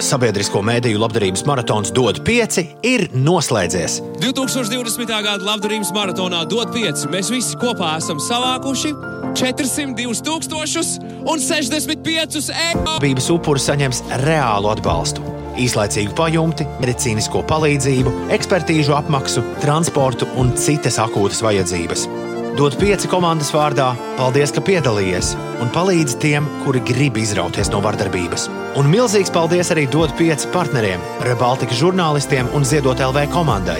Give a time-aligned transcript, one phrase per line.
[0.00, 3.98] Sabiedrisko mēdīju labdarības maratons DOT 5 ir noslēdzies.
[4.22, 5.10] 2020.
[5.10, 8.94] gada labdarības maratonā DOT 5 mēs visi kopā esam savākuši
[9.36, 10.14] 402
[11.26, 12.96] 065 eiro.
[13.04, 15.26] Bības upuri saņems reālu atbalstu.
[15.60, 22.08] Īslaicīgu pajumti, medicīnisko palīdzību, ekspertīžu apmaksu, transportu un citas akūtas vajadzības.
[22.58, 25.32] Dod pieci komandas vārdā, paldies, ka piedalījies
[25.62, 28.48] un palīdzi tiem, kuri grib izrauties no vardarbības.
[28.80, 33.78] Un milzīgs paldies arī dod pieci partneriem, Rebaltika žurnālistiem un Ziedot LV komandai.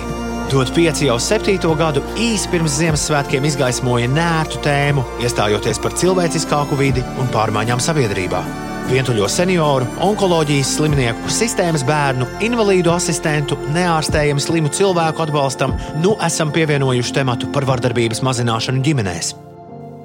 [0.50, 7.06] Dod pieci jau septīto gadu īsi pirms Ziemassvētkiem izgaismoja nērtu tēmu, iestājoties par cilvēciskāku vidi
[7.18, 8.69] un pārmaiņām sabiedrībā.
[8.90, 17.14] Vientuļo senioru, onkoloģijas slimnieku, sistēmas bērnu, invalīdu asistentu, neārstējumu slimu cilvēku atbalstam, nu esam pievienojuši
[17.20, 19.30] tematu par vardarbības mazināšanu ģimenēs.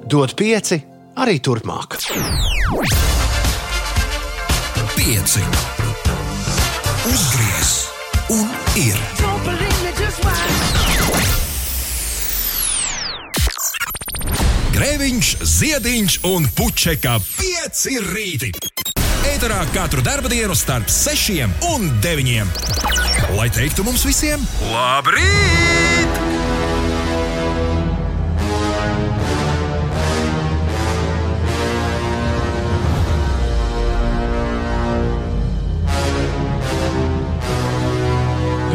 [0.06, 0.78] Dod pieci
[1.18, 1.98] arī turpmāk.
[4.94, 5.42] Pieci.
[7.10, 7.74] Uzgriez
[8.38, 8.46] un
[8.86, 9.02] ir.
[14.76, 18.54] Grēviņš, Ziediņš un Puķeka 5 rīti.
[19.26, 22.46] Eterā katru dienu starp 6 un 9.
[23.34, 26.20] Lai teiktu mums visiem, labrīt!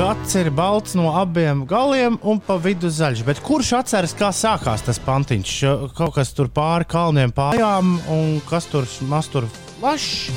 [0.01, 3.23] Gads ir balts no abiem galiem un pa vidu zaļš.
[3.23, 5.57] Bet kurš atceras, kā sākās tas pantiņš?
[5.95, 9.31] Kaut kas tur pāri kalniem pārējām, un kas tur maz
[9.81, 10.29] tur plašs.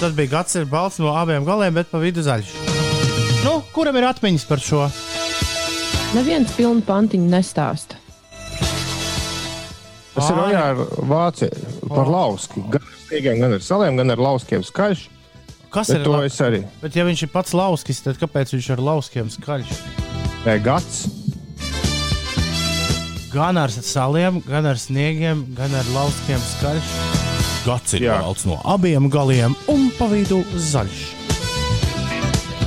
[0.00, 2.50] Tas bija gads ir balts no abiem galiem, bet pa vidu zaļš.
[3.44, 4.86] Nu, kuram ir atmiņas par šo?
[6.14, 7.96] Neviens pilnu pantiņu nestāsta.
[10.12, 10.54] Tas ir Ai.
[10.54, 10.76] ar
[11.08, 12.60] vāciju par lauski.
[12.68, 15.06] Gan ar stīgiem, gan ar saliem, gan ar lauskiem skaļš.
[15.72, 16.64] Kas Bet ir to la- es arī.
[16.82, 19.70] Bet, ja viņš ir pats lauskis, tad kāpēc viņš ar lauskiem skaļš?
[20.44, 21.06] Nē, gads.
[23.32, 27.21] Gan ar saliem, gan ar sniegiem, gan ar lauskiem skaļš.
[27.62, 31.02] Gads ir balts no abiem galiem un pa vidu zaļš.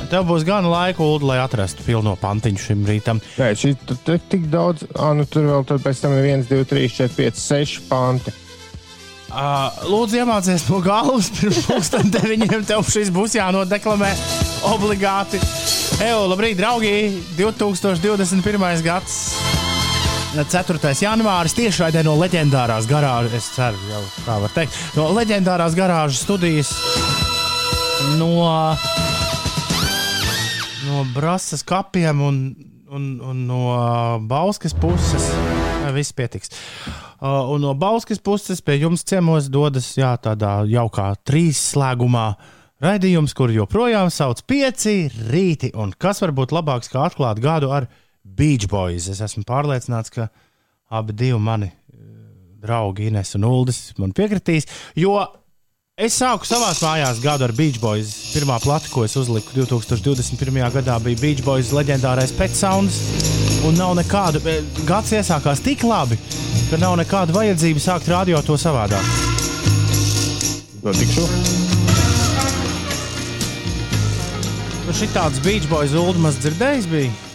[0.06, 3.20] Tev būs gan laika, Ulu, lai atrastu pilno pantiņu šim rītam.
[3.40, 3.72] Nē, šī
[4.06, 4.86] tur tik daudz.
[4.94, 8.34] Ah, nu tur vēl tur pēc tam ir 1, 2, 3, 4, 5, 6 panti.
[9.26, 14.12] Uh, lūdzu, iemācieties no galvas, pirms pusdienas deviņiem tev šis būs jānodeklamē
[14.70, 15.42] obligāti.
[16.06, 16.94] Evo, labrīt, draugi!
[17.36, 18.86] 2021.
[18.86, 19.18] gads,
[20.34, 20.92] 4.
[21.00, 26.72] janvāris, tiešraidē no leģendārās garāžas, es ceru, jau tā var teikt, no leģendārās garāžas studijas
[28.18, 28.74] no,
[30.86, 32.40] no Brasas kapiem un,
[32.90, 33.62] un, un no
[34.28, 35.30] Bauskas puses.
[35.94, 36.50] Viss pietiks.
[37.22, 42.32] Uh, un no Bauskas puses pie jums ciemos dodas jā, tādā jaukā trīs slēgumā
[42.82, 45.72] raidījums, kur joprojām sauc pieci rīti.
[45.78, 47.88] Un kas var būt labāks kā atklāt gadu ar
[48.36, 49.08] Beach Boys?
[49.12, 50.28] Es esmu pārliecināts, ka
[50.90, 51.98] abi divi mani eh,
[52.62, 55.16] draugi Ines un Uldis man piekritīs, jo
[55.96, 58.12] es sāku savā mājās gadu ar Beach Boys.
[58.34, 60.60] Pirmā plata, ko es uzliku 2021.
[60.74, 63.00] gadā, bija Beach Boys leģendārais Pet Sounds.
[63.66, 66.18] Un nav nekādu, eh, gads iesākās tik labi,
[66.70, 69.14] ka nav nekāda vajadzība sākt radio to savādāk.
[70.86, 71.24] Tikšu.
[74.86, 77.25] Nu, šī tāds Beach Boys ultimas dzirdējis bija.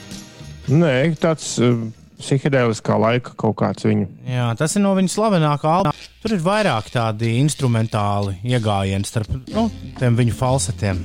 [0.69, 1.79] Nē, tāds uh,
[2.21, 4.07] psihedēliskā laika kaut kāds viņu.
[4.29, 6.09] Jā, tas ir no viņa slavenākā albuma.
[6.21, 9.67] Tur ir vairāk tādi instrumentāli iegājieni starp nu,
[9.97, 11.01] viņu falsetiem.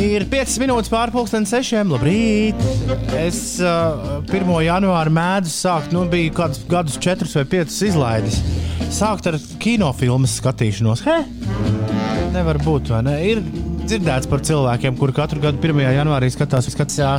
[0.00, 1.90] Ir 5 minūtes pārpusdienas sešiem.
[1.92, 2.60] Labrīt!
[3.18, 4.48] Es uh, 1.
[4.64, 8.40] janvāra mēdzu sākt, nu, bija kādus gadus, 4 vai 5 izlaidis.
[8.90, 11.04] Sākt ar kinofilmas skatīšanos.
[11.04, 11.18] He?
[12.32, 13.18] Nevar būt, vai ne?
[13.28, 13.42] Ir
[13.84, 15.84] dzirdēts par cilvēkiem, kuri katru gadu 1.
[15.98, 17.12] janvārī skatās, skatās jā,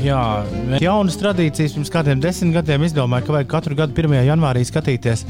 [0.00, 0.20] Jā,
[0.80, 4.16] jaunas tradīcijas pirms kādiem desmit gadiem izdomāja, ka vajag katru gadu 1.
[4.30, 5.26] janvārī skatīties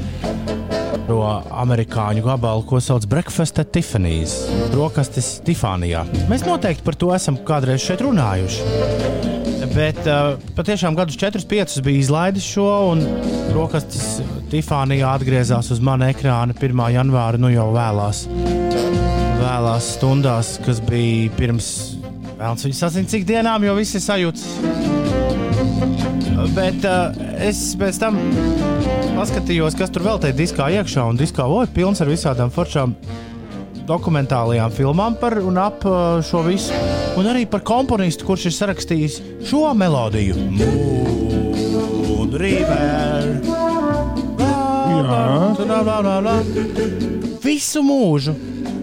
[1.07, 1.19] to
[1.63, 4.37] amerikāņu gabalu, ko sauc Breakfast at Tiffany's.
[4.71, 6.05] Brokastis Tifānijā.
[6.31, 8.69] Mēs noteikti par to esam kādreiz šeit runājuši.
[9.71, 13.03] Bet uh, patiešām gadus 4-5 bija izlaidis šo, un
[13.51, 16.83] brokastis Tifānijā atgriezās uz mana ekrāna 1.
[16.95, 18.25] janvāra, nu jau vēlās,
[19.41, 21.71] vēlās stundās, kas bija pirms
[22.41, 24.45] Vēlams, viņi sazina, cik dienām jau viss ir sajūts.
[26.55, 28.17] Bet uh, es pēc tam
[29.13, 31.05] paskatījos, kas tur vēl tajā diskā iekšā.
[31.05, 32.95] Un diskā vēl ir pilns ar visādām foršām
[33.85, 36.73] dokumentālajām filmām par un ap uh, šo visu.
[37.21, 40.41] Un arī par komponistu, kurš ir sarakstījis šo melodiju.
[42.09, 43.37] Moon River.
[45.05, 46.39] La, la, la.
[47.45, 48.33] Visu mūžu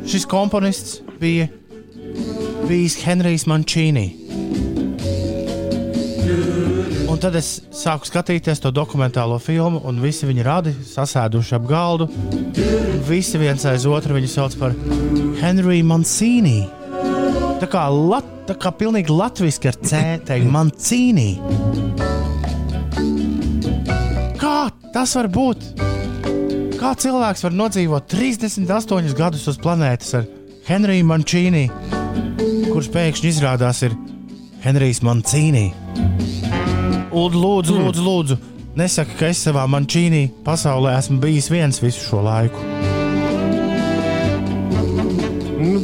[0.07, 1.51] šis komponists bija
[2.69, 4.05] bijis Henrijs Mančīnī.
[7.09, 12.09] Un tad es sāku skatīties to dokumentālo filmu, un visi viņi radi sasēduši ap galdu.
[13.09, 14.77] Visi viens aiz otru viņu sauc par
[15.41, 16.59] Henriju Mancīnī.
[17.59, 21.31] Tā kā, lat, tā kā pilnīgi latviešu ar C teikt, Mancīnī.
[24.39, 24.57] Kā
[24.93, 25.71] tas var būt?
[26.79, 30.29] Kā cilvēks var nodzīvot 38 gadus uz planētas ar
[30.69, 31.71] Henriju Mancīnī,
[32.79, 33.95] kurš pēkšņi izrādās ir
[34.63, 35.65] Henrijs Mancīnī?
[37.11, 38.37] Lūdzu, lūdzu, lūdzu, lūdzu.
[38.79, 42.63] Nesaki, ka es savā mančīnī pasaulē esmu bijis viens visu šo laiku.
[45.59, 45.81] Nu,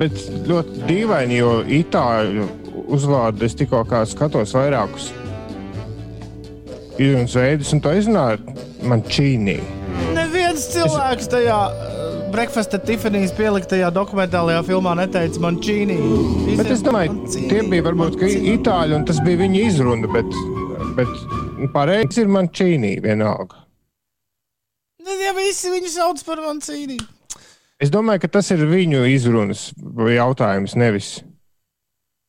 [0.00, 0.16] bet
[0.48, 2.48] ļoti dīvaini, jo itāļu
[2.96, 5.10] uzvārdu es tikko skatos vairākus
[6.96, 8.56] izrunas veidus, un to izrunāju
[8.88, 9.58] man čīnī.
[10.16, 12.03] Neviens cilvēks tajā uh,
[12.34, 15.94] Breakfast at Tiffany's pieliktajā dokumentālajā filmā neteica man čīnī.
[16.58, 20.34] Bet es domāju, tie bija varbūt itāļi, un tas bija viņa izruna, bet,
[20.96, 23.62] bet pareizi ir man čīnī vienalga.
[25.22, 26.98] Ja visi viņu sauc par mancīnī.
[27.78, 31.12] Es domāju, ka tas ir viņu izrunas jautājums, nevis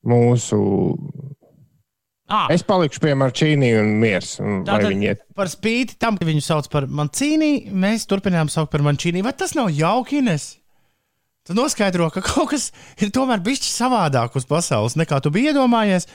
[0.05, 0.61] mūsu.
[2.25, 2.47] Ah.
[2.49, 4.39] Es palikšu pie Marčīnī un miers.
[4.41, 9.21] Un Tātad, par spīti tam, ka viņu sauc par mancīnī, mēs turpinām saukt par mancīnī.
[9.25, 10.23] Vai tas nav jauki?
[11.45, 16.09] Tu noskaidro, ka kaut kas ir tomēr bijis savādāk uz pasaules, nekā tu biji iedomājies,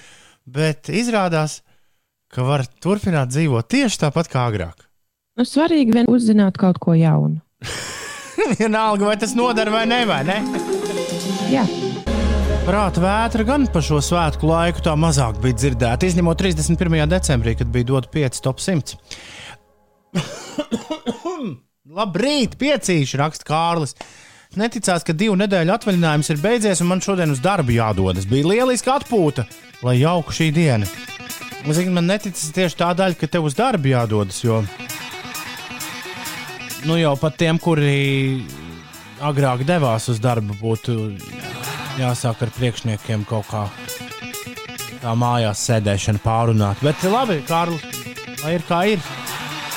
[0.51, 1.61] bet izrādās,
[2.35, 4.89] ka var turpināt dzīvot tieši tāpat kā agrāk.
[5.39, 7.39] Nu, svarīgi vien uzzināt kaut ko jaunu.
[8.59, 10.41] Vienalga, vai tas noder vai nē, vai ne?
[11.55, 11.63] Jā.
[12.61, 17.07] Prāta vētra gan pa šo svētku laiku tā mazāk bija dzirdēta, izņemot 31.
[17.09, 18.99] decembrī, kad bija dota 5 top 100.
[22.01, 23.97] Labrīt, piecīši, raksta Kārlis.
[24.61, 28.29] Neticās, ka divu nedēļu atvaļinājums ir beidzies, un man šodien uz darbu jādodas.
[28.29, 29.47] Bija lieliska atpūta,
[29.87, 30.89] lai jauka šī diena.
[31.65, 34.63] Zini, man neticas tieši tā daļa, ka tev uz darbu jādodas, jo
[36.85, 38.43] nu, jau pat tiem, kuri
[39.21, 40.97] agrāk devās uz darbu, būtu
[42.01, 43.67] jāsāk ar priekšniekiem kaut kā
[45.01, 46.81] tā mājās sēdēšana pārunāt.
[46.85, 47.77] Bet labi, Kārl,
[48.43, 49.05] lai ir kā ir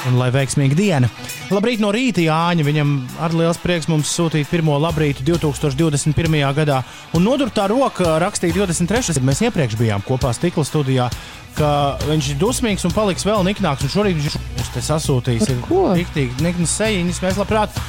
[0.10, 1.10] un lai veiksmīga diena.
[1.54, 2.66] Labrīt no rīta, Jāņa.
[2.66, 2.94] Viņam
[3.24, 6.40] ar liels prieks mums sūtīt pirmo labrītu 2021.
[6.58, 6.82] gadā.
[7.16, 9.22] Un nodurtā roka rakstīja 23.
[9.24, 11.10] Mēs iepriekš bijām kopā stikla studijā,
[11.58, 11.72] ka
[12.08, 13.86] viņš ir dusmīgs un paliks vēl niknāks.
[13.86, 17.22] Un šorīt viņš mums te sasūtījis rīktīgi niknas sejiņas.
[17.28, 17.84] Mēs labprāt,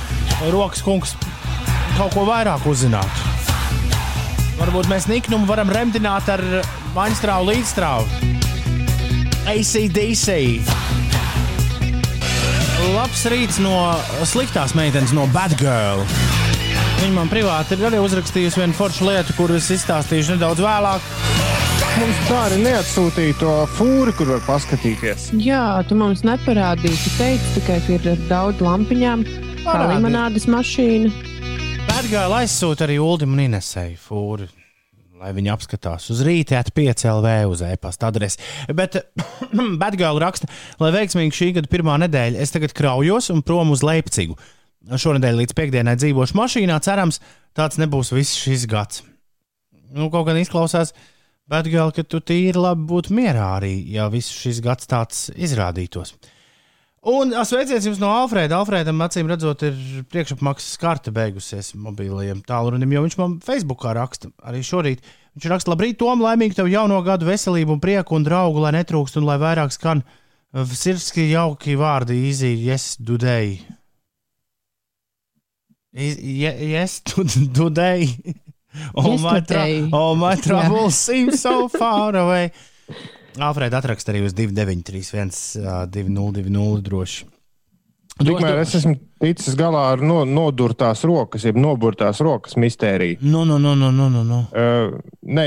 [0.53, 1.17] rokas kungs,
[1.97, 3.33] kaut ko vairāk uzzinātu.
[4.59, 6.43] Varbūt mēs niknumu varam remdināt ar
[6.95, 8.33] maņstrāvu līdzstrāvu.
[9.51, 10.37] ACDC.
[12.95, 13.75] Labs rīts no
[14.29, 16.05] sliktās meitenes, no Bad Girl.
[17.01, 21.11] Viņa man privāti ir arī uzrakstījusi vienu foršu lietu, kuras izstāstīšu nedaudz vēlāk.
[21.95, 25.29] Mums tā arī neatsūtīja to fūri, kur var paskatīties.
[25.43, 26.97] Jā, tu mums neparādīji.
[27.05, 29.23] Tu teici tikai, ka ir daudz lampiņām,
[29.67, 31.34] kā limonādes mašīna.
[32.15, 34.47] Girl aizsūta arī Uldim un Inesēju fūri
[35.25, 38.43] lai viņi apskatās uz rīta, atpieci LV uz e-pasta adresi.
[38.77, 38.99] Bet
[39.81, 40.51] Batgirl raksta,
[40.83, 44.37] lai veiksmīgi šī gada pirmā nedēļa, es tagad kraujos un prom uz Leipcigu.
[44.85, 47.23] Šonadēļ līdz piekdienai dzīvošu mašīnā, cerams,
[47.57, 49.01] tāds nebūs viss šis gads.
[49.95, 50.93] Nu, kaut gan izklausās,
[51.49, 56.15] Batgirl, ka tu tīri labi būtu mierā arī, ja viss šis gads tāds izrādītos.
[57.05, 58.57] Un sveiciens jums no Alfrēda.
[58.57, 64.63] Alfrēdam, acīm redzot, ir priekšapmaksas karte beigusies mobilajiem tālrunim, jo viņš man Facebookā raksta arī
[64.65, 65.05] šorīt.
[65.37, 69.21] Viņš raksta, labrīt, Tom, laimīgi tev jauno gadu veselību un prieku un draugu, lai netrūkst
[69.21, 70.01] un lai vairāk skan
[70.55, 73.59] sirdsky jauki vārdi, easy, yes, today.
[75.93, 78.09] Yes, today.
[78.95, 82.53] All my, tra all my troubles seem so far away.
[83.43, 87.31] Alfrēda atraksta arī uz 2931, 2020 droši.
[88.15, 93.19] Tikmēr es esmu ticis galā ar no, nodurtās rokas, jeb noburtās rokas mistēriju.
[93.27, 94.39] No, no, no, no, no, no.
[94.55, 94.95] Uh,
[95.27, 95.47] nē,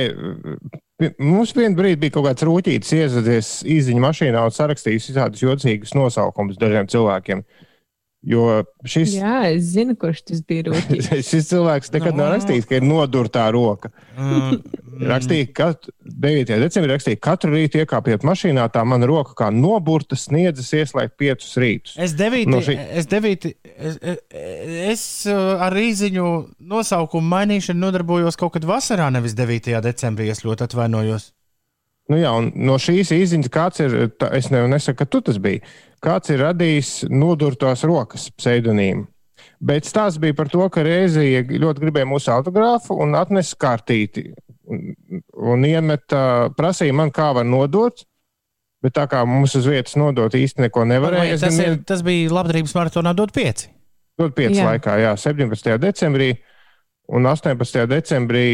[1.22, 6.60] mums vienā brīdī bija kaut kāds rūtītis iezadies īziņā mašīnā un sarakstījis visādus jocīgus nosaukumus
[6.60, 7.46] dažiem cilvēkiem.
[8.26, 10.74] Jo šis, Jā, es zinu, kurš tas bija.
[11.30, 12.24] šis cilvēks nekad no.
[12.24, 13.92] nav rakstījis, ka ir nodurtā roka.
[14.18, 14.58] Mm.
[15.08, 15.68] rakstīja, ka
[16.02, 16.50] 9.
[16.64, 21.54] decembrī rakstīja, ka katru rītu iekāpjot mašīnā, tā mana roka kā noburta sniedzas ieslēgt piecus
[21.62, 21.96] rītus.
[22.02, 22.50] Es 9.
[22.50, 22.76] No šī...
[22.98, 23.54] es, 9.
[23.78, 24.02] es,
[24.90, 26.28] es uh, ar rīziņu
[26.74, 29.78] nosaukumu mainīšanu nodarbojos kaut kad vasarā, nevis 9.
[29.86, 30.34] decembrī.
[30.34, 31.32] Es ļoti atvainojos.
[32.08, 35.64] Nu jā, no šīs izziņas kāds ir, tā, es nesaku, ka tu tas biji
[36.04, 39.08] kāds ir radījis nodurtās rokas pseidonīmu.
[39.58, 44.28] Bet stāsts bija par to, ka Rēzija ļoti gribēja mūsu autogrāfu un atnesa kārtīti.
[44.68, 44.84] Un,
[45.54, 48.04] un iemeta, prasīja man, kā var nodot.
[48.84, 51.34] Bet tā kā mums uz vietas nodot īsti neko nevarēja.
[51.34, 53.66] Vai, tas, ir, tas bija labdarības maratonā dot 5.
[54.22, 54.68] Dot 5 jā.
[54.68, 55.72] laikā, jā, 17.
[55.82, 56.30] decembrī
[57.18, 57.88] un 18.
[57.90, 58.46] decembrī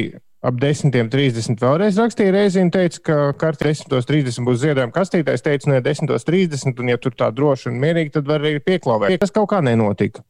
[0.44, 5.40] ap 10.30 vēlreiz rakstīja reizi un teica, ka kartē 10.30 būs ziedojuma kastītājs.
[5.40, 9.16] Es teicu, ne 10.30, un ja tur tā droši un mierīgi, tad var arī pieklauvēt.
[9.22, 10.26] Tas kaut kā nenotika.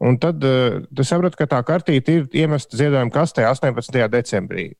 [0.00, 4.00] Un tad uh, tu saproti, ka tā kartīte ir iemesta ziedojuma kastē 18.
[4.14, 4.70] decembrī.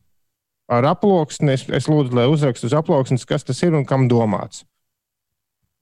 [0.71, 4.62] Ar aploksni es, es lūdzu, lai uzrakstu uz aploksnes, kas tas ir un kam domāts.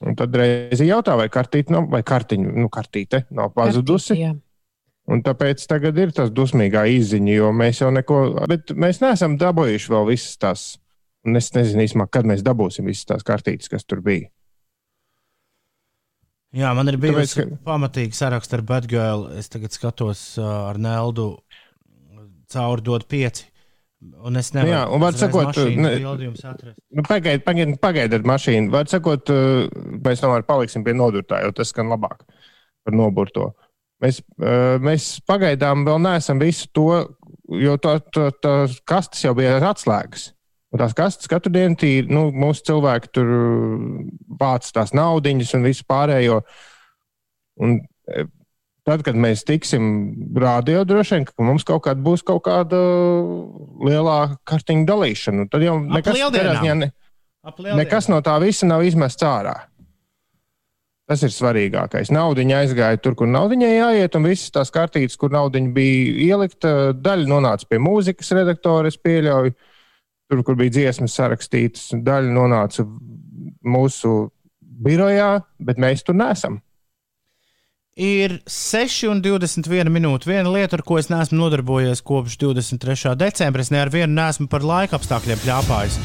[0.03, 4.15] Un tad reizi jautā, vai kartīte nav, vai kartiņa, nu, kartīte nav pazudusi.
[4.15, 4.35] Kartīte, jā.
[5.09, 8.19] Un tāpēc tagad ir tas dusmīgā izziņa, jo mēs jau neko,
[8.51, 10.65] bet mēs neesam dabūjuši vēl visas tās.
[11.27, 14.29] Un es nezinu īstenībā, kad mēs dabūsim visas tās kartītes, kas tur bija.
[16.57, 17.61] Jā, man ir bijusi Tāpēc, ka...
[17.65, 19.27] pamatīgi saraksts ar Batgirl.
[19.41, 21.31] Es tagad skatos uh, ar Neldu
[22.53, 23.49] cauri dot pieci.
[24.25, 24.71] Un es nevaru.
[24.71, 28.71] Jā, un var sakot, ne, nu, pagaidiet, pagaid, pagaidiet mašīnu.
[28.73, 32.23] Var sakot, uh, mēs tomēr paliksim pie nodurtā, jo tas skan labāk
[32.87, 33.51] par noburto.
[33.51, 33.68] Uh,
[34.05, 34.21] Mēs,
[34.85, 36.89] mēs pagaidām vēl neesam visu to,
[37.59, 38.55] jo tā, tā, tā
[38.87, 40.33] kastes jau bija atslēgas.
[40.69, 43.31] Un tās kastes katru dienu tīri, nu, mūsu cilvēki tur
[44.41, 46.43] vāc tās naudiņas un visu pārējo.
[47.65, 47.79] Un
[48.89, 49.89] tad, kad mēs tiksim
[50.39, 52.79] rādio, droši vien, ka mums kaut kāda būs kaut kāda
[53.89, 55.49] lielāka kartiņa dalīšana.
[55.53, 56.21] Tad jau nekas,
[56.85, 56.91] ne,
[57.81, 59.57] nekas no tā visa nav izmests ārā.
[61.09, 62.11] Tas ir svarīgākais.
[62.13, 67.31] Naudiņa aizgāja tur, kur naudiņai jāiet, un visas tās kartītes, kur naudiņa bija ielikta, daļa
[67.31, 69.55] nonāca pie mūzikas redaktora, es pieļauju,
[70.29, 72.85] tur, kur bija dziesmas sarakstītas, daļa nonāca
[73.65, 74.15] mūsu
[74.61, 75.31] birojā,
[75.65, 76.61] bet mēs tur nesam.
[77.99, 80.29] Ir 6,21 minūte.
[80.31, 83.17] Viena lieta, ar ko es neesmu nodarbojies kopš 23.
[83.19, 85.99] decembra, es ne ar vienu neesmu par laika apstākļiem pļāpājis.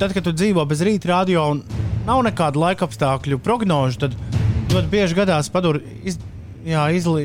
[0.00, 1.62] Tad, kad tu dzīvo bez rīta radio un
[2.06, 4.16] nav nekādu laika apstākļu prognožu, tad
[4.72, 6.18] ļoti bieži gadās padur, iz,
[6.66, 7.24] jā, izli,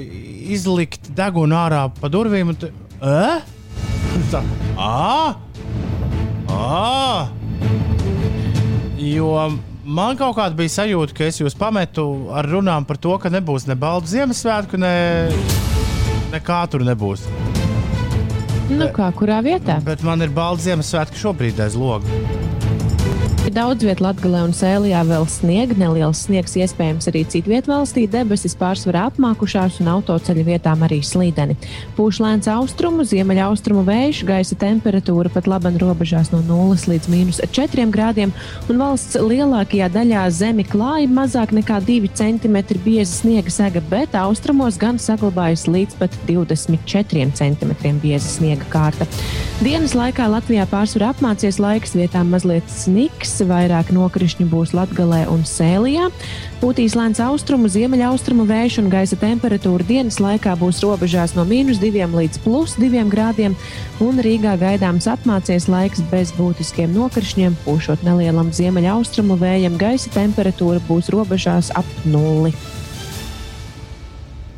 [0.54, 2.54] izlikt degunu ārā pa durvīm.
[2.62, 3.42] Tu, eh?
[4.32, 4.42] Tā,
[4.78, 5.36] à,
[6.52, 7.28] à.
[9.02, 9.34] Jo
[9.86, 13.68] man kaut kāda bija sajūta, ka es jūs pametu ar runām par to, ka nebūs
[13.70, 14.94] ne balda Ziemassvētku, ne,
[16.36, 17.26] nekā tur nebūs.
[18.72, 19.82] Nu, kā kurā vietā?
[19.84, 21.76] Bet man ir balda Ziemassvētku šobrīd aiz
[23.52, 23.62] loga.
[23.62, 28.08] Daudz vietā Latvijā un Sēlijā vēl sniega, neliels sniegs, iespējams arī citvietā valstī.
[28.10, 31.56] Debesis pārsvarā apmākušās un autoceļa vietām arī slīdeni.
[31.98, 37.90] Pūš lēns austrumu, ziemeļaustrumu vējš, gaisa temperatūra pat labi robežās no 0 līdz minus 4
[37.92, 38.32] grādiem,
[38.70, 44.78] un valsts lielākajā daļā zemi klāja mazāk nekā 2 cm bieza sniega sega, bet austrumos
[44.78, 49.08] gan saglabājas līdz pat 24 cm bieza sniega kārta.
[49.62, 56.10] Dienas laikā Latvijā pārsvarā apmācies laiks, vietām mazliet sniks vairāk nokrišņu būs Latgalē un Sēlijā.
[56.62, 62.10] Pūtīs lēns austrumu, ziemeļaustrumu vējš un gaisa temperatūra dienas laikā būs robežās no mīnus 2
[62.12, 63.56] līdz plus 2 grādiem,
[64.04, 71.10] un Rīgā gaidāms apmācies laiks bez būtiskiem nokrišņiem, pūšot nelielam ziemeļaustrumu vējam, gaisa temperatūra būs
[71.14, 72.54] robežās ap nulli.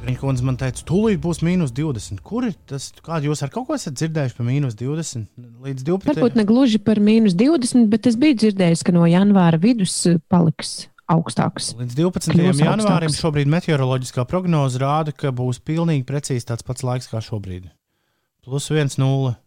[0.04, 2.20] Viņa kundze man teica, tūlīt būs mīnus 20.
[2.28, 2.90] Kur ir tas?
[3.06, 5.30] Kādu jūs ar kaut ko esat dzirdējuši par mīnus 20
[5.64, 6.12] līdz 12?
[6.12, 10.20] Varbūt ne gluži par mīnus 20, bet es biju dzirdējis, ka no janvāra vidus eh,
[10.28, 11.72] paliks augstāks.
[11.80, 12.36] Līdz 12.
[12.36, 13.22] janvārim augstāks.
[13.24, 17.72] šobrīd meteoroloģiskā prognoze rāda, ka būs pilnīgi precīzi tāds pats laiks kā šobrīd.
[18.44, 19.38] Plus 1,0.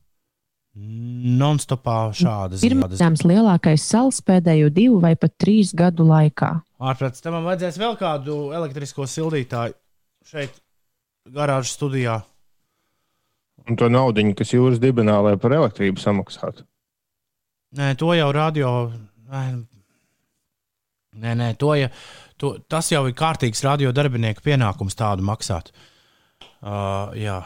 [0.76, 2.98] Non-stopā šādas lietas.
[3.00, 6.50] Pirmais lielākais sals pēdējo divu vai pat trīs gadu laikā.
[6.84, 9.72] Ārprāts, tam vajadzēs vēl kādu elektrisko sildītāju
[10.26, 10.56] šeit,
[11.30, 12.21] garāžas studijā.
[13.66, 16.66] Un to naudu, kas jūras dibenā, lai par elektrību samaksātu.
[17.76, 18.71] Nē, to jau radio.
[21.16, 21.90] Nē, nē, to, ja,
[22.38, 25.73] to, tas jau ir kārtīgs radio darbinieku pienākums tādu maksāt.
[26.61, 27.40] Uh, jā.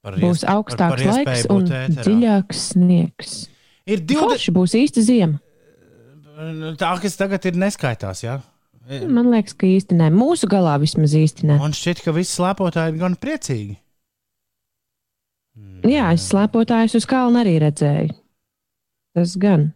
[0.00, 0.50] Par būs iesp...
[0.50, 2.04] augstāks par, par laiks un ēterā.
[2.06, 3.34] dziļāks sniegs.
[3.88, 4.20] Ir 20.
[4.20, 5.40] Forši būs īsta ziema.
[6.80, 8.38] Tā, kas tagad ir neskaitās, jā.
[8.40, 8.49] Ja?
[8.88, 10.08] Man liekas, ka īsti nē.
[10.14, 11.58] Mūsu galā vismaz īsti nē.
[11.60, 13.76] Man šķiet, ka visi slēpotāji ir gan priecīgi.
[15.86, 18.16] Jā, es slēpotājus uz kalna arī redzēju.
[19.16, 19.70] Tas gan.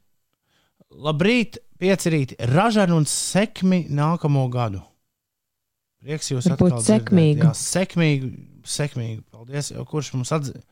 [1.04, 4.82] Labrīt, pieci rīti, ražani un sekmi nākamo gadu.
[6.04, 7.40] Prieks jūs atkal sekmīgi.
[7.40, 8.30] Jā, sekmīgi,
[8.68, 9.22] sekmīgi.
[9.32, 10.66] Paldies, kurš mums atzīst.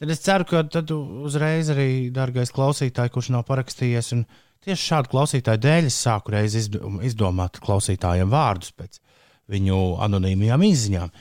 [0.00, 4.24] Tad es ceru, ka tad uzreiz arī, dārgais klausītāj, kurš nav parakstījies un
[4.60, 8.98] Tieši šādu klausītāju dēļ es sāku reiz izdomāt klausītājiem vārdus pēc
[9.50, 11.14] viņu anonīmajām izziņām.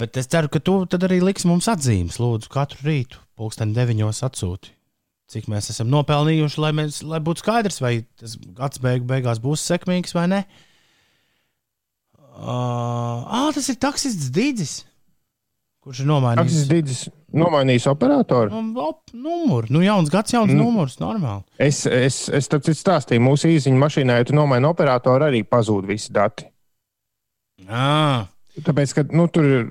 [0.00, 2.16] Bet es ceru, ka tu arī liksi mums atzīmes.
[2.22, 4.72] Lūdzu, katru rītu, pulksten deviņos atsūti.
[5.28, 9.66] Cik mēs esam nopelnījuši, lai, mēs, lai būtu skaidrs, vai tas gads beig, beigās būs
[9.68, 10.40] sekmīgs vai nē.
[12.38, 14.78] Uh, ah, tas ir taksists Dīdzis.
[15.84, 16.40] Kurš ir nomainījis?
[16.42, 17.02] Taksists Dīdzis
[17.38, 18.50] nomainījis operatoru.
[18.50, 19.70] Nu, op, numuru.
[19.72, 20.58] Nu, jauns gads, jauns mm.
[20.58, 20.96] numurs.
[21.00, 21.44] Normāli.
[21.62, 26.12] Es, es, es tad stāstīju, mūsu īziņa mašīnā, ja tu nomaini operatoru, arī pazūd visi
[26.14, 26.48] dati.
[27.68, 28.26] Ah.
[28.58, 29.66] Tāpēc, ka nu, tur ir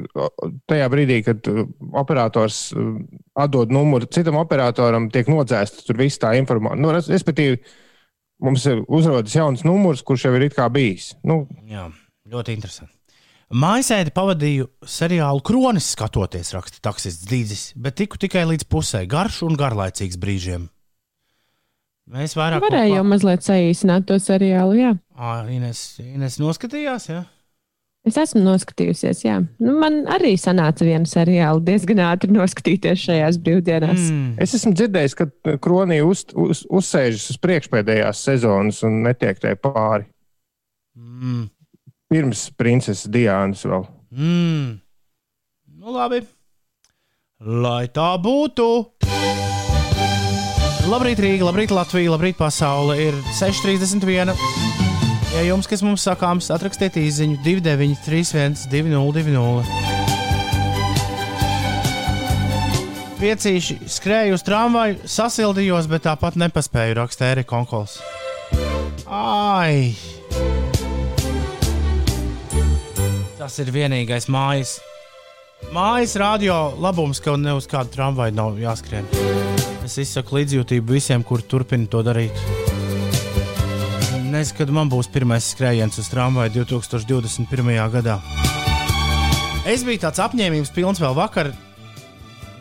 [0.71, 1.65] tajā brīdī, kad uh,
[1.99, 2.93] operators uh,
[3.35, 6.79] atdod numuru citam operatoram, tiek nodzēsta tur viss tā informācija.
[6.85, 7.59] Nu, respektīvi,
[8.47, 11.17] mums uzrodas jauns numurs, kurš jau ir bijis.
[11.27, 11.89] Nu, Jā,
[12.31, 12.96] ļoti interesanti.
[13.47, 19.55] Mājasēdi pavadīju seriālu Kronis, skatoties, raksta taksists Dīdzis, bet tiku tikai līdz pusē, garš un
[19.59, 20.67] garlaicīgs brīžiem.
[22.11, 23.11] Mēs vairāk varējām kopā...
[23.13, 24.75] mazliet saīsināt to seriālu.
[24.79, 27.07] Jā, à, Ines, Ines noskatījās.
[27.11, 27.23] Jā?
[28.07, 29.39] Es esmu noskatījusies, jā.
[29.63, 34.05] Nu, man arī sanāca viena seriāla diezgan ātri noskatīties šajās brīvdienās.
[34.11, 34.29] Mm.
[34.43, 40.07] Es esmu dzirdējis, ka Kronija uz, uz, uzsēžas uz priekšpēdējās sezonas un netiek tai pāri.
[40.95, 41.47] Mm.
[42.07, 43.83] Pirms princeses Diānas vēl.
[44.15, 44.77] Mm.
[45.77, 46.21] Nu, labi.
[47.43, 48.67] Lai tā būtu.
[50.87, 52.95] Labrīt, Rīga, labrīt, Latvija, labrīt, pasaule.
[53.09, 54.31] Ir 6.31.
[55.35, 59.67] Ja jums kas mums sakāms, atrakstiet īsiņu 2931, 202.
[63.17, 67.99] Piecīši skrēju uz tramvaju, sasildījos, bet tāpat nepaspēju rakstīt Erika Konkols.
[69.05, 70.16] Ai!
[73.47, 74.73] Tas ir vienīgais mājas.
[75.71, 79.07] Mājas radio labums, ka ne uz kādu tramvaju nav jāskrien.
[79.87, 82.35] Es izsaku līdzjūtību visiem, kuri turpina to darīt
[84.27, 87.71] nezinu, kad man būs pirmais skrējiens uz tramvaju 2021.
[87.95, 88.17] gadā.
[89.63, 91.53] Es biju tāds apņēmības pilns vēl vakar,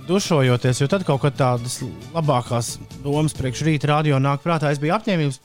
[0.07, 1.81] dušojoties, jo tad kaut kad tādas
[2.15, 4.71] labākās domas priekš rīta radio nāk prātā.
[4.71, 5.43] Es biju apņēmības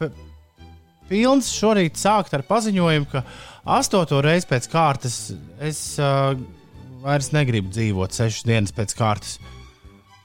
[1.09, 3.25] pilns šorīt sākt ar paziņojumu, ka
[3.65, 5.17] astoto reizi pēc kārtas
[5.61, 6.33] es uh,
[7.03, 9.37] vairs negribu dzīvot sešas dienas pēc kārtas,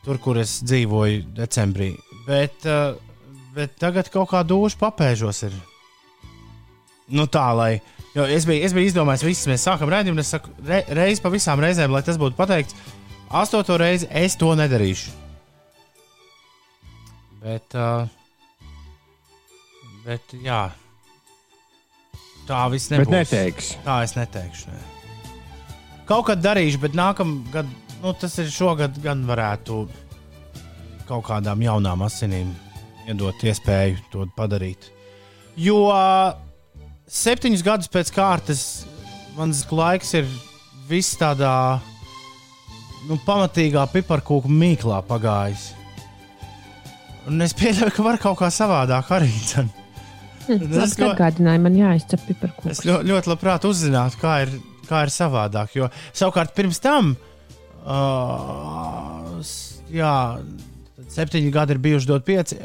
[0.04, 1.92] tur, kur es dzīvoju decembrī.
[2.26, 2.96] Bet, uh,
[3.56, 5.44] bet tagad kaut kā duša papēžos.
[5.48, 5.56] Ir
[7.16, 7.72] nu, tā, lai.
[8.16, 11.22] Jo es biju, es biju izdomājis, ka mēs sākam raidījumu, un es saku, re, reizi
[11.22, 12.76] pa visām reizēm, lai tas būtu pateikts.
[13.36, 15.12] Astoto reizi es to nedarīšu.
[17.42, 18.08] Bet, uh,
[20.06, 20.64] bet jā,
[22.48, 23.08] tā viss nebūs.
[23.08, 23.72] Bet neteiks.
[23.84, 24.72] Tā es neteikšu.
[24.72, 24.82] Ne.
[26.06, 27.70] Kaut kad darīšu, bet nākamgad,
[28.02, 29.84] nu, tas ir šogad, gan varētu
[31.06, 32.52] kaut kādām jaunām asinīm
[33.06, 34.90] iedot iespēju to padarīt.
[35.56, 35.78] Jo
[37.06, 38.62] septiņus gadus pēc kārtas
[39.36, 40.26] mans laiks ir
[40.88, 41.78] viss tādā
[43.06, 45.70] nu, pamatīgā piparkūku mīklā pagājis.
[47.26, 49.30] Un es pieļauju, ka var kaut kā savādāk arī.
[49.56, 49.70] Hm,
[50.46, 52.70] tas ļoti atgādināja man jāizcep piparkūku.
[52.72, 54.54] Es ļoti, ļoti labprāt uzzinātu, kā ir,
[54.88, 55.74] kā ir savādāk.
[55.78, 57.14] Jo savukārt pirms tam,
[57.86, 59.40] uh,
[59.92, 60.14] jā,
[61.16, 62.58] septiņi gadi ir bijuši dot pieci,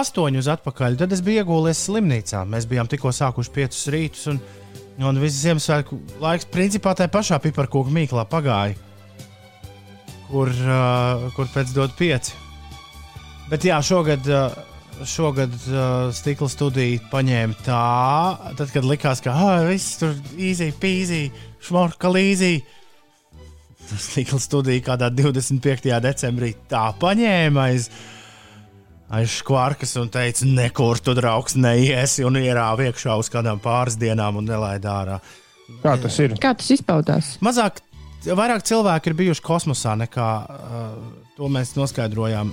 [0.00, 0.98] astoņus atpakaļ.
[1.02, 2.44] Tad es biju iegūlis slimnīcā.
[2.48, 4.40] Mēs bijām tikko sākuši piecus rītus, un,
[5.02, 8.76] un viss Ziemassvētku laiks principā tajā pašā piparkūka mīklā pagāja,
[10.28, 12.36] kur, uh, kur pēc dot pieci.
[13.52, 14.28] Bet jā, šogad.
[14.28, 14.68] Uh,
[15.06, 17.82] Šogad uh, stikla studija paņēma tā,
[18.58, 21.26] tad, kad likās, ka ah, viss tur īzī, pīzī,
[21.64, 22.56] šmorka līzī.
[23.92, 25.90] Stikla studija kādā 25.
[26.04, 27.88] decembrī tā paņēma aiz,
[29.12, 34.40] aiz skvarkas un teica, nekur tu draugs neiesi un ierāva iekšā uz kādām pāris dienām
[34.40, 35.18] un nelaid ārā.
[35.82, 36.36] Kā tas ir?
[36.40, 37.36] Kā tas izpaudās?
[37.44, 37.80] Mazāk,
[38.26, 40.94] vairāk cilvēki ir bijuši kosmosā nekā uh,
[41.36, 42.52] to mēs noskaidrojām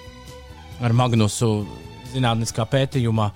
[0.80, 1.54] ar Magnusu
[2.14, 3.32] zinātniskā pētījumā.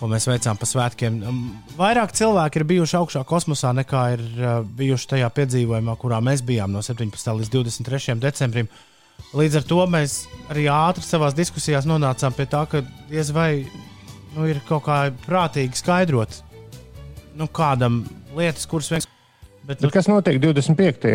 [0.00, 1.18] Ko mēs veicām pa svētkiem.
[1.28, 1.40] Um,
[1.76, 6.72] vairāk cilvēki ir bijuši augšā kosmosā nekā ir uh, bijuši tajā piedzīvojumā, kurā mēs bijām
[6.72, 7.34] no 17.
[7.36, 8.16] līdz 23.
[8.22, 8.70] decembrim.
[9.36, 12.80] Līdz ar to mēs arī ātri savā diskusijās nonācām pie tā, ka
[13.10, 13.50] diez vai
[14.32, 16.40] nu, ir kaut kā prātīgi skaidrot
[17.36, 18.02] nu, kādam
[18.36, 19.16] lietas, kuras vienkārši.
[19.60, 21.12] Bet, nu, Bet kas notiek 25.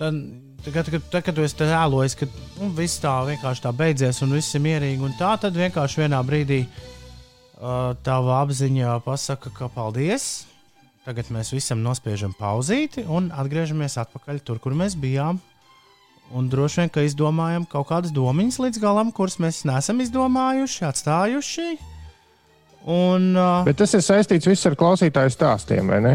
[0.00, 0.18] Tad,
[0.62, 2.26] Tagad, kad, tagad, kad es tēlojos, ka
[2.60, 6.20] nu, viss tā vienkārši tā beidzies un viss ir mierīgi, un tā tad vienkārši vienā
[6.22, 10.44] brīdī uh, tava apziņā pasaka, ka paldies.
[11.02, 15.40] Tagad mēs visam nospiežam pauzīti un atgriežamies atpakaļ tur, kur mēs bijām.
[16.30, 21.66] Un droši vien, ka izdomājam kaut kādas domas līdz galam, kuras mēs neesam izdomājuši, atstājuši.
[22.86, 26.14] Un, uh, Bet tas ir saistīts viss ar klausītāju stāstiem, vai ne?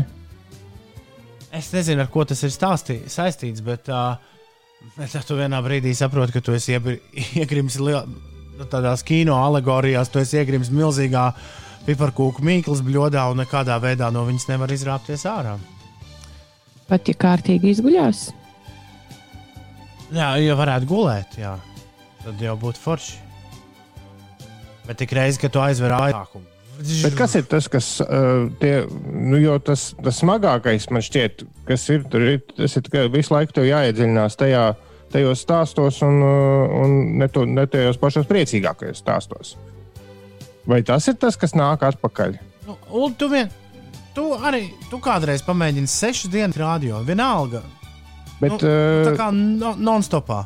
[1.51, 4.15] Es nezinu, ar ko tas ir stāstī, saistīts, bet uh,
[5.03, 6.75] Es ar to vienā brīdī saprotu, ka tu esi
[7.41, 8.03] iegrimis lielā,
[8.57, 11.29] nu, tādās kino alegorijās, tu esi iegrimis milzīgā
[11.87, 15.55] piparkūku mīklas bļodā un nekādā veidā no viņas nevar izrāpties ārā.
[16.87, 18.27] Pat ja kārtīgi izguļās.
[20.15, 21.57] Jā, ja varētu gulēt, jā.
[22.23, 23.17] tad jau būtu forši.
[24.87, 26.56] Bet tik reizi, kad tu aizver aizsākumu.
[26.77, 28.73] Bet kas ir tas, kas uh, tie,
[29.09, 33.55] nu, tas, tas smagākais man šķiet, kas ir tur, ir, tas ir, ka visu laiku
[33.57, 34.65] tev jāiedziļinās tajā,
[35.13, 39.55] tajos stāstos un, eh, un ne, tu, ne tajos pašos priecīgākajos stāstos.
[40.67, 42.37] Vai tas ir tas, kas nāk atpakaļ?
[42.67, 43.49] Nu, Ulu, tu, vien,
[44.15, 47.63] tu arī tu kādreiz pamēģini sešu dienu rādio, vienalga.
[48.41, 50.43] Bet, nu, uh, tā eh, kā no, non-stopā.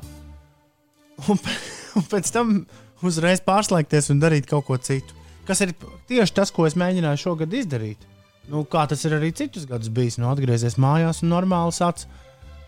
[1.28, 1.42] Un,
[2.00, 2.62] un pēc tam
[3.04, 5.18] uzreiz pārslēgties un darīt kaut ko citu
[5.48, 5.76] kas ir
[6.10, 8.08] tieši tas, ko es mēģināju šogad izdarīt.
[8.52, 12.10] Nu, kā tas ir arī citus gadus bijis, nu, atgriezies mājās un normāli sācis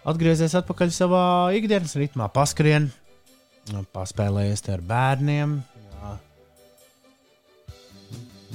[0.07, 1.25] atgriezties atpakaļ savā
[1.57, 2.89] ikdienas ritmā, paskrien,
[3.71, 5.57] nu, paspēlējies ar bērniem.
[5.93, 6.13] Jā.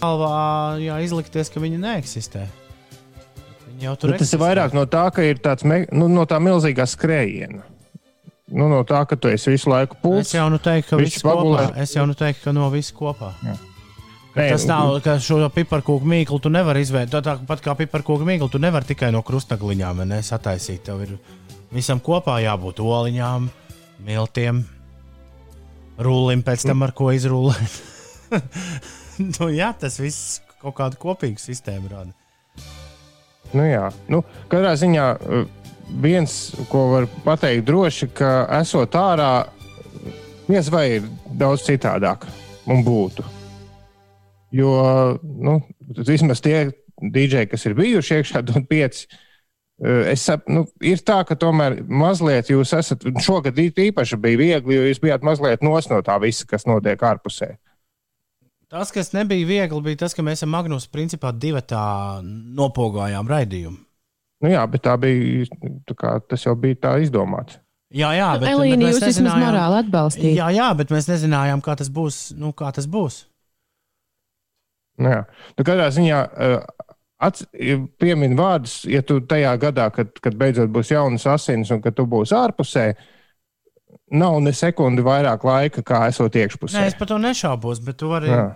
[0.02, 0.34] Galvā
[0.82, 2.44] jā, izlikties, ka viņi neeksistē.
[3.68, 4.36] Viņi nu, tas eksistē.
[4.38, 7.64] ir vairāk no tā, ka ir tāds nu, no tā milzīgā skrējiena.
[8.48, 10.30] Nu, no tā, ka tu esi visu laiku pūlis.
[10.30, 11.66] Es jau nu teiktu, ka viss kopā.
[11.82, 13.34] Es jau nu teiktu, ka no viss kopā.
[13.44, 13.58] Jā.
[14.36, 17.24] Ei, tas nav, ka šo piparkūku mīklu tu nevari izveidot.
[17.24, 20.84] Tāpat kā piparkūku mīklu, tu nevari tikai no krustagliņām ne, sataisīt.
[20.86, 21.14] Tev ir
[21.74, 23.48] visam kopā jābūt oliņām,
[24.06, 24.62] miltiem,
[25.98, 27.78] rūlim, pēc tam ar ko izrūlēt.
[29.38, 32.12] nu, jā, tas viss kaut kādu kopīgu sistēmu rada.
[33.54, 34.20] Nu, jā, nu,
[34.52, 35.48] katrā ziņā eh,
[36.04, 36.36] viens,
[36.68, 39.32] ko var pateikt droši, ka esot ārā,
[40.50, 41.10] diez vai ir
[41.40, 42.28] daudz citādāk
[42.68, 43.37] un būtu.
[44.54, 44.72] Jo
[45.22, 45.58] nu,
[46.08, 49.06] vismaz tie dīdžeji, kas ir bijuši iekšā, un pieci.
[49.78, 54.74] Eh, es saprotu, nu, ir tā, ka tomēr mazliet jūs esat, šogad īpaši bija viegli,
[54.74, 57.54] jo jūs bijāt mazliet nos no tā visa, kas notiek ārpusē.
[58.68, 61.84] Tas, kas nebija viegli, bija tas, ka mēs ar Magnusu principā divi tā
[62.24, 63.78] nopogājām raidījumu.
[64.44, 65.46] Nu jā, bet tā bija,
[65.88, 67.58] tā kā, tas jau bija tā izdomāts.
[67.94, 70.36] Jā, jā, bet, Elīna, bet mēs jūs vismaz morāli atbalstījāt.
[70.36, 72.18] Jā, jā, bet mēs nezinājām, kā tas būs.
[72.36, 73.22] Nu, kā tas būs.
[74.98, 75.22] Nu, jā.
[75.54, 76.58] nu, katrā ziņā eh,
[77.98, 82.06] piemin vārdus, ja tu tajā gadā, kad, kad beidzot būs jaunas asins un kad tu
[82.06, 82.88] būsi ārpusē,
[84.14, 86.78] nav ne sekundi vairāk laika, kā esot iekšpusē.
[86.78, 88.48] Nē, es par to nešaubos, bet tu vari, jā.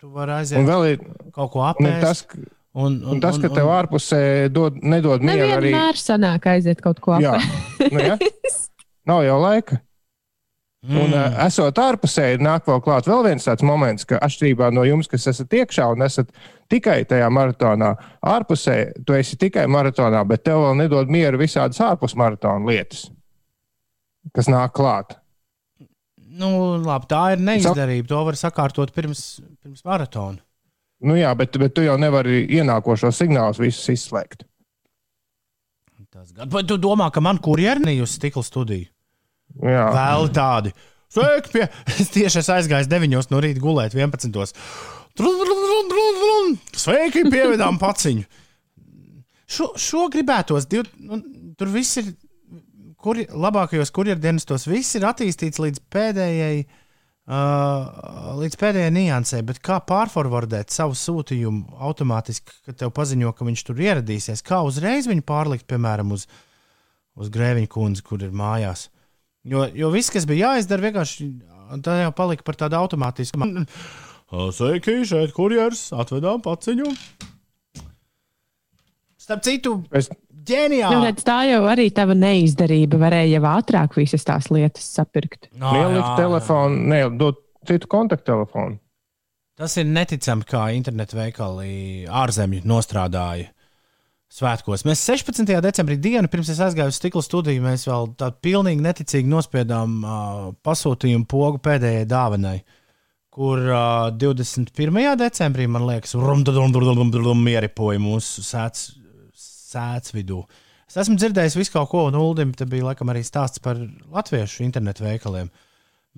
[0.00, 1.04] tu vari aiziet un vēl ir,
[1.36, 1.90] kaut ko apēst.
[1.90, 2.24] Un tas,
[2.72, 6.84] un, un, un tas, ka un, tev ārpusē dod, nedod mieru, arī vienmēr sanāk aiziet
[6.84, 7.88] kaut ko apēst.
[7.88, 8.56] Nu jā, nu, ja?
[9.12, 9.80] nav jau laika.
[10.80, 10.96] Mm.
[10.96, 11.14] Un,
[11.44, 15.26] esot ārpusē, ir nāk vēl klāt vēl viens tāds moments, ka atšķirībā no jums, kas
[15.28, 16.30] esat iekšā un esat
[16.72, 17.90] tikai tajā maratonā,
[18.24, 23.10] ārpusē, tu esi tikai maratonā, bet tev vēl nedod mieru visādas ārpus maratona lietas,
[24.32, 25.18] kas nāk klāt.
[26.40, 28.08] Nu, labi, tā ir neizdarība.
[28.08, 29.24] To var sakārtot pirms,
[29.60, 30.40] pirms maratona.
[31.04, 34.46] Nu jā, bet, bet tu jau nevari ienākošos signālus visus izslēgt.
[36.10, 38.88] Tas gan, bet tu domā, ka man kurjeris ir uz stikla studiju?
[39.58, 40.72] Vēl tādi.
[41.10, 41.66] Sveiki, pie...
[41.98, 44.30] es tieši es aizgāju 9 no rīta gulēt 11.
[46.78, 48.26] Sveiki, pievedām paciņu.
[49.50, 51.18] Šo, šo gribētos, div, nu,
[51.58, 52.12] tur viss ir,
[53.02, 59.80] kur, labākajos kurjerdienas tos viss ir attīstīts līdz pēdējai, uh, līdz pēdējai niansē, bet kā
[59.90, 65.66] pārforwardēt savu sūtījumu automātiski, kad tev paziņo, ka viņš tur ieradīsies, kā uzreiz viņu pārlikt,
[65.66, 66.28] piemēram, uz,
[67.18, 68.86] uz grēviņu kundzi, kur ir mājās.
[68.86, 68.99] Uh,
[69.48, 71.28] Jo, jo viss, kas bija jāizdara, vienkārši
[71.84, 73.40] tā jau palika par tādu automātisku.
[74.56, 76.92] Sveiki, šeit kurjers atvedām paciņu.
[79.20, 80.10] Starp citu, es...
[80.46, 81.00] ģeniāli.
[81.00, 85.50] Nu, tā jau arī tava neizdarība varēja jau ātrāk visas tās lietas sapirkt.
[85.58, 88.78] No, Ielikt telefonu, ne, dot citu kontakttelefonu.
[89.60, 91.72] Tas ir neticami, kā internetu veikali
[92.08, 93.50] ārzemju nostrādāja
[94.30, 94.84] svētkos.
[94.86, 95.48] Mēs 16.
[95.64, 100.44] decembrī, dienu pirms es aizgāju uz stikla studiju, mēs vēl tādu pilnīgi neticīgi nospiedām uh,
[100.66, 102.60] pasūtījumu pogu pēdējai dāvanai.
[103.34, 105.00] Kur uh, 21.
[105.18, 106.14] decembrī, man liekas,
[107.50, 108.84] ieripoja mūsu sēdz,
[109.70, 110.44] sēdz vidū.
[110.90, 113.78] Es esmu dzirdējis visu kaut ko, un Ulim te bija laikam arī stāsts par
[114.10, 115.50] latviešu internetu veikaliem.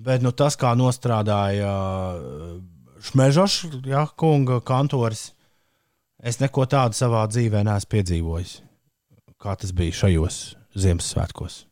[0.01, 2.53] Bet nu, tas, kā nostrādāja uh,
[3.03, 5.42] Šmežoša ja, kunga kantors, uh,
[6.23, 8.55] es neko tādu savā dzīvē neesmu piedzīvojis,
[9.41, 10.39] kā tas bija šajos
[10.73, 11.63] Ziemassvētkos.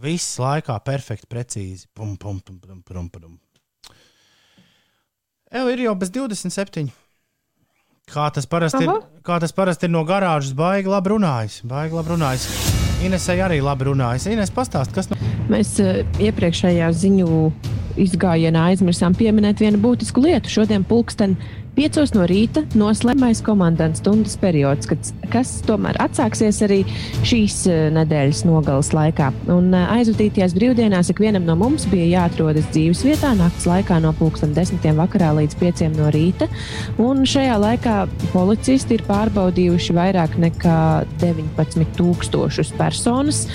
[0.00, 1.86] Viss laikā perfekti, precīzi.
[1.96, 3.38] Pum, pum, pum, pum, pum, pum.
[5.50, 6.88] Evo ir jau bez 27.
[8.10, 8.92] Kā tas parasti ir,
[9.26, 11.60] kā tas parasti ir no garāžas, baigi labi runājis.
[11.68, 12.46] Baigi labi runājis.
[13.06, 14.28] Inesai arī labi runājis.
[14.32, 15.18] Ines, pastāst, kas no
[15.50, 17.28] Mēs uh, iepriekšējā ziņu
[18.04, 20.52] izgājienā aizmirsām pieminēt vienu būtisku lietu.
[20.52, 21.36] Šodien pulksten
[21.80, 26.80] 5 no rīta noslēgmais komandas stundas periods, kad, kas tomēr atsāksies arī
[27.26, 29.30] šīs eh, nedēļas nogales laikā.
[29.54, 34.52] Un eh, aizvadītajās brīvdienās ikvienam no mums bija jāatrodas dzīves vietā naktas laikā no pulksten
[34.56, 36.50] 10 vakarā līdz 5 no rīta.
[37.00, 37.96] Un šajā laikā
[38.34, 40.80] policisti ir pārbaudījuši vairāk nekā
[41.22, 43.46] 19,000 personas.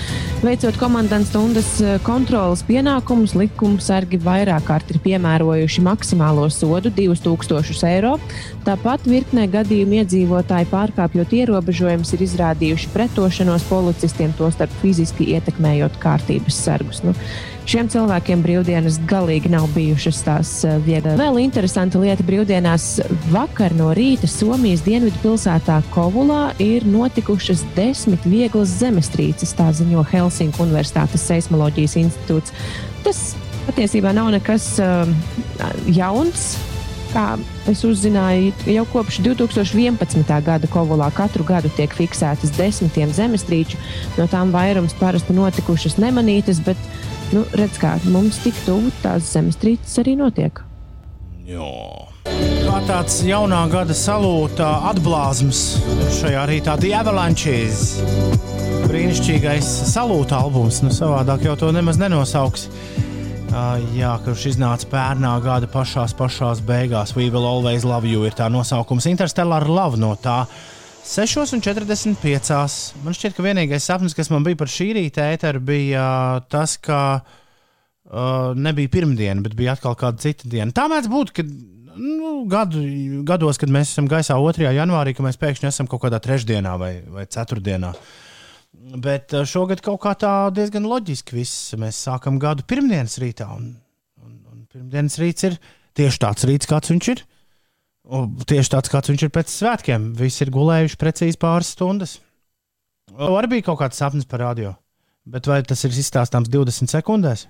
[0.46, 8.16] Veicot komandas stundas eh, kontrolas pienākumus, likumsargi vairāk kārt ir piemērojuši maksimālo sodu- 2000 eiro.
[8.66, 17.04] Tāpat virknē gadījumu iedzīvotāji pārkāpjot ierobežojumus ir izrādījuši pretošanos policistiem, tostarp fiziski ietekmējot kārtības sargus.
[17.04, 17.14] Nu,
[17.66, 21.18] Šiem cilvēkiem brīvdienas galīgi nav bijušas tās eh, vieglas.
[21.18, 22.86] Vēl interesanta lieta brīvdienās
[23.34, 30.62] vakar no rīta Somijas dienvidu pilsētā Kovulā ir notikušas desmit vieglas zemestrīces, tā ziņo Helsinku
[30.68, 32.54] Universitātes seismoloģijas institūts.
[33.02, 33.24] Tas
[33.68, 35.10] patiesībā nav nekas uh,
[35.92, 36.56] jauns.
[37.16, 37.38] Kā
[37.72, 40.32] es uzzināju, jau kopš 2011.
[40.44, 43.80] gada Kovulā katru gadu tiek fiksētas desmitiem zemestrīču.
[44.20, 46.82] No tām vairums parasti notikušas nemanītas, bet,
[47.32, 50.60] nu, redz, kā mums tik tuvu tās zemestrīces arī notiek.
[52.66, 55.60] Kā tāds jaunā gada salūta atblāzums
[56.20, 58.02] šajā rītā, The Avalanches.
[58.90, 62.68] Brīnišķīgais salūta albums, nu savādāk jau to nemaz nenosauks.
[63.54, 67.14] Uh, jā, kurš iznāca pērnā gada pašās, pašās beigās.
[67.16, 69.06] We will always love you ir tā nosaukums.
[69.12, 70.46] Interstellar love no tā.
[71.06, 73.04] 6,45.
[73.06, 76.76] Man šķiet, ka vienīgais sapnis, kas man bija par šī rīta ēteru, bija uh, tas,
[76.82, 80.74] ka uh, nebija pirmdiena, bet bija atkal kāda cita diena.
[80.74, 82.82] Tā mēdz būt, ka nu, gadu,
[83.28, 84.68] gados, kad mēs esam gaisā 2.
[84.76, 87.94] janvārī, ka mēs pēkšņi esam kaut kādā trešdienā vai, vai ceturtdienā.
[88.96, 91.74] Bet uh, šogad kaut kā tā diezgan loģiski viss.
[91.80, 93.74] Mēs sākam gadu pirmdienas rītā, un,
[94.24, 95.58] un, un pirmdienas rīts ir
[95.98, 97.24] tieši tāds rīts, kāds viņš ir.
[98.16, 100.12] Un tieši tāds, kāds viņš ir pēc svētkiem.
[100.20, 102.20] Visi ir gulējuši precīzi pāris stundas.
[103.16, 104.76] Var bija kaut kāds sapnis par radio,
[105.26, 107.48] bet vai tas ir izstāstāms 20 sekundēs?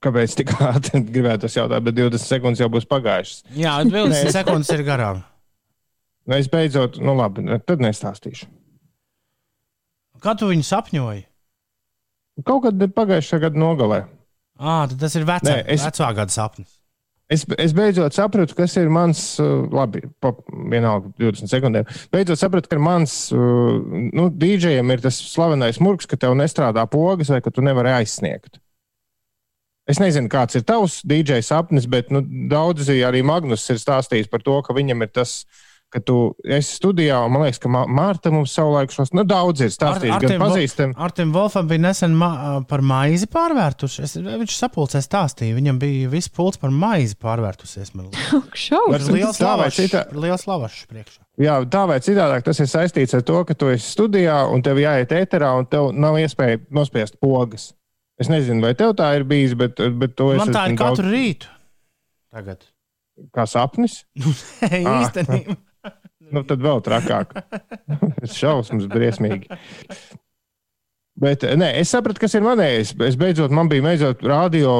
[0.00, 3.42] Kāpēc tik ātri gribētu tas jautāt, bet 20 sekundes jau būs pagājušas?
[3.56, 5.20] Jā, 20 sekundes ir garām.
[6.30, 8.46] Es beidzot, nu labi, tad nestāstīšu.
[10.20, 11.24] Kā tu viņu sapņoji?
[12.46, 14.04] Kaut kad pagājušā gada nogalē.
[14.60, 16.76] À, tas ir vecā, Nē, es- vecā gada sapnis.
[17.30, 21.86] Es, es beidzot sapratu, kas ir mans, uh, labi, pa, vienalga 20 sekundēm.
[22.10, 23.76] Beidzot sapratu, ka mans, uh,
[24.10, 28.58] nu, dīdžejam ir tas slavenais murgs, ka tev nestrādā pogas vai ka tu nevari aizsniegt.
[29.86, 34.42] Es nezinu, kāds ir tavs dīdžeja sapnis, bet nu, daudzi arī Magnus ir stāstījis par
[34.42, 35.44] to, ka viņam ir tas,
[35.90, 39.60] ka tu esi studijā, un man liekas, ka Mā- Mārta mums savulaik šos, nu, daudz
[39.66, 40.94] ir stāstījis, gan pazīstami.
[41.02, 44.04] Artim Wolfam bija nesen ma par maizi pārvērtuši.
[44.06, 47.90] Es, viņš sapulcē stāstīja, viņam bija viss pults par maizi pārvērtusies.
[47.98, 49.08] Man liekas, Šausmas!
[49.08, 51.20] Var- liels lavašs, citā- liels lavašs priekšā.
[51.40, 54.78] Jā, tā vai citādāk tas ir saistīts ar to, ka tu esi studijā un tev
[54.82, 57.72] jāiet ēterā un tev nav iespēja nospiest pogas.
[58.20, 61.06] Es nezinu, vai tev tā ir bijis, bet, bet to es Man tā ir katru
[61.06, 61.48] daudz- rītu.
[62.30, 62.66] Tagad.
[63.36, 64.04] kā sapnis.
[64.60, 65.56] Īstenībā.
[66.30, 67.34] Nu, tad vēl trakāk.
[68.38, 69.50] Šausmas, briesmīgi.
[71.20, 72.94] Bet nē, es sapratu, kas ir manējais.
[73.04, 74.78] Es beidzot, man bija beidzot radio,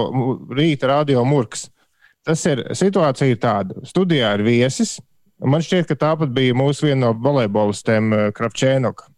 [0.56, 1.68] rīta radio murgs.
[2.24, 3.80] Tas ir situācija tāda.
[3.88, 4.98] Studijā ir viesis.
[5.40, 9.08] Man šķiet, ka tāpat bija mūsu viena no volejbolistiem, eh, Kravčēnoka.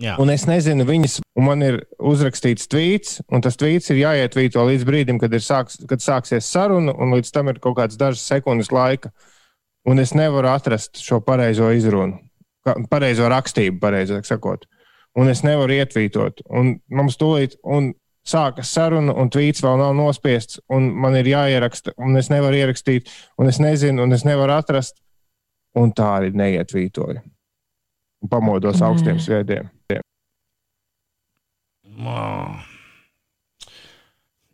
[0.00, 0.14] Jā.
[0.16, 4.86] Un es nezinu, viņas, un man ir uzrakstīts tvīts, un tas tvīts ir jāietvīto līdz
[4.88, 9.12] brīdim, kad, sāks, kad sāksies saruna, un līdz tam ir kaut kāds dažas sekundes laika.
[9.88, 12.18] Un es nevaru atrast šo pareizo izrunu,
[12.66, 14.64] kā- pareizo rakstību, pareizāk sakot.
[15.18, 16.40] Un es nevaru ietvītot.
[16.50, 17.92] Un mums tūlīt, un
[18.24, 23.08] sākas saruna, un tvīts vēl nav nospiests, un man ir jāieraksta, un es nevaru ierakstīt,
[23.38, 24.94] un es nezinu, un es nevaru atrast.
[25.74, 27.20] Un tā arī neietvītoju.
[28.22, 28.86] Un pamodos Nē.
[28.86, 29.70] augstiem svētdiem.
[31.98, 32.54] Wow.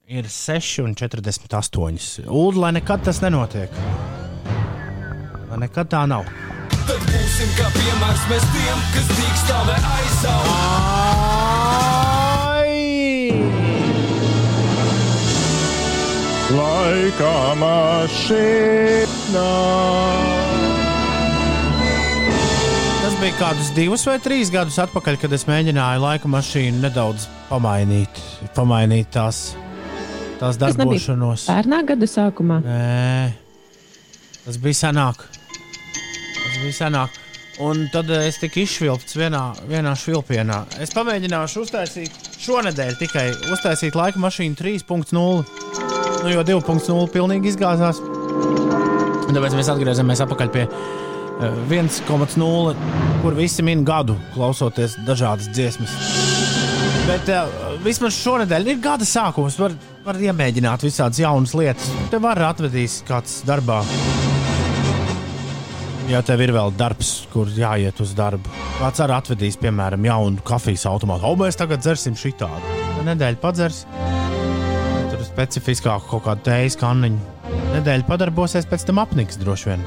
[0.08, 2.24] Ir 6,48.
[2.26, 3.68] Ulu, lai nekad tas nenotiek.
[5.58, 6.24] Nekad tā nav.
[6.88, 10.46] Tad būsim kā piemērs mēs tiem, kas dīkstāvē aizaug.
[16.58, 19.48] Laika mašīnā.
[23.02, 28.22] Tas bija kādus divus vai trīs gadus atpakaļ, kad es mēģināju laika mašīnu nedaudz pamainīt,
[28.56, 29.50] pamainīt tās
[30.40, 31.48] tās darbošanos.
[31.50, 32.60] pērnā gada sākumā.
[32.64, 33.32] Nē,
[34.44, 35.26] tas bija senāk.
[36.48, 37.16] Tas bija senāk.
[37.60, 40.60] Un tad eh, es tiku izšvilpts vienā, vienā švilpienā.
[40.80, 45.10] Es pamēģināšu uztaisīt šonadēļ tikai uztaisīt laika mašīnu 3.0.
[45.12, 48.00] Nu, jo 2.0 pilnīgi izgāzās.
[48.00, 52.78] Un Tāpēc mēs atgriezāmies atpakaļ pie eh, 1.0,
[53.24, 55.98] kur visi min gadu, klausoties dažādas dziesmas.
[57.08, 57.48] Bet uh,
[57.84, 59.58] vismaz šonadēļ ir gada sākums.
[59.60, 61.90] Var, var iemēģināt visādas jaunas lietas.
[62.12, 63.80] Te var atvedīs kāds darbā.
[66.08, 70.86] Ja tev ir vēl darbs, kur jāiet uz darbu, kāds arī atvedīs, piemēram, jaunu kafijas
[70.88, 71.28] automātu.
[71.28, 72.76] O, mēs tagad dzersim šitādu.
[73.04, 73.82] Nedēļa padzers,
[75.12, 77.20] tur specifiskāku kaut kādu tējas kanniņu.
[77.74, 79.84] Nedēļa padarbosies, pēc tam apniks droši vien.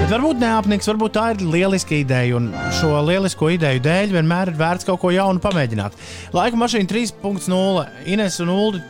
[0.00, 4.58] Bet varbūt neapniks, varbūt tā ir lieliska ideja, un šo lielisko ideju dēļ vienmēr ir
[4.58, 5.94] vērts kaut ko jaunu pamēģināt.
[6.34, 8.82] Laika mašīna 3.0, Ines un Ulu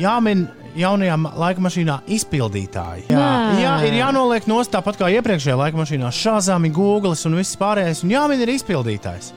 [0.00, 0.44] jāmin
[0.78, 3.08] jaunajā laika mašīnā izpildītāji.
[3.12, 3.58] Jā, Nē.
[3.62, 6.12] jā, ir jānoliek nost tāpat kā iepriekšējā laika mašīnā.
[6.14, 9.32] Šāzāmi, Google un viss pārējais, un jāmin ir izpildītājs.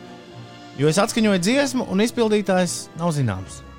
[0.80, 3.60] Jo es atskaņoju dziesmu, un izpildītājs nav zināms.
[3.62, 3.72] Man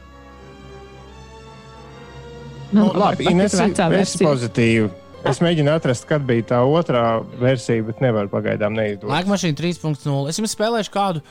[2.72, 4.88] Nu, Labi, Ines, es pozitīvi.
[5.29, 9.12] Es mēģinu atrast, kad bija tā otrā versija, bet nevaru pagaidām neizdodas.
[9.12, 10.14] Laika mašīna 3.0.
[10.33, 11.22] Es jums spēlēšu kādu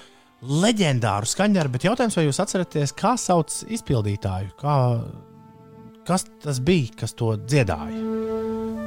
[0.42, 4.54] leģendāru skaņdarbu, bet jautājums, vai jūs atceraties, kā sauc izpildītāju?
[4.62, 4.76] Kā,
[6.12, 8.00] kas tas bija, kas to dziedāja?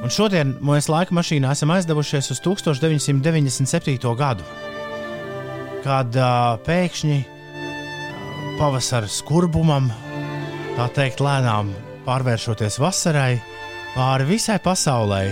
[0.05, 4.11] Un šodien mēs laika mašīnā esam aizdevušies uz 1997.
[4.19, 4.45] gadu,
[5.81, 7.31] kad uh, pēkšņi uh,
[8.59, 9.89] pavasara skurbumam,
[10.77, 11.73] tā teikt, lēnām
[12.05, 13.39] pārvēršoties vasarai,
[13.95, 15.23] pāri visai pasaulē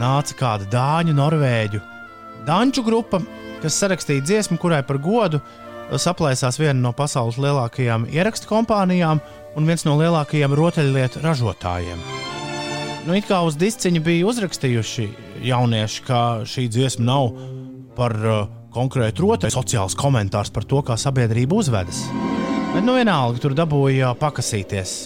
[0.00, 1.84] nāca kāda dāņu, norvēģu,
[2.48, 3.22] danču grupa,
[3.62, 5.38] kas sarakstīja dziesmu, kurai par godu
[5.96, 9.22] saplēsās viena no pasaules lielākajām ierakstu kompānijām
[9.56, 12.00] un viens no lielākajiem rotaļlietu ražotājiem.
[13.06, 15.06] Nu, it kā uz disciņa bija uzrakstījuši
[15.48, 17.30] jaunieši, ka šī dziesma nav
[17.96, 18.42] par uh,
[18.74, 22.02] konkrētu rotaļu, sociāls komentārs par to, kā sabiedrība uzvedas.
[22.74, 24.98] Bet, nu, vienalga, tur dabūja pakasīties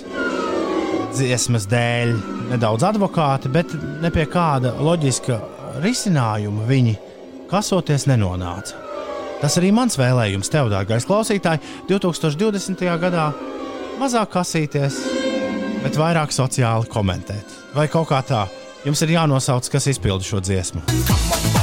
[1.13, 2.15] dziesmas dēļ
[2.51, 5.39] nedaudz advokāti, bet ne pie kāda loģiska
[5.85, 6.97] risinājuma viņi
[7.53, 8.81] kasoties nenonāca.
[9.43, 11.59] Tas arī mans vēlējums tev, dārgais klausītāj,
[11.91, 12.85] 2020.
[13.03, 13.31] gadā
[14.01, 15.01] mazāk kasīties,
[15.83, 17.59] bet vairāk sociāli komentēt.
[17.77, 18.47] Vai kaut kā tā,
[18.87, 21.62] jums ir jānosauc, kas izpilda šo dziesmu.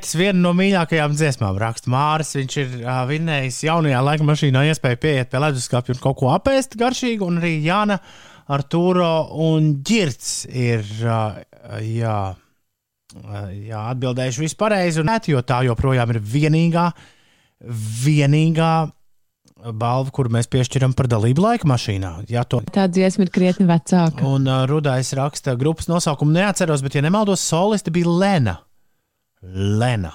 [0.00, 2.34] Tas viena no mīļākajām dziesmām raksta Māris.
[2.38, 6.78] Viņš ir uh, vinnējis jaunajā laika mašīnā iespēju pieiet pie leduskapja un kaut ko apēst
[6.80, 7.28] garšīgu.
[7.28, 7.98] Un arī Jāna
[8.52, 9.12] ar Tūro
[9.44, 11.42] un Girts ir uh,
[11.82, 15.04] jā, uh, jā, atbildējuši vispārreizi.
[15.32, 16.88] Jo tā joprojām ir vienīgā,
[18.06, 18.72] vienīgā
[19.70, 22.12] balva, kuru mēs piešķiram par dalību laika mašīnā.
[22.32, 24.26] Ja to Tā dziesma ir krietni vecāka.
[24.26, 28.58] Un uh, Rudais raksta grupas nosaukumu, neatceros, bet, ja nemaldos, solisti bija Lena.
[29.42, 30.12] Lena.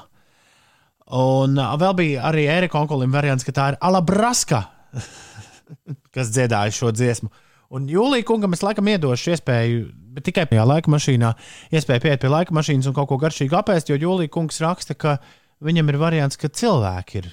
[1.18, 4.66] Un vēl bija arī Erika Onkulim variants, ka tā ir Alabraska,
[6.16, 7.32] kas dziedāja šo dziesmu.
[7.76, 11.34] Un Jūlijā kungam es laikam iedošu iespēju, bet tikai tajā laika mašīnā,
[11.76, 15.18] iespēju pieiet pie laika mašīnas un kaut ko garšīgu apēst, jo Jūlijā kungs raksta, ka
[15.64, 17.30] viņam ir variants, ka cilvēki ir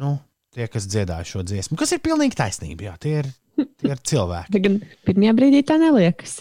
[0.00, 0.18] nu,
[0.54, 1.78] tie, kas dziedāja šo dziesmu.
[1.80, 3.32] Kas ir pilnīgi taisnība, jā, tie ir,
[3.80, 4.62] tie ir cilvēki.
[5.08, 6.40] Pirmajā brīdī tā neliekas.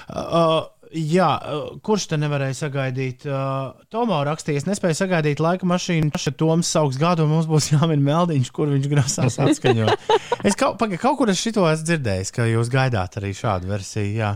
[0.09, 0.63] Uh,
[0.93, 3.23] Jā, uh, kurš te nevarēja sagaidīt?
[3.25, 6.11] Uh, Tomā rakstīja, es nespēju sagaidīt laika mašīnu.
[6.13, 10.09] Kad Toms sauks gadu, mums būs jāmin meldiņš, kur viņš grasās atskaņot.
[10.47, 14.11] es kaut, paga, kaut kur es šito esmu dzirdējis, ka jūs gaidāt arī šādu versiju.
[14.21, 14.35] Jā.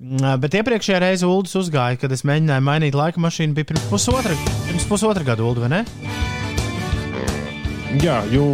[0.00, 4.32] Mm, Bet iepriekšējā reizē Ulas uzgāja, kad es mēģināju mainīt laika mašīnu, bija pirms pusotra,
[4.64, 5.80] pirms pusotra gada, Ulu, vai ne?
[8.00, 8.46] Jā, jū,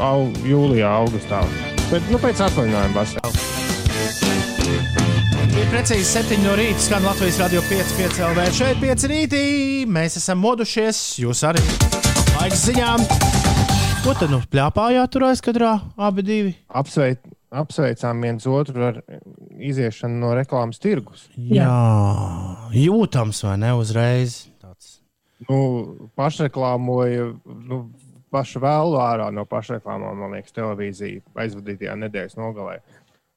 [0.00, 1.42] au, jūlijā, augustā.
[1.90, 3.34] Bet nu, pēc atvaļinājuma vasarā.
[5.56, 8.48] Ir precīzi 7 no rīta, skan Latvijas radio 5,5 LV.
[8.56, 9.44] Šeit 5 rītī.
[9.90, 11.64] Mēs esam modušies, jūs arī.
[12.38, 13.04] Laiks ziņām.
[14.06, 15.76] Ko tad nu plāpājāt tur aizkadrā
[16.08, 16.52] abi divi?
[16.70, 17.20] Apsveic,
[17.54, 19.00] apsveicām viens otru ar
[19.62, 21.28] iziešanu no reklāmas tirgus.
[21.36, 21.70] Jā,
[22.74, 24.46] jūtams vai ne uzreiz.
[24.62, 24.98] Tāds.
[25.48, 27.80] Nu, pašreklāmoja nu,
[28.32, 32.78] pašu vēlu ārā no pašreklāmām, man liekas, televīzija aizvadītajā nedēļas nogalē.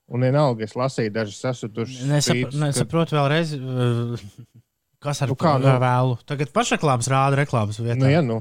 [0.09, 4.23] Un vienalga, es lasīju dažas sasūtušas Nesap, ka- nesaprotu vēlreiz, uh,
[5.03, 5.75] kas ar Nu kā, kā, nu?
[5.83, 6.15] vēlu.
[6.25, 7.99] Tagad pašreklāmas rāda reklāmas vietā.
[8.01, 8.39] Nu, ja, nu.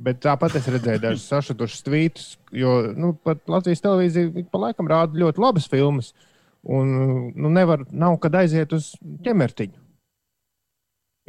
[0.00, 5.20] Bet tāpat es redzēju dažus sašutušus tvītus, jo nu, pat Latvijas televīzija pa laikam rāda
[5.20, 6.14] ļoti labas filmas.
[6.60, 6.94] Un
[7.36, 8.94] nu, nevar, nav kad aiziet uz
[9.24, 9.76] ķemertiņu.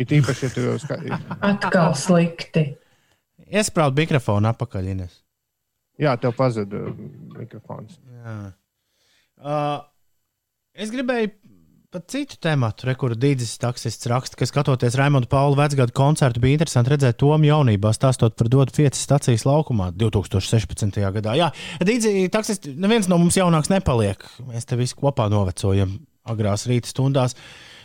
[0.01, 1.27] Ir īpaši, ja tu jau skaties.
[1.43, 2.63] Atkal slikti.
[3.51, 4.87] Iesprāst mikrofonu apakaļ.
[4.95, 5.19] Ines.
[5.99, 6.81] Jā, tev pazuda
[7.35, 7.99] mikrofons.
[8.23, 8.35] Jā.
[9.41, 9.81] Uh,
[10.77, 11.33] es gribēju
[11.91, 12.37] par citu
[12.87, 17.49] re, kur Dīdzis taksists raksta, ka skatoties Raimonda Paula vecgadu koncertu, bija interesanti redzēt Tomu
[17.49, 21.01] jaunībā, stāstot par dodu 5 stacijas laukumā 2016.
[21.17, 21.35] gadā.
[21.35, 21.49] Jā,
[21.83, 24.23] Dīdzi taksists, neviens no mums jaunāks nepaliek.
[24.47, 25.97] Mēs te visi kopā novecojam
[26.31, 27.35] agrās rīta stundās.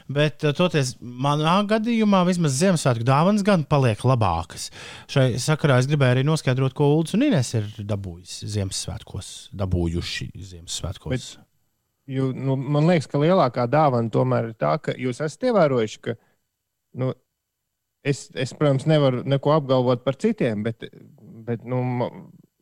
[0.06, 4.68] Bet, uh, toties, manā gadījumā vismaz Ziemassvētku dāvanas gan paliek labākas.
[5.10, 9.32] Šai sakarā es gribēju arī noskaidrot, ko Ulas un Inês ir dabūjis Ziemassvētkos,
[9.64, 11.10] dabūjuši Ziemassvētkos.
[11.10, 11.45] Bet
[12.06, 16.14] Jū, nu, man liekas, ka lielākā dāvana tomēr ir tā, ka jūs esat ievērojuši, ka
[17.02, 17.10] nu,
[18.06, 20.86] es, es, protams, nevaru neko apgalvot par citiem, bet,
[21.48, 21.80] bet nu,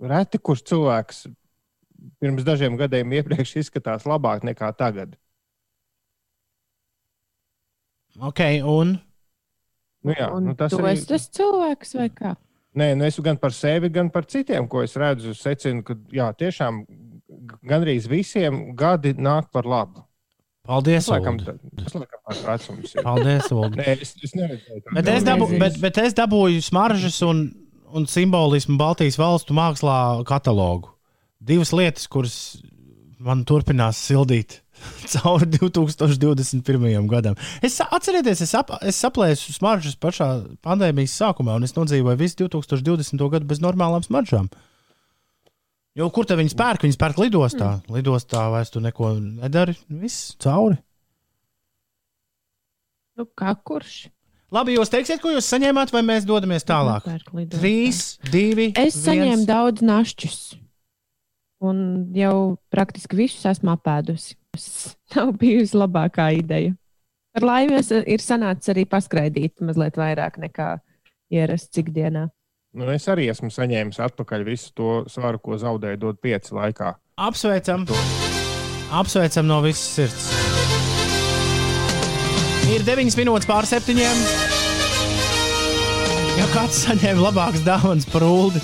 [0.00, 1.26] reti kurš cilvēks
[2.24, 5.18] pirms dažiem gadiem iepriekš izskatās labāk nekā tagad.
[8.22, 8.40] Ok,
[8.70, 8.96] un
[10.04, 12.34] Nu, jā, Un nu, tas tu arī esi tas cilvēks vai kā?
[12.76, 16.26] Nē, nu es gan par sevi, gan par citiem, ko es redzu, secinu, ka jā,
[16.36, 16.82] tiešām
[17.68, 20.04] gandrīz visiem gadi nāk par labu.
[20.64, 22.94] paldies, Tas laikam, tā- tas laikam tāds vecums.
[23.04, 23.50] Paldies.
[23.76, 24.32] Nē, es, es.
[24.94, 27.50] Bet es, dabu, bet, bet es dabūju smaržas un,
[27.92, 30.88] un simbolismu Baltijas valstu mākslā katalogu.
[31.44, 32.62] Divas lietas, kuras
[33.20, 34.62] man turpinās sildīt
[35.12, 37.06] cauri 2021.
[37.08, 37.36] gadam.
[37.62, 40.28] Es atcerieties, es, ap, es saplēsu smaržas pašā
[40.64, 43.20] pandēmijas sākumā, un es nodzīvoju visu 2020.
[43.36, 44.48] gadu bez normālām smaržām.
[45.94, 46.84] Jo kur tad viņi pērk?
[46.86, 47.76] Viņi pērk lidostā.
[47.78, 47.94] Mm.
[47.98, 49.76] Lidostā vairs tu neko nedari.
[49.86, 50.80] Viss cauri.
[53.14, 54.08] Nu, kā kurš?
[54.54, 57.06] Labi, jūs teiksiet, ko jūs saņēmāt, vai mēs dodamies tālāk?
[57.50, 58.72] Trīs, divi.
[58.74, 59.00] Es viens.
[59.06, 60.38] saņēmu daudz našķus.
[61.64, 61.78] Un
[62.14, 64.34] jau praktiski visus esmu apēdusi.
[64.54, 64.66] Tas
[65.14, 66.74] nav bijusi labākā ideja.
[67.34, 67.80] Par laimi
[68.10, 70.76] ir sanācis arī paskraidīt mazliet vairāk nekā
[71.34, 72.28] ierasts ikdienā.
[72.74, 76.96] Nu, es arī esmu saņēmis atpakaļ visu to svaru, ko zaudēju dot pieci laikā.
[77.22, 77.84] Apsveicam!
[78.90, 80.24] Apsveicam no visas sirds!
[82.74, 84.24] Ir 9 minūtes pār septiņiem.
[86.34, 88.58] Ja kāds saņēma labākas dāvanas par ulu,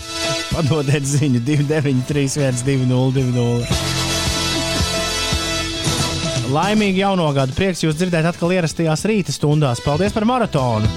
[0.50, 3.62] padodiet ziņu 293, 202.
[6.50, 7.54] Laimīgi jauno gadu!
[7.54, 9.78] Prieks jūs dzirdēt atkal ierastajās rīta stundās.
[9.86, 10.90] Paldies par maratonu!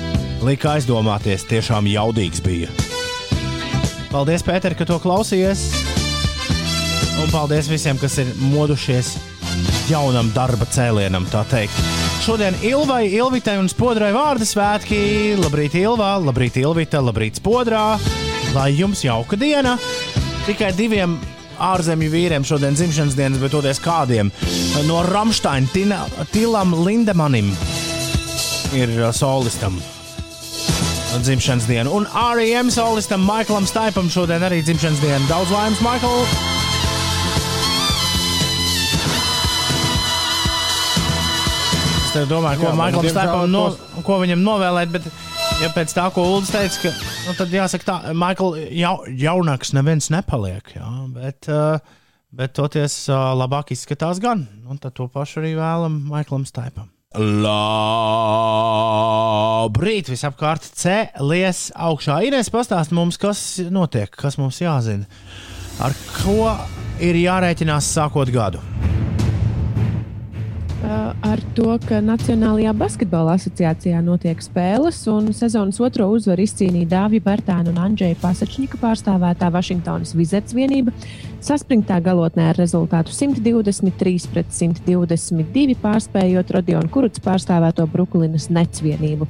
[0.43, 2.73] Lika aizdomāties, tiešām jaudīgs bija.
[4.13, 5.63] Paldies, Pēter, ka to klausījies!
[7.17, 9.15] Un paldies visiem, kas ir modušies
[9.89, 11.79] jaunam darba cēlienam, tā teikt.
[12.21, 14.99] Šodien Ilvai, Ilvitai un Spodrai vārdu svētki.
[15.41, 17.95] Labrīt, Ilvā, labrīt, Ilvita, labrīt, Spodrā.
[18.53, 19.79] Lai jums jauka diena!
[20.45, 21.17] Tikai diviem
[21.57, 24.29] ārzemju vīriem šodien dzimšanas dienas, bet toties kādiem
[24.85, 27.49] no Rāmsteina, Tilam Lindemanim
[28.77, 29.81] ir uh, solistam.
[31.21, 31.89] Dzimšanas diena.
[31.93, 35.21] Un REM solistam Maiklam Staipam šodien arī dzimšanas diena.
[35.29, 36.23] Daudz laimes, Maikl!
[42.13, 43.63] Es domāju, ko Jā, Maiklam Staipam no,
[44.05, 45.05] ko viņam novēlēt, bet
[45.61, 46.93] ja pēc tā, ko Ulris teica, ka,
[47.27, 51.81] nu, tad jāsaka tā, Maikl, jau, jaunāks neviens nepaliek, jā, bet, uh,
[52.33, 56.91] bet toties uh, labāk izskatās gan, un tad to pašu arī vēlam Maiklam Staipam.
[57.13, 58.73] Labrīt,
[60.09, 62.25] visapkārt cēlies augšā.
[62.25, 65.05] Inês pastāst mums, kas notiek, kas mums jāzina.
[65.81, 66.57] Ar ko
[67.01, 68.59] ir jārēķinās sākot gadu?
[70.83, 77.23] Uh, ar to, ka Nacionālajā basketbola asociācijā notiek spēles, un sezonas otro uzvaru izcīnīja Dāvija
[77.29, 80.91] Bērtāna un Andrzeja Pasačņika pārstāvētā Vašingtonas Wizards vienība.
[81.43, 89.27] Saspringtā galotnē ar rezultātu 123 pret 122 pārspējot Rodionu Kuruts pārstāvēto Brooklynas Nets vienību.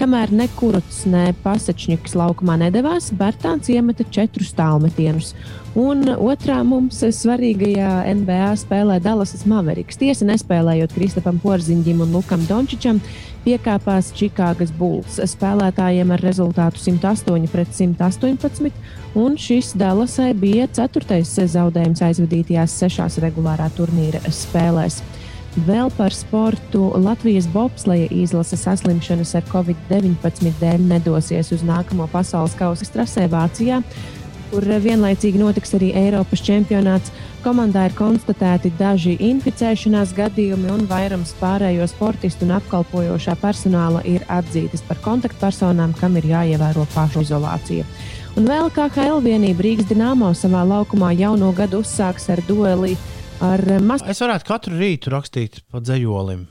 [0.00, 5.34] Kamēr ne Kuruts, ne Pasačņiks laukumā nedavās, Bērtāns iemeta četrus tālmetienus.
[5.76, 7.90] Un otrā mums svarīgajā
[8.22, 10.00] NBA spēlē Dallasas Mavericks.
[10.00, 13.02] Tiesa nespēlējot Kristapam Porziņģim un Lukam Dončičam,
[13.44, 18.70] piekāpās Čikāgas Bulls spēlētājiem ar rezultātu 108 pret 118,
[19.20, 25.00] un šis Dallasai bija ceturtais zaudējums aizvadītajās sešās regulārā turnīra spēlēs.
[25.66, 32.86] Vēl par sportu Latvijas bobsleja izlase saslimšanas ar covid-19 dēļ nedosies uz nākamo pasaules kausa
[32.86, 33.80] strasē Vācijā
[34.50, 37.12] kur vienlaicīgi notiks arī Eiropas čempionāts.
[37.44, 44.84] Komandā ir konstatēti daži inficēšanās gadījumi, un vairums pārējo sportistu un apkalpojošā personāla ir atzītas
[44.84, 47.88] par kontaktpersonām, kam ir jāievēro pašizolācija.
[48.38, 52.94] Un vēl KHL vienība Rīgas Dienāmo savā laukumā jauno gadu uzsāks ar dueli
[53.42, 56.46] ar Mas Es varētu katru rītu rakstīt pa dzējolim.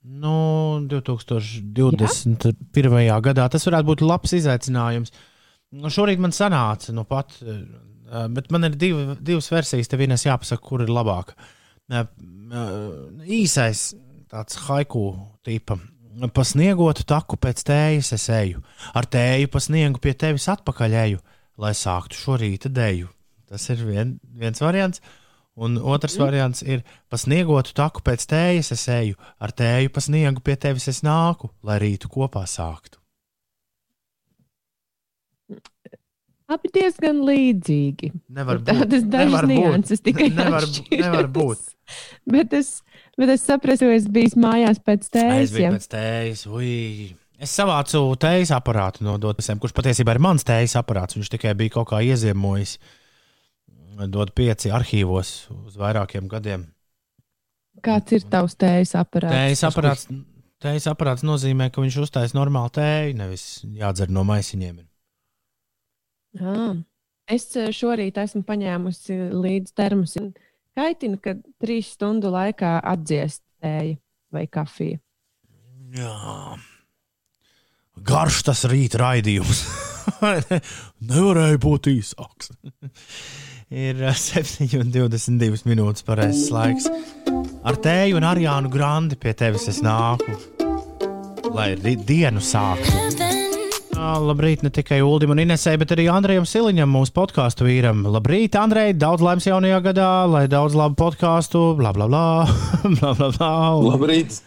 [0.00, 3.20] Nu, 2021.
[3.20, 5.12] gadā tas varētu būt labs izaicinājums.
[5.70, 9.88] Nu, šorīt man sanāca, nu pat, eh, bet man ir divi, divas versijas.
[9.90, 11.36] Tev vienas jāpasaka, kur ir labāka.
[11.90, 12.04] Eh,
[13.26, 13.94] Īsais,
[14.30, 15.04] tāds haiku
[15.46, 15.78] tipa.
[16.34, 18.62] Pa sniegotu taku pēc tējas es eju,
[18.94, 21.20] ar tēju pa sniegu pie tevis atpakaļ eju,
[21.56, 23.08] lai sāktu šo rīta dēļu.
[23.48, 25.00] Tas ir vien, viens variants.
[25.54, 26.22] Un otrs mm.
[26.22, 30.88] variants ir pa sniegotu taku pēc tējas es eju, ar tēju pa sniegu pie tevis
[30.88, 32.99] es nāku, lai rītu kopā sāktu.
[36.50, 38.08] Abi diezgan līdzīgi.
[38.34, 38.80] Nevar Tur būt.
[38.80, 41.04] Tādas dažas nianses tikai Nevar, atšķiras.
[41.04, 41.68] nevar būt.
[42.30, 42.70] Bet es,
[43.18, 45.52] bet es sapratu, ka es biju mājās pēc Es tējas.
[45.54, 45.70] biju ja.
[45.76, 46.42] pēc tējas.
[46.50, 46.72] Ui.
[47.40, 51.16] Es savācu tējas aparātu no Dotasiem, kurš patiesībā ir mans tējas aparāts.
[51.16, 52.74] Viņš tikai bija kaut kā ieziemojis.
[54.10, 56.66] Dod pieci arhīvos uz vairākiem gadiem.
[57.84, 59.32] Kāds ir tavs tējas aparāts?
[59.38, 60.06] Tējas aparāts,
[60.60, 63.44] tējas aparāts nozīmē, ka viņš uztais normālu tēju, nevis
[63.76, 64.80] jādzer no maisiņiem.
[66.38, 66.78] Ah.
[67.30, 70.24] Es eh, šorīt esmu paņēmusi līdzi termosu.
[70.78, 73.98] Kaitina, ka trīs stundu laikā atdziest tēja
[74.34, 74.98] vai kafija.
[75.94, 76.56] Jā.
[78.06, 79.64] Garš tas rīta raidījums.
[81.10, 82.52] Nevarēja būt īsāks.
[83.70, 86.90] Ir eh, 7,22 minūtes pareizais laiks.
[87.62, 90.34] Ar tēju un Arjānu Grandi pie tevis es nāku,
[91.54, 93.29] lai dienu sāktu.
[94.00, 98.02] Labrīt, ne tikai Ulim un Inesai, bet arī Andrejam Siliņam, mūsu podkāstu vīram.
[98.08, 102.24] Labrīt, Andrej, daudz laimes jaunajā gadā, lai daudz labu podkāstu, bla, bla, bla.
[102.96, 103.50] bla, bla, bla.
[103.90, 104.40] Labrīt!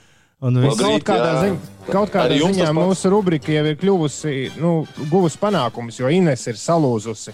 [0.43, 0.79] un viss.
[0.81, 4.75] Kaut kādā, ziņ, kaut kādā ziņā mūsu rubrika jau ir kļuvusi, nu,
[5.11, 7.31] guvusi panākumus, jo Ines ir salūzusi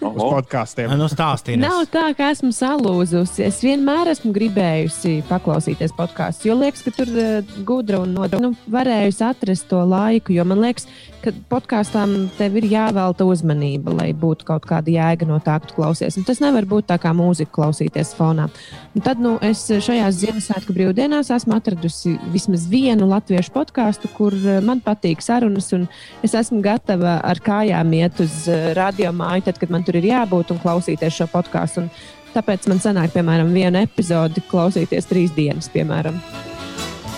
[0.00, 0.92] uz podkāstiem.
[0.98, 1.60] Nu, stāstīju.
[1.62, 3.44] Nav tā, ka esmu salūzusi.
[3.46, 8.50] Es vienmēr esmu gribējusi paklausīties podkāstu, jo liekas, ka tur uh, gudra un nodrošina.
[8.50, 10.88] Nu, varējusi atrast to laiku, jo man liekas,
[11.24, 15.78] ka podkāstām tev ir jāvelta uzmanība, lai būtu kaut kāda jēga no tā, ka tu
[15.78, 16.18] klausies.
[16.18, 18.46] Un tas nevar būt tā kā mūzika klausīties fonā.
[18.94, 24.60] Un tad nu, es šajās Ziemassvētku brīvdienās esmu atradusi vismaz vienu latviešu podkāstu, kur eh,
[24.64, 25.88] man patīk sarunas, un
[26.26, 30.10] es esmu gatava ar kājām iet uz eh, radio māju, tad, kad man tur ir
[30.10, 31.86] jābūt un klausīties šo podkāstu.
[32.34, 36.18] Tāpēc man sanāk, piemēram, vienu epizodi klausīties trīs dienas, piemēram.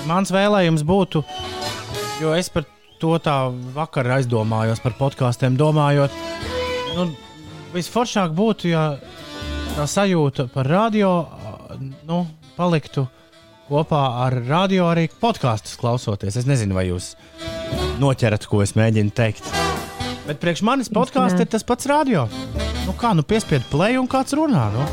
[0.07, 1.25] Mans vēlējums būtu,
[2.23, 2.69] jo es par
[3.03, 3.37] to tā
[3.75, 6.15] vakar aizdomājos par podkāstiem, domājot,
[6.97, 7.09] nu,
[7.75, 8.85] visforšāk būtu, ja
[9.77, 11.13] tā sajūta par radio
[12.09, 12.25] nu,
[12.57, 13.07] paliktu
[13.69, 16.41] kopā ar radio arī podkāstus klausoties.
[16.41, 17.13] Es nezinu, vai jūs
[18.01, 19.68] noķerat, ko es mēģinu teikt.
[20.29, 22.27] Bet priekš manis podkāsts ir tas pats radio.
[22.85, 24.67] Nu, kā nu piespied play un kāds runā?
[24.75, 24.85] Nu?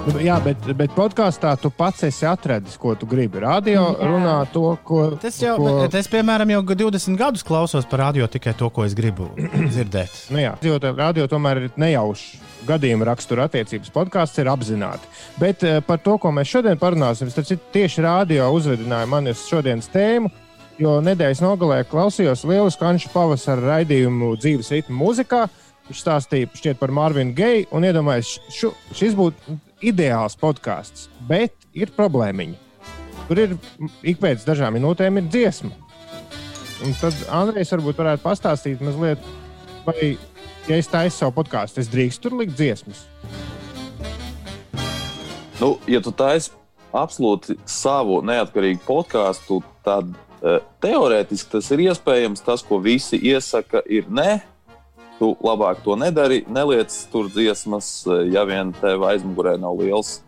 [0.00, 3.38] Nu, Jā, bet, bet podkāstā tu pats esi atradis, ko tu gribi.
[3.44, 4.08] Radio Jā.
[4.10, 5.04] runā to, ko.
[5.22, 5.76] Tas jau, ko...
[5.84, 9.28] bet es, piemēram, jau 20 gadus klausos par radio tikai to, ko es gribu
[9.74, 10.18] dzirdēt.
[10.34, 13.94] Nu, jā, jo radio tomēr ir nejauši gadījuma rakstura attiecības.
[13.94, 15.06] Podkāsts ir apzināti.
[15.38, 19.46] Bet uh, par to, ko mēs šodien parunāsim, tas ir tieši radio uzvedināja mani uz
[19.46, 20.32] šodienas tēmu.
[20.80, 25.42] Jo nedēļas nogalē klausījos lielu skanšu pavasara raidījumu dzīves ritmu mūzikā.
[25.90, 32.56] Viņš stāstīja par Marvinu Geju un iedomājās, šu, šis būtu ideāls podkāsts, bet ir problēmiņa.
[33.28, 33.52] Tur ir
[34.06, 35.74] ik pēc dažām minūtēm ir dziesma.
[36.86, 39.20] Un tad Andrejs varbūt varētu pastāstīt mazliet,
[39.84, 40.14] vai,
[40.64, 43.04] ja es taisu savu podkāstu, es drīkstu tur likt dziesmas.
[45.60, 46.54] Nu, ja tu taisi
[46.96, 50.08] absolūti savu neatkarīgu podkāstu, tad
[50.84, 52.44] teorētiski tas ir iespējams.
[52.44, 54.40] Tas, ko visi iesaka, ir nē.
[55.20, 60.22] Tu labāk to nedari, neliec tur dziesmas, eh, ja vien tev aizmugurē nav liels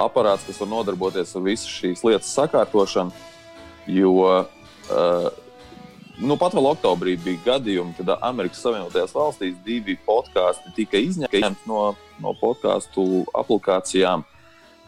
[0.00, 3.12] aparāts, kas var nodarboties ar visu šīs lietas sakārtošanu.
[3.90, 5.28] Jo uh,
[6.20, 11.94] nu, pat vēl oktobrī bija gadījumi, kad Amerikas Savienotajās valstīs divi podkāsti tika izņemti no,
[12.22, 14.24] no podkāstu aplikācijām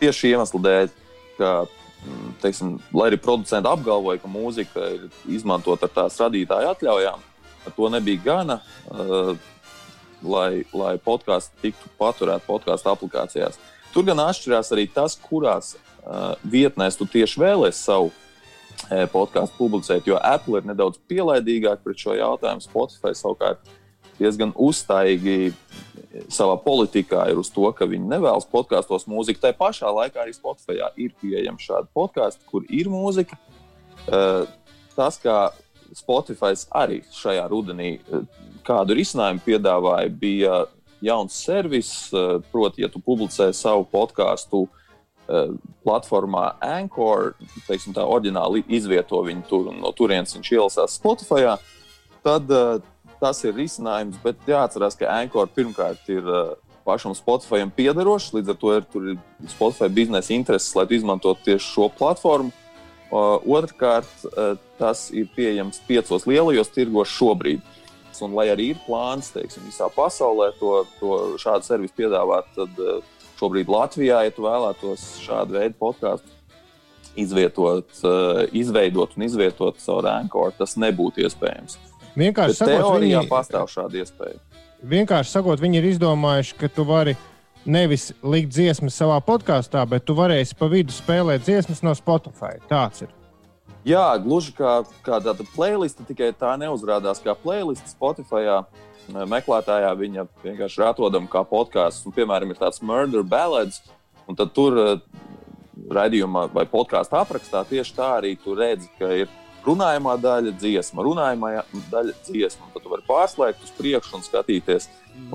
[0.01, 0.93] tieši iemesla dēļ,
[1.39, 1.53] ka,
[2.43, 7.25] teiksim, lai arī producenti apgalvoja, ka mūzika ir izmantota ar tās radītāju atļaujām,
[7.77, 8.61] to nebija gana.
[8.91, 9.35] Uh,
[10.23, 13.57] Lai, lai podkāsts tiktu paturēts podkāstu aplikācijās.
[13.91, 20.07] Tur gan atšķirās arī tas, kurās uh, vietnēs tu tieši vēlēsies savu uh, podkāstu publicēt.
[20.07, 22.63] Jo Apple ir nedaudz pielaidīgāk pret šo jautājumu.
[22.63, 23.67] Spotify savukārt
[24.21, 25.51] diezgan uzstājīgi
[26.33, 29.41] savā politikā ir uz to, ka viņi nevēlas podkāstos mūziku.
[29.43, 33.39] Tā pašā laikā arī Spotify ir pieejama šāda podkāsta, kur ir mūzika.
[34.03, 34.45] Uh,
[34.97, 35.53] tas, kā
[35.97, 37.97] Spotify arī šajā rudenī
[38.67, 40.63] kādu risinājumu piedāvāja, bija
[41.03, 41.91] jauns servis.
[42.53, 44.67] Proti, ja tu publicē savu podkāstu
[45.87, 47.33] platformā Anchor,
[47.69, 51.55] teiksim, tā oriģināli izvieto viņu tur un no turienes viņš ielasās Spotify,
[52.27, 52.51] tad
[53.23, 54.19] tas ir risinājums.
[54.25, 56.27] Bet jāatcerās, ka Anchor pirmkārt ir
[56.87, 61.89] pašam Spotify piederošs, līdz ar to ir, ir Spotify biznesa intereses, lai izmantotu tieši šo
[61.99, 62.51] platformu.
[63.13, 64.27] Otrakārt,
[64.81, 67.63] tas ir pieejams piecos lielajos tirgos šobrīd.
[68.23, 72.77] Un, lai arī ir plāns teiksim, visā pasaulē to, to šādu servisu piedāvāt, tad
[73.41, 76.39] šobrīd Latvijā, ja tu vēlētos šādu veidu podkāstu
[77.19, 77.89] izvietot,
[78.55, 81.81] izveidot un izvietot savu rēnkoru, tas nebūtu iespējams.
[82.19, 84.41] Vienkārši sakot, teorijā viņi, pastāv šāda iespēja.
[84.83, 87.17] Vienkārši sakot, viņi ir izdomājuši, ka tu vari
[87.65, 92.59] nevis likt dziesmas savā podkāstā, bet tu varēsi pa vidu spēlēt dziesmas no Spotify.
[92.69, 93.13] Tāds ir.
[93.87, 98.61] Jā, gluži kā, kā tāda playliste, tikai tā neuzrādās kā playliste Spotify.
[99.11, 102.07] Meklētājā viņa vienkārši ir atrodama kā podkāsts.
[102.15, 103.81] Piemēram, ir tāds murder ballads,
[104.31, 104.79] un tur
[105.91, 109.31] raidījumā vai podkāstu aprakstā tieši tā arī tu redzi, ka ir
[109.67, 111.55] runājumā daļa dziesma, runājumā
[111.93, 112.69] daļa dziesma.
[112.75, 114.89] Tad tu vari pārslēgt uz priekšu un skatīties,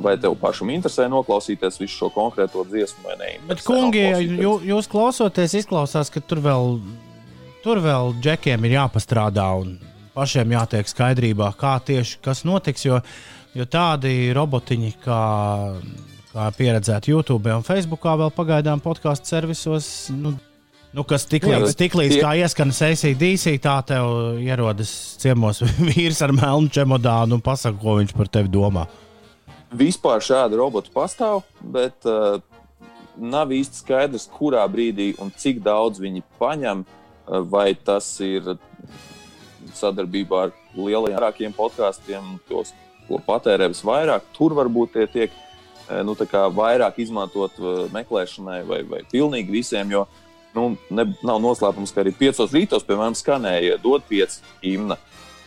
[0.03, 3.34] vai tev pašam interesē noklausīties visu šo konkrēto dziesmu vai nē.
[3.49, 4.05] Bet, kungi,
[4.41, 6.80] jū, jūs klausoties, izklausās, ka tur vēl
[7.67, 9.73] Tur vēl džekiem ir jāpastrādā un
[10.13, 12.86] pašiem jātiek skaidrībā, kā tieši kas notiks.
[12.86, 13.01] Jo,
[13.57, 15.21] jo tādi robotiņi, kā,
[16.32, 20.32] kā pieredzēti YouTube un Facebook, vēl pagaidām podkāstu servisos, nu,
[20.97, 24.91] nu, kas tik līdz, tik līdz kā ieskan ACDC, tā tev ierodas
[25.21, 28.87] ciemos vīrs ar melnu čemodānu un pasaka, ko viņš par tevi domā.
[29.77, 32.39] Vispār šādi roboti pastāv, bet uh,
[33.19, 36.85] nav īsti skaidrs, kurā brīdī un cik daudz viņi paņem.
[37.51, 38.53] Vai tas ir
[39.75, 42.71] sadarbībā ar lielākiem podkāstiem, tos,
[43.09, 45.35] ko patērē visvairāk, tur varbūt tie tiek
[46.07, 46.15] nu,
[46.55, 47.59] vairāk izmantot
[47.91, 49.91] meklēšanai vai, vai pilnīgi visiem.
[49.91, 50.05] Jo
[50.57, 54.41] nu, ne, nav noslēpums, ka arī piecos rītos, piemēram, skanēja dot pieci
[54.73, 54.97] imna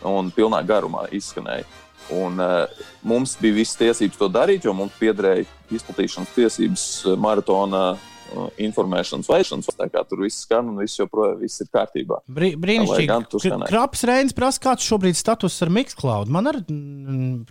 [0.07, 1.67] un pilnā garumā izskanēja.
[2.17, 6.87] Un, uh, mums bija visas tiesības to darīt, jo mums piederēja izplatīšanas tiesības
[7.21, 7.85] maratona
[8.31, 9.69] Uh, informēšanas vajadšanas.
[9.75, 12.21] Tā kā tur viss skan un viss joprojām viss ir kārtībā.
[12.31, 13.65] Brī, brīnišķīgi.
[13.67, 16.31] Kraps Reins prasa, kāds šobrīd status ar Mixcloud.
[16.31, 16.61] Man ar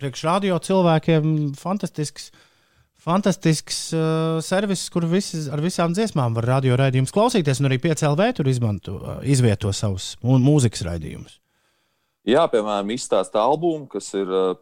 [0.00, 2.30] priekšrādio cilvēkiem fantastisks.
[3.00, 8.26] Fantastisks uh, servis, kur visi, ar visām dziesmām var radio raidījumus klausīties, un arī PCLV
[8.36, 11.38] tur izmanto, uh, izvieto savus mūzikas raidījumus.
[12.28, 14.52] Jā, piemēram, izstāsta albumu, kas ir uh,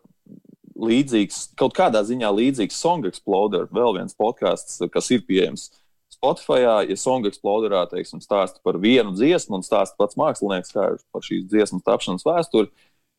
[0.79, 5.73] līdzīgs, kaut kādā ziņā līdzīgs Song Exploder, vēl viens podkāsts, kas ir pieejams
[6.15, 11.47] Spotify, ja Song Exploderā teiksim, stāsta par vienu dziesmu un stāsta pats mākslinieks par šīs
[11.51, 12.71] dziesmas tapšanas vēsturi,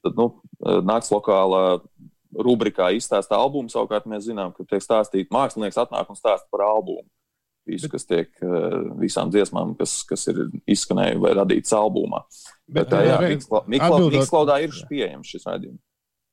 [0.03, 0.31] tad nu,
[0.87, 1.81] nāks lokālā
[2.35, 3.71] rubrikā izstāsta albumu.
[3.71, 7.07] Savukārt mēs zinām, ka tiek stāstīts, mākslinieks atnāk un stāsta par albumu.
[7.69, 8.31] Visu, kas tiek
[8.97, 12.23] visām dziesmām, kas, kas ir izskanējušas vai radītas albumā.
[12.65, 13.19] Bet, Bet jā,
[13.69, 15.81] Mikslaudā ir pieejams šis raidījums.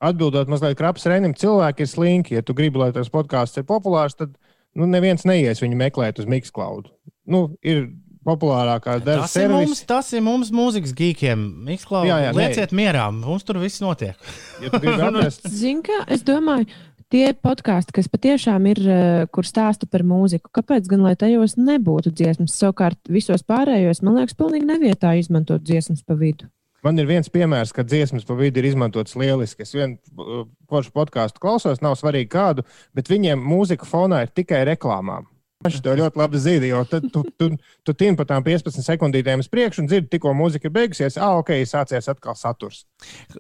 [0.07, 2.36] Atbildot mazliet krāpjas Renim, cilvēki ir slinki.
[2.36, 4.34] Ja tu gribi, lai tas podkāsts ir populārs, tad
[4.76, 6.90] nu, neviens neies viņu meklēt uz Mixcloud.
[7.28, 7.86] Nu, ir
[8.27, 8.99] populārākā.
[9.41, 11.47] Ir mums, tas ir mums, mūzikas geekiem.
[11.68, 12.81] Mixcloud, jā, jā, lieciet ne.
[12.83, 14.18] mierā, mums tur viss notiek.
[14.64, 14.72] ja
[15.09, 15.49] atrast...
[15.53, 16.68] Zini, kā es domāju.
[17.14, 22.11] Tie podkāsti, kas patiešām ir, eh, kur stāsta par mūziku, kāpēc gan lai tajos nebūtu
[22.11, 22.57] dziesmas?
[22.59, 26.51] Savukārt, visos pārējos, man liekas, pilnīgi nevietā izmantot dziesmas pa vidu.
[26.83, 29.62] Man ir viens piemērs, kad dziesmas pa vidu ir izmantotas lieliski.
[29.62, 34.64] Es vienu uh, foršu podkāstu klausos, nav svarīgi kādu, bet viņiem mūzika fonā ir tikai
[34.68, 35.27] reklāmām.
[35.65, 37.49] Viņš to ļoti labi zina, jo tad tu, tu,
[37.83, 41.39] tu tin pa tām 15 sekundītēm uz priekšu un dzirdi, tikko mūzika ir beigusies, ah,
[41.41, 42.85] ok, sācies atkal saturs.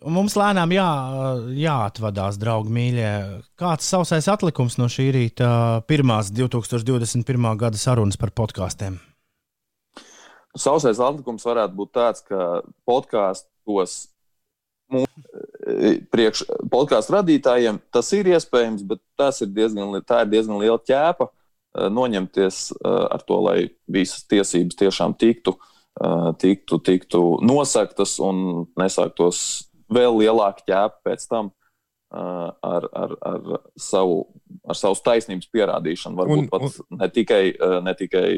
[0.00, 0.88] Mums lēnām jā,
[1.60, 3.10] jāatvadās, draugi mīļie.
[3.60, 5.50] Kāds sausais atlikums no šī rīta
[5.90, 7.52] pirmās 2021.
[7.60, 8.96] gada sarunas par podkāstiem?
[10.56, 14.06] Sausais atlikums varētu būt tāds, ka podkāstos
[16.12, 21.26] priekš podkāstu radītājiem tas ir iespējams, bet tas ir diezgan, tā ir diezgan liela ķēpa
[21.26, 21.34] eh,
[21.92, 23.58] noņemties eh, ar to, lai
[23.90, 25.56] visas tiesības tiešām tiktu,
[26.00, 31.52] eh, tiktu, tiktu nosaktas un nesāktos vēl lielāka ķēpa pēc tam
[32.16, 33.40] ar, ar, ar,
[33.82, 34.20] savu,
[34.64, 36.16] ar savas taisnības pierādīšanu.
[36.16, 36.98] Varbūt un, pat un...
[37.02, 37.40] ne tikai,
[37.82, 38.28] ne tikai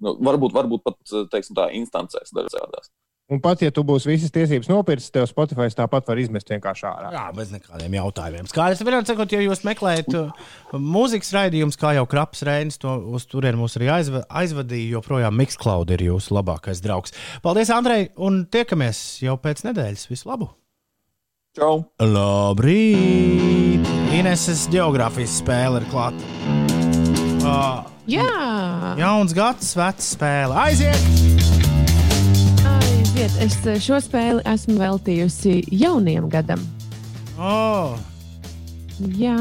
[0.00, 2.88] nu, varbūt, varbūt pat teiksim, tā instancēs dažādās.
[3.30, 7.12] Un pat, ja tu būsi visas tiesības nopircis, tev Spotify tāpat var izmest vienkārši ārā.
[7.14, 8.48] Jā, bez nekādiem jautājumiem.
[8.50, 13.28] Skaidrs, vienot sakot, ja jūs meklējat uh, mūzikas raidījumus, kā jau Kraps Reinis, to uz
[13.30, 17.14] turieni mūs arī aizva, aizvadīja, joprojām Mixcloud ir jūsu labākais draugs.
[17.44, 20.08] Paldies, Andrej, un tiekamies jau pēc nedēļas.
[20.10, 20.50] Visu labu!
[21.54, 21.84] Čau!
[22.02, 23.86] Labrīt!
[24.14, 26.34] Ineses geogrāfijas spēle ir klāta.
[27.46, 28.96] Uh, Jā!
[28.98, 30.56] Jauns gads, vecs spēle.
[30.58, 31.29] Aiziet!
[33.20, 33.42] Aiziet!
[33.44, 36.60] Es šo spēli esmu veltījusi jaunajam gadam.
[37.36, 37.98] Oh.
[39.18, 39.34] Jā!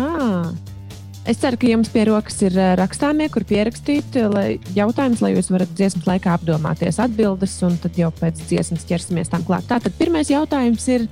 [1.24, 5.72] Es ceru, ka jums pie rokas ir rakstāmie, kur pierakstīt lai, jautājumus, lai jūs varat
[5.80, 9.70] dziesmas laikā apdomāties atbildes, un tad jau pēc dziesmas ķersimies tam klāt.
[9.72, 11.08] Tātad pirmais jautājums ir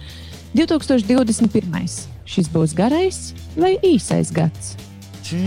[0.57, 1.87] 2021.
[2.27, 4.75] Šis būs garais vai īsais gads?
[5.27, 5.39] Šis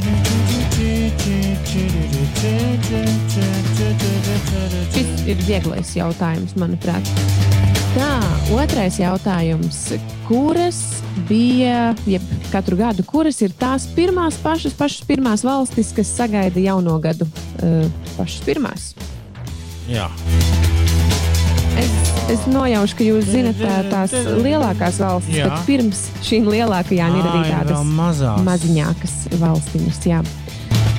[5.24, 7.06] ir vieglais jautājums, manuprāt.
[7.94, 8.10] Tā,
[8.52, 9.78] otrais jautājums.
[10.28, 11.00] Kuras
[11.30, 12.20] bija, jeb
[12.52, 17.24] katru gadu, kuras ir tās pirmās, pašas, pašas pirmās valstis, kas sagaida jauno gadu?
[17.64, 18.92] Uh, pašas pirmās.
[19.88, 20.10] Jā.
[21.80, 21.92] Es,
[22.34, 24.12] es nojaušu, ka jūs zinat tā, tās
[24.44, 25.46] lielākās valstis, jā.
[25.48, 30.00] bet pirms šīm lielākajām ir arī tādas maziņākas valstiņas.
[30.10, 30.20] Jā.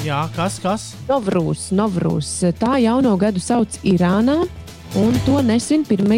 [0.07, 0.57] jā, kas?
[0.63, 0.87] kas?
[1.09, 2.31] Novrūs, Novrūs.
[2.57, 4.41] Tā jauno gadu sauc Irānā.
[4.99, 6.09] Un to nesvin 1.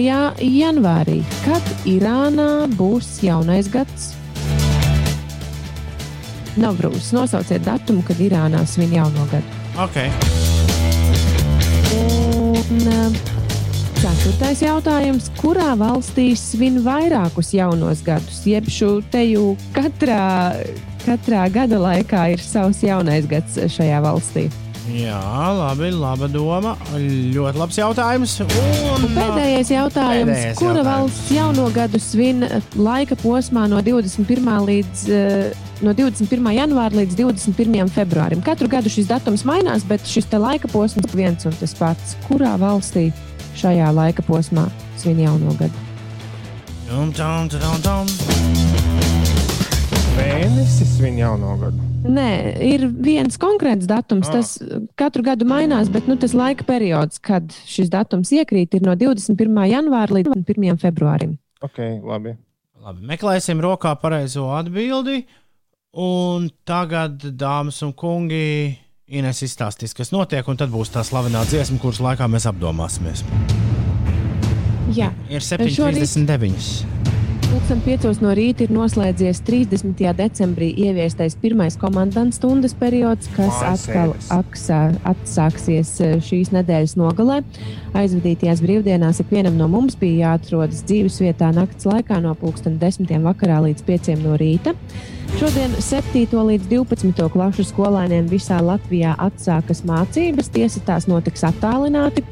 [0.42, 4.14] janvārī, kad Irānā būs jaunais gads.
[6.58, 7.12] Novrūs.
[7.14, 9.62] Nosauciet datumu, kad Irānā svin jauno gadu.
[9.90, 10.10] Okay.
[12.00, 13.14] Un,
[14.04, 15.30] Ceturtais jautājums.
[15.40, 18.42] Kurā valstī svin vairākus jaunos gadus?
[18.44, 20.58] Jeb šo teju katrā,
[21.06, 24.50] katrā gada laikā ir savs jaunais gads šajā valstī.
[24.92, 25.22] Jā,
[25.56, 26.76] labi, laba doma.
[26.92, 28.36] Ļoti labs jautājums.
[28.44, 30.34] Un, un pēdējais jautājums.
[30.34, 30.92] Pēdējais kura jautājums.
[30.92, 32.44] valsts jauno gadu svin
[32.76, 34.54] laika posmā no 21.
[34.68, 36.52] līdz uh, no 21.
[36.60, 37.96] janvāra līdz 21.
[37.96, 38.44] februārim.
[38.44, 42.18] Katru gadu šis datums mainās, bet šis laika posms ir viens un tas pats.
[42.28, 43.14] Kurā valstī
[43.60, 45.74] šajā laika posmā svin jauno gadu.
[50.14, 51.90] Mēnesis svin jauno gadu.
[52.04, 52.30] Nē,
[52.60, 54.28] ir viens konkrēts datums.
[54.30, 54.42] Ah.
[54.42, 54.58] Tas
[55.00, 59.62] katru gadu mainās, bet nu, tas laika periods, kad šis datums iekrīt, ir no 21.
[59.72, 60.82] janvāra līdz 1.
[60.84, 61.38] februārim.
[61.64, 62.36] Ok, labi.
[62.84, 63.08] labi.
[63.08, 65.24] Meklēsim rokā pareizo atbildi.
[66.04, 68.74] Un tagad, dāmas un kungi,
[69.12, 73.26] Ines izstāstīs, kas notiek, un tad būs tā slavenā dziesma, kuras laikā mēs apdomāsimies.
[74.96, 76.93] Jā, ir 7,39.
[77.54, 80.00] Pūksteni 5 no rīta ir noslēdzies 30.
[80.18, 87.44] decembrī ieviestais pirmais komandas stundas periods, kas atkal aksā, atsāksies e, šīs nedēļas nogalē.
[87.94, 93.14] Aizvadītajās brīvdienās ikvienam no mums bija jāatrodas dzīves vietā naktas laikā no 10.
[93.22, 94.10] vakarā līdz 5.
[94.24, 94.74] no rīta.
[95.38, 96.26] Šodien 7.
[96.34, 97.30] līdz 12.
[97.38, 100.50] klašu skolēniem visā Latvijā atsākas mācības.
[100.50, 102.26] Tiesa tās notiks attālināti.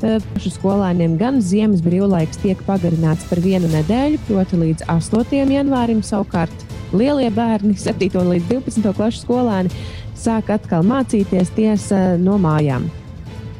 [0.00, 5.54] Pašu skolēniem gan ziemas brīvlaiks tiek pagarināts par vienu nedēļu, proti līdz 8.
[5.54, 6.02] janvārim.
[6.04, 8.12] Savukārt lielie bērni, 7.
[8.12, 8.92] līdz 12.
[8.98, 9.72] klašu skolēni,
[10.18, 12.90] sāk atkal mācīties tiesa no mājām.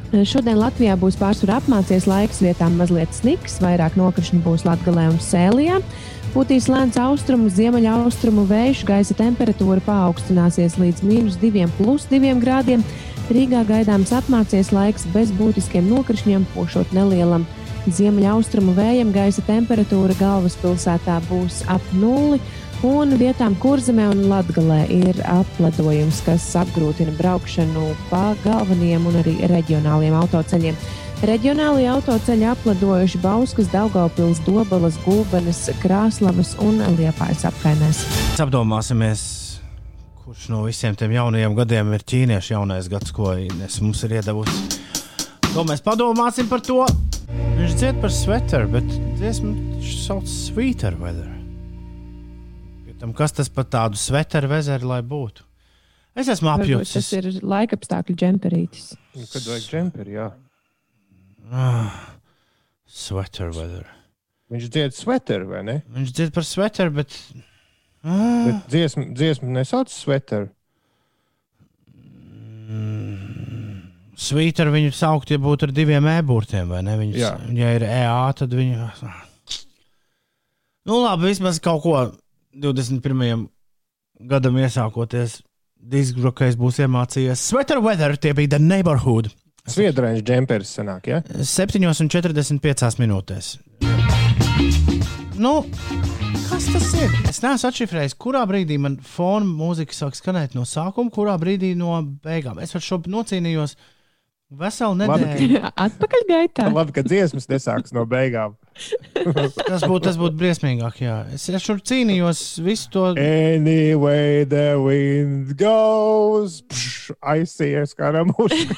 [0.07, 5.81] Šodien Latvijā būs pārsvarā apmācies laiks, vietām mazliet sniks, vairāk nokrišņu būs Latvijā un Sēlijā.
[6.35, 12.85] Pūtīs lēns austrumu, ziemeļaustrumu vējš, gaisa temperatūra paaugstināsies līdz mīnus 2,2 grādiem.
[13.27, 17.43] Rīgā gaidāms apmācies laiks bez būtiskiem nokrišņiem, pošot nelielam
[17.91, 19.11] ziemeļaustrumu vējam.
[19.15, 22.39] Gaisa temperatūra galvaspilsētā būs ap nulli.
[22.85, 30.13] Un vietām kurzemē un latgalē ir apledojums, kas apgrūtina braukšanu pa galvenajiem un arī reģionāliem
[30.19, 30.77] autoceļiem.
[31.25, 38.03] Reģionālajie autoceļi apledojuši Bauskas, Daugaupils, Dobelas, Gulbenes, Krāslavas un Liepājas apkaimēs.
[38.45, 39.25] Apdomāsimies,
[40.27, 44.81] kurš no visiem tiem jaunajiem gadiem ir ķīniešu jaunais gads, ko Ines mums ir iedavusi.
[45.53, 46.81] To mēs padomāsim par to.
[47.55, 48.89] Viņš dzied par sweater, bet
[49.21, 51.31] dziesmu viņš sauc sweater weather.
[52.99, 55.45] Tam, kas tas par tādu sweater vezeri, lai būtu?
[56.17, 56.97] Es esmu apjūts.
[56.97, 58.87] Tas ir laikapstākļu džemperītis.
[59.15, 60.31] Nu, Kad vajag džemperi, jā.
[61.53, 62.01] Ah,
[62.83, 63.87] sweater weather.
[64.51, 65.81] Viņš dzied sweater, vai ne?
[65.93, 67.15] Viņš dzied par sweater, bet.
[68.07, 70.47] Ah, Bet dziesmu, dziesmu nesauc sweater.
[74.17, 76.95] Sweater viņu saukt, ja būtu ar diviem e-burtiem, vai ne?
[76.97, 77.33] Viņus, Jā.
[77.53, 78.87] ja ir EA, tad viņi.
[80.87, 81.93] Nu, labi, vismaz kaut ko
[82.57, 83.45] 21.
[84.31, 85.41] gadam iesākoties.
[85.77, 87.43] Diskžokais būs iemācījies.
[87.51, 89.29] Sweater weather, tie bija The Neighborhood.
[89.67, 91.21] Sviedrains džemperis sanāk, jā?
[91.43, 93.57] 7,45 minūtēs.
[95.37, 95.65] Nu,
[96.49, 97.11] kas tas ir?
[97.29, 101.99] Es neesmu atšifrējis, kurā brīdī man fona mūzika sāk skanēt no sākuma, kurā brīdī no
[102.25, 102.57] beigām.
[102.63, 103.75] Es ar šo nocīnījos
[104.57, 105.61] veselu nedēļu.
[105.85, 106.65] Atpakaļ gaitā.
[106.79, 108.57] Labi, ka dziesmas nesāks no beigām.
[109.69, 111.03] Tas būtu tas būt briesmīgāk.
[111.05, 111.19] Jā.
[111.37, 113.05] Es ar šo cīnījos visu to.
[113.21, 116.63] Anyway, the wind goes.
[116.65, 118.69] Pš, aizsies kā ramuši.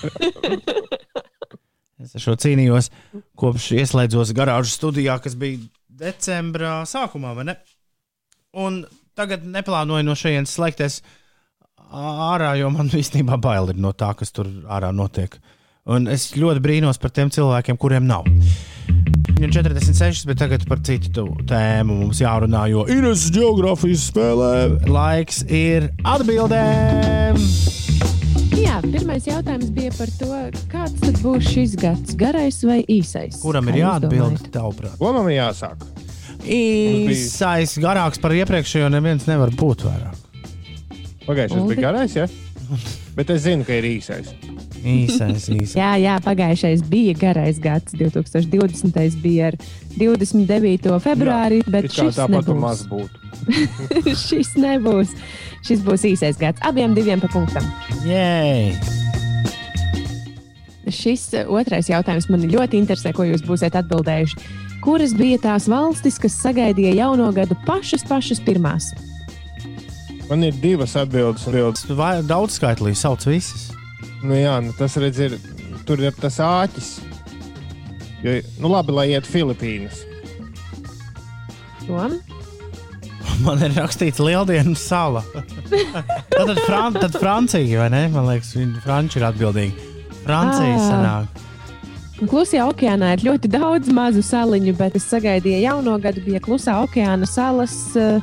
[2.03, 2.91] Es ar šo cīnījos
[3.39, 5.64] kopš ieslēdzos garāžas studijā, kas bija
[6.00, 7.56] decembrā sākumā, vai ne?
[8.58, 8.82] Un
[9.20, 11.02] tagad neplānoju no šejienes slēgties
[11.89, 15.36] ārā, jo man īstenībā bail ir no tā, kas tur ārā notiek.
[15.89, 18.28] Un es ļoti brīnos par tiem cilvēkiem, kuriem nav.
[19.39, 24.54] Viņam 46, bet tagad par citu tu- tēmu mums jārunā, jo Ines geogrāfijas spēlē
[24.89, 27.39] laiks ir atbildēm.
[28.58, 30.30] Jā, pirmais jautājums bija par to,
[30.72, 33.38] kāds tad būs šis gads, garais vai īsais?
[33.43, 34.47] Kuram ir jāatbild?
[34.54, 35.84] Tavuprāt, Ko man jāsāk?
[36.50, 40.16] īsais, garāks par iepriekšējo, neviens nevar būt vairāk.
[41.28, 42.26] Pagājušais bija garais, jā?
[43.17, 44.30] Bet es zinu, ka ir īsais.
[44.80, 45.76] Īsais, īsais.
[45.76, 49.17] Jā, jā, pagājušais bija garais gads, 2020.
[49.24, 49.57] bija ar
[49.97, 50.93] 29.
[51.03, 53.09] februāri, bet It kā šis tāpat maz nebūs.
[53.09, 54.15] būtu.
[54.30, 55.15] šis nebūs.
[55.67, 56.63] Šis būs īsais gads.
[56.63, 57.65] Abiem diviem pa punktam.
[58.07, 58.72] Jē,
[60.89, 64.39] Šis otrais jautājums man ļoti interesē, ko jūs būsiet atbildējuši.
[64.82, 68.88] Kuras bija tās valstis, kas sagaidīja jauno gadu pašas, pašas pirmās?
[70.30, 71.47] Man ir divas atbildes.
[71.47, 71.86] atbildes.
[71.97, 73.71] vai daudz skaitlī sauc visas.
[74.21, 75.38] Nu, jā, nu, tas redz, ir,
[75.88, 76.89] tur ir tas āķis.
[78.21, 80.03] Jo, nu, labi, lai iet Filipīnas.
[81.88, 82.19] Tom?
[83.45, 85.23] Man ir rakstīts Lieldienu sala.
[85.71, 88.05] tad, tad, Fran tad Francija, vai ne?
[88.13, 89.88] Man liekas, viņi Franči ir atbildīgi.
[90.25, 90.82] Francija Ā.
[90.84, 91.45] sanāk.
[92.19, 96.21] Klusajā okeānā ir ļoti daudz mazu saliņu, bet es sagaidīju jauno gadu.
[96.25, 98.19] Bija Klusā okeāna salas, eh,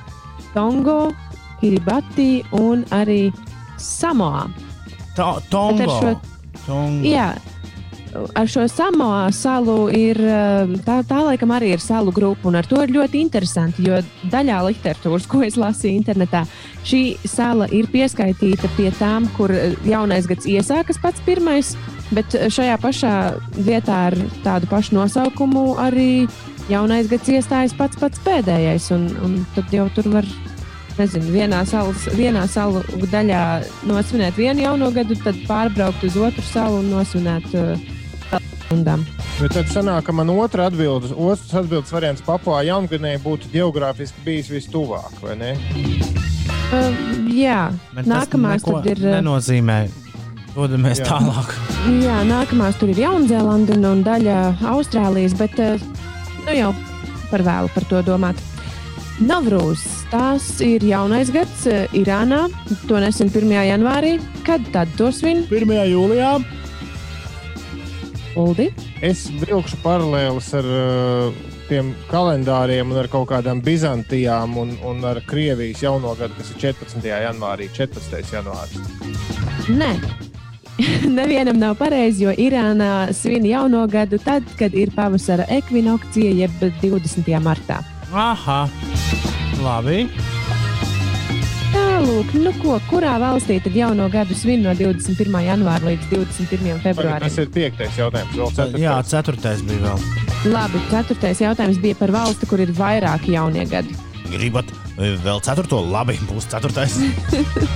[0.53, 1.15] Tongo,
[1.61, 3.33] Kiribati un arī
[3.79, 4.47] Samoa.
[5.17, 5.83] To- Bet Tongo.
[5.83, 6.21] ar šo-
[6.67, 7.05] Tongo.
[7.09, 7.35] Jā,
[8.35, 12.65] ar šo Samoa salu ir eh, tā, tā laikam arī ir salu grupa, un ar
[12.67, 14.01] to ir ļoti interesanti, jo
[14.33, 16.47] daļā literatūras, ko es lasīju internetā,
[16.85, 21.75] šī sala ir pieskaitīta pie tām, kur eh, jaunais gads iesākas pats pirmais,
[22.13, 23.15] bet eh, šajā pašā
[23.59, 26.27] vietā ar tādu pašu nosaukumu arī
[26.69, 30.25] jaunais gads iestājas pats pats pēdējais, un, un tad jau tur var.
[30.97, 32.81] Nezinu, vienā salas, vienā salu
[33.13, 33.41] daļā
[33.85, 37.93] nosvinēt vienu jauno gadu, tad pārbraukt uz otru salu un nosvinēt uh.
[39.37, 44.49] Bet tad sanāk, ka man otra atbildes, otrs atbildes variants Papua jaungadēji būtu geogrāfiski bijis
[44.51, 45.53] vistuvāk, vai ne?
[46.75, 46.91] Uh,
[47.31, 49.05] jā, Bet tas nākamās tad ir.
[49.05, 49.79] uh, Nenozīmē.
[50.57, 51.13] Dodamies Jā.
[51.13, 51.53] tālāk.
[52.01, 54.37] Jā, nākamās tur ir Jaunzēlanda un, un daļa
[54.73, 55.77] Austrālijas, bet uh,
[56.49, 56.75] nu jau
[57.31, 58.41] par vēlu par to domāt.
[59.17, 59.81] Navrūs,
[60.13, 62.43] tās ir jaunais gads uh, Irānā.
[62.85, 63.49] To nesen 1.
[63.65, 64.19] janvārī.
[64.45, 65.47] Kad tad to svin?
[65.49, 65.73] 1.
[65.89, 66.35] jūlijā.
[68.37, 68.67] Uldi?
[69.01, 71.41] Es vilkšu paralēlus ar uh,
[71.71, 76.61] tiem kalendāriem un ar kaut kādām Bizantijām un, un ar Krievijas jauno gadu, kas ir
[76.69, 77.09] 14.
[77.09, 78.21] janvārī, 14.
[78.37, 78.77] janvāris.
[79.73, 79.95] Nē.
[81.09, 87.33] Nevienam nav pareizi, jo Irānā svin jauno gadu tad, kad ir pavasara ekvinokcija, jeb 20.
[87.41, 87.81] martā.
[88.17, 88.63] Aha.
[89.61, 90.07] Labi.
[91.75, 95.37] Tālāk, nu ko, kurā valstī tad jauno gadu svin no 21.
[95.45, 96.65] janvāra līdz 21.
[96.65, 97.27] Tagad februārim?
[97.27, 98.33] Tas ir piektais jautājums.
[98.33, 98.87] Vēl ceturtais.
[98.87, 100.09] Jā, ceturtais bija vēl.
[100.55, 104.01] Labi, ceturtais jautājums bija par valsti, kur ir vairāki jaunie gadi.
[104.33, 106.95] Gribat Vēl ceturto, labi, būs ceturtais.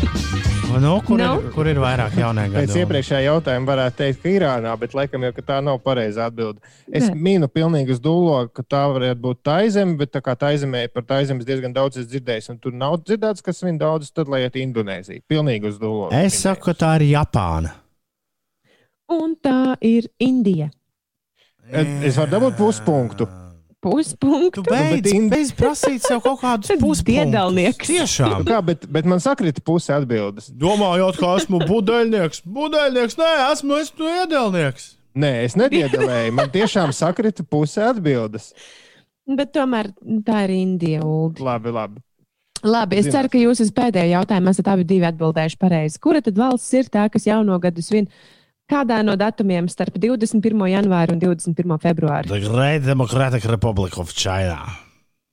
[0.81, 1.35] nu, kur, Nu?
[1.37, 2.81] ir, kur ir vairāk jaunie Pēc gadi?
[2.81, 6.63] iepriekšējā jautājuma varētu teikt, ka Irānā, bet laikam jau ka tā nav pareizā atbilde.
[6.89, 7.19] Es Nē.
[7.27, 11.45] mīnu pilnīgi uz dūlo, ka tā varētu būt taizeme, bet tā kā taizemē par taizemes
[11.49, 15.21] diezgan daudz esmu dzirdējis, un tur nav dzirdēts, kas viņu daudz, tad lai iet Indonēzija.
[15.29, 16.09] Pilnīgi uz dūlo.
[16.17, 17.75] Es saku, ka tā ir Japāna.
[19.13, 20.71] Un tā ir Indija.
[21.71, 23.29] Es varu dabūt puspunktu.
[23.81, 24.61] Puspunktu.
[24.61, 27.05] Tu beidz, Indi- beidz prasīt sev kaut kādus puspunktus.
[27.09, 27.89] Piedalnieks.
[27.89, 28.45] Nu Tiešām.
[28.49, 30.51] Kā, bet, bet man sakrita puse atbildes.
[30.53, 32.43] Domājot, ka esmu budeļnieks.
[32.45, 34.91] Budeļnieks, nē, esmu es tu iedelnieks.
[35.21, 36.35] Nē, es nediedalēju.
[36.37, 38.53] Man tiešām sakrita puse atbildes.
[39.31, 39.89] Bet tomēr
[40.27, 41.01] tā ir Indija.
[41.07, 41.43] Uldi.
[41.47, 42.03] Labi, labi.
[42.61, 45.97] Labi, es ceru, ka jūs uz pēdējo jautājumu esat abi divi atbildējuši pareizi.
[46.05, 48.11] Kura tad valsts ir tā, kas jauno gadu svin?
[48.71, 50.61] Kādā no datumiem starp 21.
[50.71, 51.81] janvāru un 21.
[51.83, 52.31] februāru?
[52.31, 54.61] The Great Democratic Republic of China.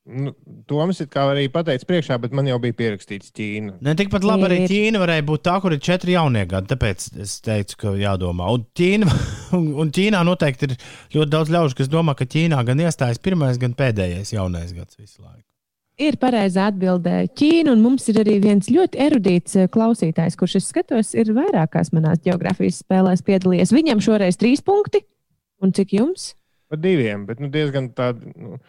[0.08, 0.32] Nu,
[0.68, 3.76] Toms it kā arī pateica priekšā, bet man jau bija pierakstīts Ķīna.
[3.84, 4.72] Ne tikpat labi arī Ir.
[4.72, 6.72] Ķīna varēja būt tā, kur ir četri jaunie gadi.
[6.72, 8.48] Tāpēc es teicu, ka jādomā.
[8.56, 9.18] Un, Ķīna,
[9.60, 10.78] un, un Ķīnā noteikti ir
[11.18, 15.22] ļoti daudz ļaužu, kas domā, ka Ķīnā gan iestājas pirmais, gan pēdējais jaunais gads visu
[15.22, 15.47] laiku.
[15.98, 20.68] Ir pareizā atbildē Ķīna, un mums ir arī viens ļoti erudīts eh, klausītājs, kurš es
[20.70, 23.74] skatos, ir vairākās manās geogrāfijas spēlēs piedalījies.
[23.74, 25.02] Viņam šoreiz trīs punkti.
[25.58, 26.36] Un cik jums?
[26.70, 28.30] Par diviem, bet nu, diezgan tādi.
[28.38, 28.60] Nu,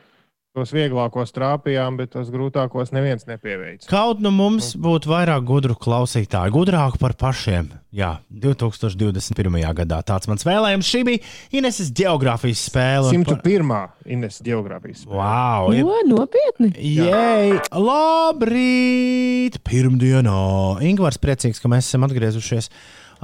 [0.58, 3.86] tos vieglākos trāpījām, bet tos grūtākos neviens nepieveica.
[3.90, 7.70] Kaut nu mums būtu vairāk gudru klausītāju, gudrāku par pašiem.
[7.94, 9.54] Jā, 2021.
[9.78, 10.90] gadā tāds mans vēlējums.
[10.92, 11.22] Šī bija
[11.56, 13.14] Ineses geogrāfijas spēle.
[13.14, 13.70] 101.
[14.12, 15.06] Ines geogrāfijas.
[15.08, 15.70] Wow!
[15.72, 16.74] ir- O, nopietni!
[16.76, 19.56] Jē, labrīt!
[19.64, 20.36] Pirmdienā!
[20.84, 22.68] Ingūns priecīgs, ka mēs esam atgriezušies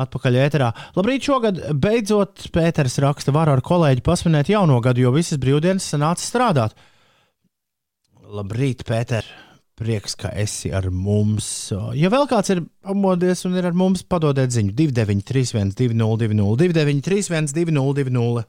[0.00, 0.72] atpakaļ ēterā.
[0.96, 6.24] Labrīt, šogad beidzot Pēters raksta, var ar kolēģi pasvinēt jauno gadu, jo visas brīvdienas sanāca
[6.24, 6.74] strādāt.
[8.24, 9.26] Labrīt, Pēter!
[9.74, 11.46] Prieks, ka esi ar mums.
[11.98, 16.28] Ja vēl kāds ir pamodies un ir ar mums, padodiet ziņu 293, 202,
[16.60, 18.44] 293, 202.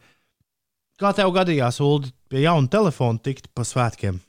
[1.01, 4.21] Kā tev gadījās, Ulu, pie jauna telefona tikt pa svētkiem?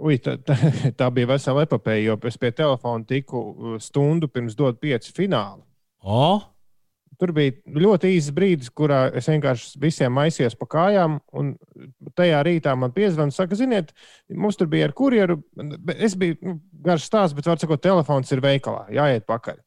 [0.00, 0.56] Ui, tā, tā,
[0.98, 5.62] tā bija vesela epopēja, jo es pie telefona tiku uh, stundu pirms dot pieci finālu.
[6.00, 6.40] O,
[7.20, 11.18] Tur bija ļoti īsts brīdis, kurā es vienkārši visiem maisījos pa kājām.
[11.36, 11.54] un
[12.18, 13.92] Tajā rītā man piezvanīja, saka, ziniet,
[14.30, 15.38] mums tur bija ar kurjeru.
[15.98, 19.60] Es biju nu, garš stāsts, bet, var sakot, telefons ir veikalā, jāiet pakaļ.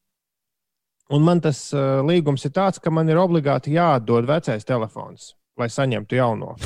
[1.16, 5.70] Un man tas uh, līgums ir tāds, ka man ir obligāti jāatdod vecais telefons, lai
[5.72, 6.54] saņemtu jauno.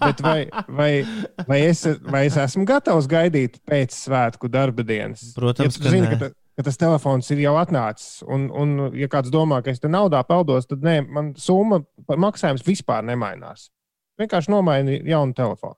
[0.00, 0.90] Bet vai, vai,
[1.48, 5.26] vai, es, vai es esmu gatavs gaidīt pēc svētku darba dienas?
[5.36, 8.22] Protams, ja zini, ka, ta- ka tas telefons ir jau atnācis.
[8.24, 12.20] Un, un, ja kāds domā, ka es te naudā peldos, tad nē, man summa par
[12.22, 13.68] maksājumu vispār nemainās.
[14.20, 15.76] Vienkārši nomaini jaunu telefonu.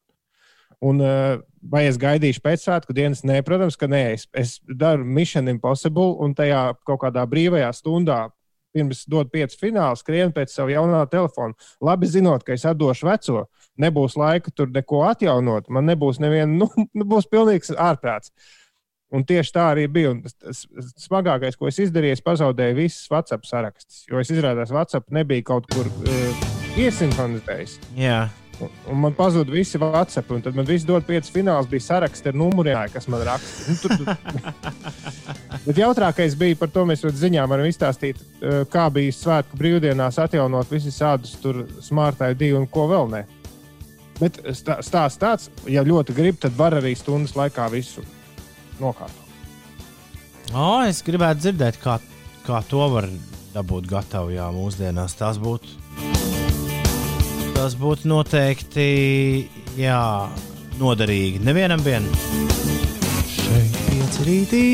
[0.79, 3.25] Un, uh, vai es gaidīšu pēc svētku dienas?
[3.27, 4.03] Nē, protams, ka nē.
[4.15, 8.29] Es, es daru Mission Impossible un tajā kaut kādā brīvajā stundā.
[8.77, 11.57] Pirms dod pieci fināls, skrien pēc sava jaunā telefona.
[11.83, 13.47] Labi zinot, ka es atdošu veco,
[13.81, 15.71] nebūs laika tur neko atjaunot.
[15.73, 18.31] Man nebūs neviena, nu, būs pilnīgs ārprāts.
[19.15, 20.11] Un tieši tā arī bija.
[20.13, 20.25] Un
[21.01, 24.03] smagākais, ko es izdarīju, es pazaudēju visus WhatsApp sarakstus.
[24.11, 26.45] Jo es izrādījos, ka WhatsApp nebija kaut kur uh,
[26.77, 27.79] iesinhronizējis.
[27.97, 28.27] jā.
[28.59, 32.27] Un, un man pazuda visi WhatsApp, un tad man viss dod pieci fināls, bija saraksts
[32.27, 33.71] ar numuriem, kas man raksta.
[33.71, 33.95] Nu, tur,
[35.69, 40.19] Bet jautrākais bija par to, mēs jau ziņā varam izstāstīt, eh, kā bija svētku brīvdienās
[40.25, 41.37] atjaunot visus tādus
[41.87, 43.23] smartai divi un ko vēl ne.
[44.19, 48.03] Bet stā- stāsts tāds, ja ļoti grib, tad var arī stundas laikā visu
[48.83, 49.25] nokārtot.
[50.57, 51.99] O, es gribētu dzirdēt, kā,
[52.47, 53.09] kā to var
[53.53, 55.17] dabūt gatavu jā, mūsdienās.
[55.19, 55.69] Tas būtu,
[57.57, 58.89] tas būtu noteikti
[59.77, 60.01] jā,
[60.81, 61.43] noderīgi.
[61.45, 62.09] Nevienam vien.
[63.29, 64.65] Šeit pieci rītī.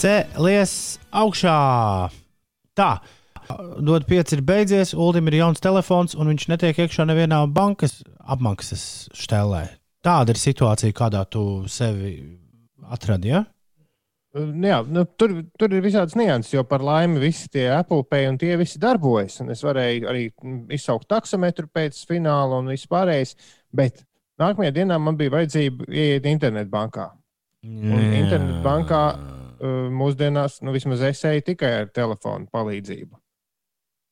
[0.00, 0.74] Cēlies
[1.14, 1.58] augšā.
[2.74, 2.90] Tā.
[3.84, 9.12] Dod pieci ir beidzies, Ulim ir jauns telefons, un viņš netiek iekšā nevienā bankas apmaksas
[9.14, 9.66] štelē.
[10.04, 12.16] Tāda ir situācija, kādā tu sevi
[12.94, 13.34] atradi.
[13.34, 13.44] Ja?
[14.34, 18.26] Nu Jā, nu, tur, tur ir visādas nianses, jo par laimi visi tie Apple Pay
[18.32, 19.38] un tie visi darbojas.
[19.44, 23.36] Un es varēju arī mm, izsaukt taksometru pēc fināla un vispārējais.
[23.70, 24.02] Bet
[24.42, 27.12] nākamajā dienā man bija vajadzība ieiet internetbankā.
[27.64, 33.14] Internetbankā uh, mūsdienās, nu, vismaz es eju tikai ar telefonu palīdzību.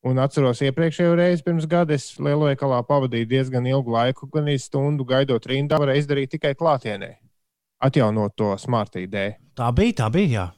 [0.06, 5.06] Un atceros, iepriekšējo reizi pirms gada es lielveikalā pavadīju diezgan ilgu laiku, gan īsi stundu
[5.06, 7.12] gaidot rindā, varēju izdarīt tikai klātienē,
[7.82, 9.16] atjaunot to smart ID.
[9.58, 10.32] Tā bija, tā bija.
[10.32, 10.48] Jā.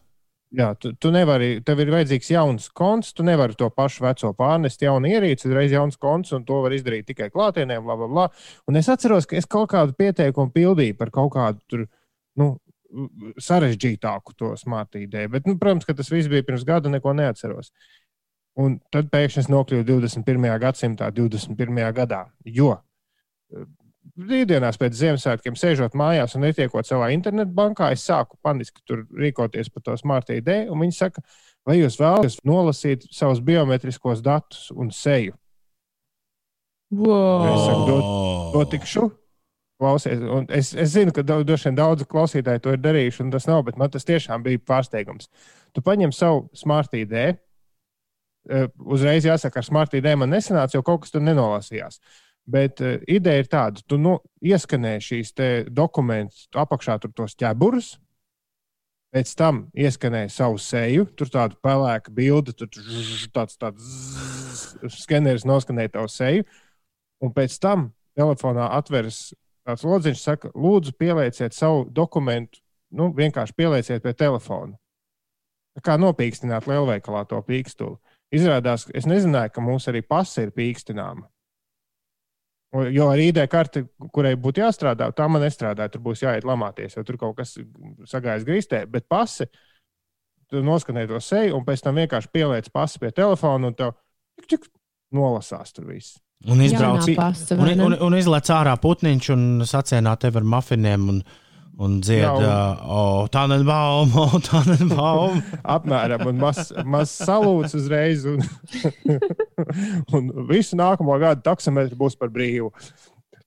[0.54, 4.84] Jā, tu, tu nevari, tev ir vajadzīgs jauns konts, tu nevari to pašu veco pārnest,
[4.84, 8.26] jaunu ierīci, uzreiz jauns konts, un to var izdarīt tikai klātienē, bla, bla, bla.
[8.70, 11.84] Un es atceros, ka es kaut kādu pieteikumu pildīju par kaut kādu tur,
[12.38, 12.52] nu,
[13.42, 15.24] sarežģītāku to smart ID.
[15.32, 17.72] Bet, nu, protams, ka tas viss bija pirms gada, neko neatceros.
[18.54, 20.52] Un tad pēkšņi es nokļuvu 21.
[20.62, 21.82] gadsimtā, 21.
[21.96, 22.28] gadā.
[22.46, 22.76] Jo
[24.18, 29.86] brīvdienās pēc Ziemassvētkiem, sēžot mājās un netiekot savā internetbankā, es sāku paniski tur rīkoties par
[29.86, 30.50] to smart ID.
[30.70, 31.24] Un viņi saka,
[31.66, 35.34] vai jūs vēlaties nolasīt savus biometriskos datus un seju?
[36.94, 37.46] Wow.
[37.48, 38.08] Es saku, dod,
[38.54, 39.08] dotikšu.
[39.82, 43.48] Klausies, un es, es zinu, ka droši vien daudzi klausītāji to ir darījuši, un tas
[43.50, 45.26] nav, bet man tas tiešām bija pārsteigums.
[45.74, 47.16] Tu paņem savu smart ID.
[47.24, 51.98] eh, Uzreiz jāsaka, ar smart ID man nesanāca, jo kaut kas tur nenolasījās.
[52.50, 55.32] Bet uh, ideja ir tāda, tu nu, ieskanē šīs
[55.72, 57.94] dokumentus, tu apakšā tur tos ķeburus,
[59.14, 62.68] pēc tam ieskanē savu seju, tur tādu pelēku bildi, tur
[63.32, 66.44] tāds, tāds skeneris noskanē tavu seju,
[67.22, 69.28] un pēc tam telefonā atveras
[69.64, 72.60] tāds lodziņš, saka, lūdzu, pielieciet savu dokumentu,
[72.94, 74.76] nu, vienkārši pielieciet pie telefona.
[75.74, 77.96] Tā kā nopīkstināt lielveikalā to pīkstuli.
[78.34, 81.26] Izrādās, es nezināju, ka mums arī pasa ir pīkstināma.
[82.74, 85.92] Jo ar ID karti, kurai būtu jāstrādā, tā man nestrādāja.
[85.94, 87.54] Tur būs jāiet lamāties, jo tur kaut kas
[88.10, 88.80] sagājis grīstē.
[88.90, 89.46] Bet pasi,
[90.50, 93.94] tu noskanēji to seju, un pēc tam vienkārši pieliec pasi pie telefona, un tev
[94.50, 94.66] čik,
[95.14, 96.18] nolasās tur viss.
[96.50, 101.06] Un izbrauc, Jaunā pasta, un, un, un izlaiž ārā putniņš un sacienā tevi ar mafiniem.
[101.14, 101.22] Un,
[101.78, 105.40] un dzied, uh, oh, tā nebaum, oh, tā nebaum.
[105.62, 108.44] Apmēram, un mazs maz salūts uzreiz, un,
[110.14, 112.70] un visu nākamo gadu taksometru būs par brīvu.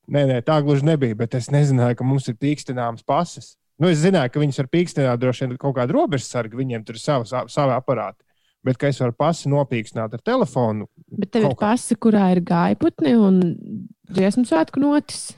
[0.07, 3.55] Nē, nē, tā gluži nebija, bet es nezināju, ka mums ir pīkstināms pases.
[3.77, 7.03] Nu, es zināju, ka viņus var pīkstināt droši vien kaut kāda robežsarga, viņiem tur ir
[7.03, 8.23] savs, savi aparāti.
[8.65, 13.13] Bet ka es varu pasi nopīkstināt ar telefonu, Bet tev ir pasta, kurā ir gaiputni
[13.15, 13.37] un
[14.11, 15.29] dziesmu svētku notis.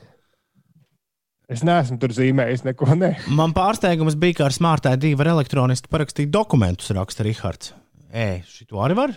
[1.50, 2.92] Es neesmu tur zīmējis neko.
[3.00, 3.14] Ne.
[3.34, 7.74] Man pārsteigums bija, ka ar Smart ID var elektroniski parakstīt dokumentus, raksta Rihards.
[8.10, 9.14] Ē, šito arī var?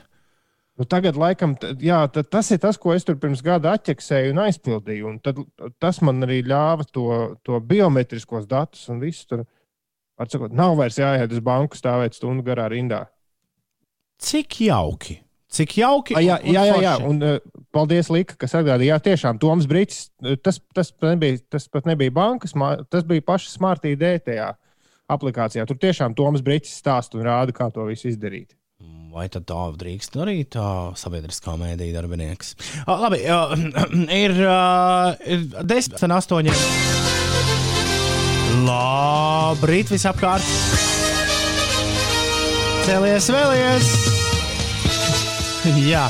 [0.73, 1.53] Nu, tagad, laikam,
[1.85, 5.09] jā, tas ir tas, ko es tur pirms gada atķeksēju un aizpildīju.
[5.11, 5.41] Un tad,
[5.81, 7.09] tas man arī ļāva to,
[7.45, 9.43] to biometriskos datus un visu tur.
[10.21, 13.03] Atsakot, nav vairs jāiet uz banku stāvēt stundu garā rindā.
[14.21, 15.22] Cik jauki!
[15.53, 16.15] Cik jauki!
[16.17, 17.35] A, jā, un- un jā, jā, jā, un uh,
[17.75, 18.95] paldies, Lika, kas atgādīja.
[18.95, 20.07] Jā, tiešām Toms Brīsīs,
[20.41, 22.55] tas, tas, pat nebija, tas pat nebija bankas,
[22.89, 24.49] tas bija paša Smart tajā
[25.13, 25.67] aplikācijā.
[25.69, 28.55] Tur tiešām Toms Brīsīs stāsta un rāda, kā to visu izdarīt.
[29.13, 30.65] Vai tad tā drīkst arī tā
[30.97, 32.55] sabiedriskā mēdīņa darbinieks?
[32.87, 33.53] Ah, labi, uh,
[34.23, 36.49] ir, uh, ir 10, 8.
[38.65, 40.49] Labrīt, visapkārt!
[42.89, 44.22] Cēlies, vēlies!
[45.93, 46.07] Jā.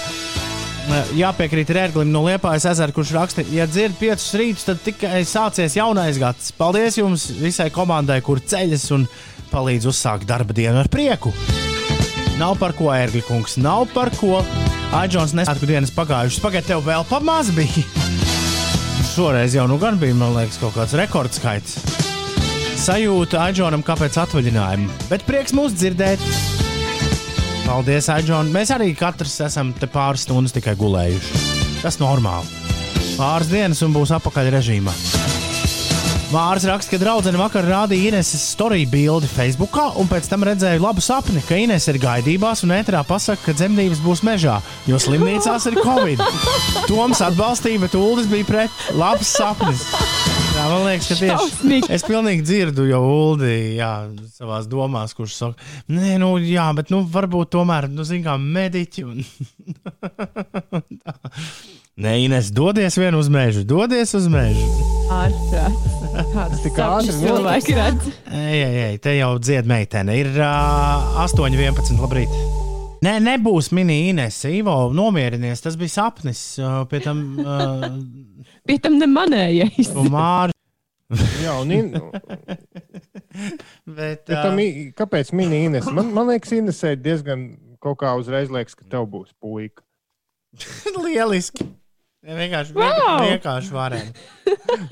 [1.15, 6.19] Jāpiekrīt Rēglim no Liepājas ezera, kurš raksta, ja dzird piecus rītus, tad tikai sācies jaunais
[6.19, 6.51] gads.
[6.57, 9.07] Paldies jums visai komandai, kur ceļas un
[9.53, 11.31] palīdz uzsākt darba dienu ar prieku.
[12.39, 14.41] Nav par ko, Ērgļa kungs, nav par ko.
[14.93, 17.85] Aģents nesvētku dienas pagājušas, pagaidiet, tev vēl pa maz bija.
[19.13, 21.77] Šoreiz jau nu gan bija, man liekas, kaut kāds rekordskaits.
[22.83, 26.21] Sajūta Aģentam, kāpēc atvaļinājumu, bet prieks mūs dzirdēt.
[27.63, 28.51] Paldies, Aģent.
[28.53, 31.43] Mēs arī katrs esam te pāris stundas tikai gulējuši.
[31.83, 32.49] Tas normāli.
[33.15, 34.93] Pāris dienas un būs apakaļ režīmā.
[36.33, 41.03] Mārcis raksta, ka draudzene vakar rādīja Ineses storiju bildi Facebook, un pēc tam redzēju labu
[41.03, 44.57] sapni, ka Ines ir gaidībās un ētrā pasaka, ka dzemdības būs mežā,
[44.89, 46.25] jo slimnīcās ir Covid.
[46.89, 48.85] Toms atbalstīja, bet Uldis bija pret.
[48.97, 49.85] Labs sapnis!
[50.63, 53.89] Jā, man liekas, ka tieši es pilnīgi dzirdu jau Uldi jā,
[54.31, 59.03] savā domās, kurš saka, nē, nu, jā, bet nu, varbūt tomēr, nu, zin kā mediķi.
[59.03, 59.19] Un...
[62.03, 64.63] Nē, Ines, dodies vien uz mežu, dodies uz mežu.
[65.11, 65.99] Ārprāts.
[66.37, 68.07] Kādas tik ātri cilvēki redz?
[68.31, 70.15] Ej, ej, ej, te jau dzied meitene.
[70.23, 71.99] Ir uh, 8, 11.
[71.99, 72.31] Labrīt.
[73.03, 74.39] Nē, nebūs mini Ines.
[74.47, 75.67] Ivo, nomierinies.
[75.67, 76.53] Tas bija sapnis.
[76.55, 77.89] Uh, pie tam uh,
[78.63, 79.91] Pie tam ne manējais.
[81.43, 81.91] Jā, un in,
[83.97, 84.59] Bet, ja tam,
[84.97, 85.87] kāpēc mini Ines?
[85.91, 87.39] Man, man liekas, Inesē diezgan
[87.83, 89.83] kaut kā uzreiz liekas, ka tev būs puika.
[91.05, 91.63] lieliski.
[92.23, 93.25] Ne, vienkārši, Wow!
[93.25, 94.11] vienkārši varēja.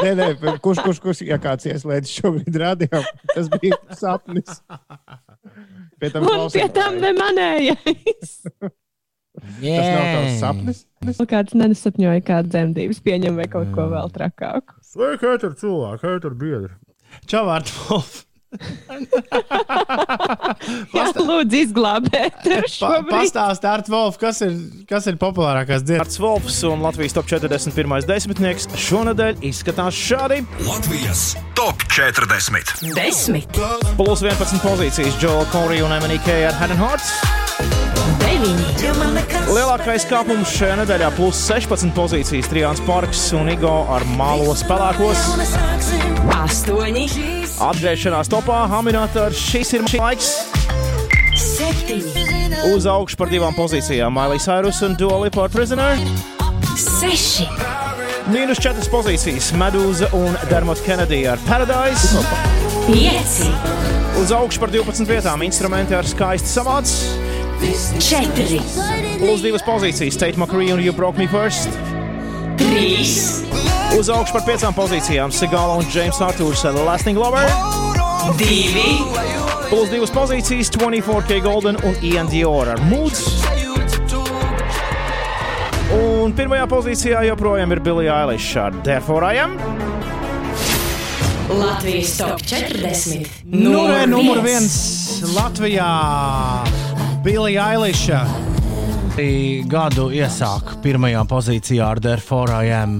[0.01, 0.25] Nē, nē,
[0.59, 2.99] kurš, kurš, kurš, ja kāds ieslēdz šobrīd rādījā,
[3.31, 4.59] tas bija sapnis.
[6.01, 8.33] Pie tam pie tam klausītāji, ne manējais.
[8.51, 10.83] tas nav tavs sapnis.
[11.01, 14.77] Vēl kāds nesapņoja, kāda dzemdības pieņem vai kaut ko vēl trakāku.
[14.85, 16.75] Sveiki, tur cilvēki, tur biedri.
[17.29, 18.19] Čau, Vārtvolf.
[20.91, 23.11] Jā, lūdzu, izglābēt Pa, šobrīd.
[23.13, 24.57] Pastāst, Arts Wolf, kas ir,
[24.89, 26.03] kas ir populārākās dziesmas?
[26.03, 28.03] Arts Volfs un Latvijas top 41.
[28.09, 30.41] desmitnieks šonadēļ izskatās šādi.
[30.67, 31.21] Latvijas
[31.57, 32.91] top 40.
[32.97, 33.61] Desmit,
[33.99, 37.09] Plus 11 pozīcijas Joel Corey un MNK ar Hearts.
[37.21, 37.90] deviņi,
[39.51, 45.19] Lielākais kāpums šajā nedēļā- plus 16 pozīcijas Trijāns Parks un Igo ar mālo spēlēkos.
[46.31, 47.17] 8.
[47.59, 50.31] Atgriešanās topā Haminators šis ir laiks.
[51.35, 52.03] 7.
[52.73, 55.97] Uz augšu par divām pozīcijām Miley Cyrus un Dua Lipa ar Prisoner.
[56.77, 57.47] 6.
[58.31, 62.21] Mīnus 4 pozīcijas Medūza un Dermot Kennedy ar Paradise.
[62.87, 63.51] 5.
[64.21, 67.40] Uz augšu par 12 vietām instrumenti ar skaistu samācību.
[67.61, 68.61] 4.
[69.19, 71.69] Plus divas pozīcijas, State Macarija un You Broke Me First.
[72.57, 73.99] 3.
[73.99, 77.45] Uz augšu par piecām pozīcijām, Sigala un James Arthurs The Lasting Lover.
[78.39, 79.69] 2.
[79.69, 83.27] Plus divas pozīcijas, 24K Golden un Ian Dior ar Moods.
[85.91, 89.57] Un pirmajā pozīcijā joprojām ir Billie Eilish ar Deforajam.
[91.51, 93.43] Latvijas top 40.
[93.51, 94.79] Numur, numur viens
[95.35, 95.91] Latvijā!
[97.23, 98.19] Bilija Eiliša.
[99.69, 101.99] Gadu iesāk pirmajā pozīcijā ar
[102.65, 102.95] I Am.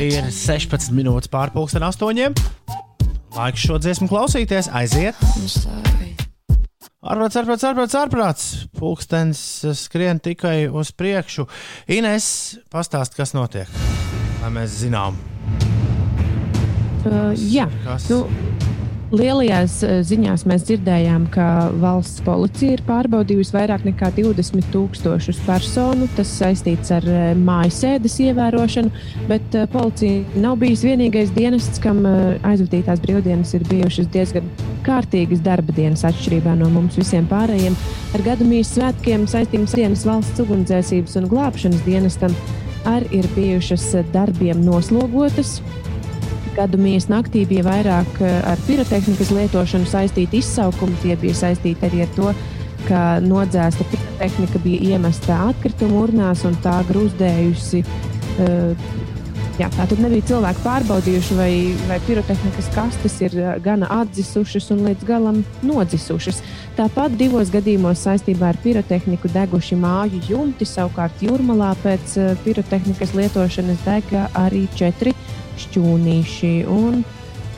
[0.00, 2.36] Ir 16 minūtes pārpusdien astoņiem.
[3.36, 5.20] Laiks šo dziesmu klausīties, aiziet.
[7.04, 8.48] Ārprāts, ārprāts, ārprāts, ārprāts.
[8.80, 9.44] Pūkstens
[9.82, 11.50] skrien tikai uz priekšu.
[11.92, 12.30] Ines,
[12.72, 13.68] pastāst, kas notiek,
[14.40, 15.20] lai mēs zinām.
[17.00, 18.08] Uh, jā, Kas?
[18.08, 18.24] nu,
[19.14, 21.46] lielajās uh, ziņās mēs dzirdējām, ka
[21.82, 26.08] valsts policija ir pārbaudījusi vairāk nekā 20 tūkstošus personu.
[26.16, 28.92] Tas saistīts ar uh, mājasēdes ievērošanu,
[29.30, 34.46] bet uh, policija nav bijis vienīgais dienests, kam aizvadītās brīvdienas ir bijušas diezgan
[34.86, 37.76] kārtīgas darba dienas, atšķirībā no mums visiem pārējiem.
[38.16, 42.34] Ar gadamijas svētkiem saistības dienas valsts ugunsdzēsības un glābšanas dienestam
[42.88, 45.58] arī ir bijušas darbiem noslogotas.
[46.56, 50.98] Gadu mijas naktī bija vairāk eh, ar pirotehnikas lietošanu saistīti izsaukumi.
[51.02, 52.32] Tie bija saistīti arī ar to,
[52.88, 57.84] ka nodzēsta pirotehnika bija iemesta atkritumu urnās un tā grūzdējusi.
[58.40, 58.90] Uh,
[59.60, 61.50] Jā, tā tad nebija cilvēki pārbaudījuši, vai,
[61.84, 66.38] vai pirotehnikas kastes ir eh, gana atdzisušas un līdz galam nodzisušas.
[66.78, 73.84] Tāpat divos gadījumos saistībā ar pirotehniku deguši māju jumti, savukārt jūrmalā pēc eh, pirotehnikas lietošanas
[73.84, 75.12] dega arī četri
[75.64, 76.52] šķūnīši.
[76.70, 77.02] Un,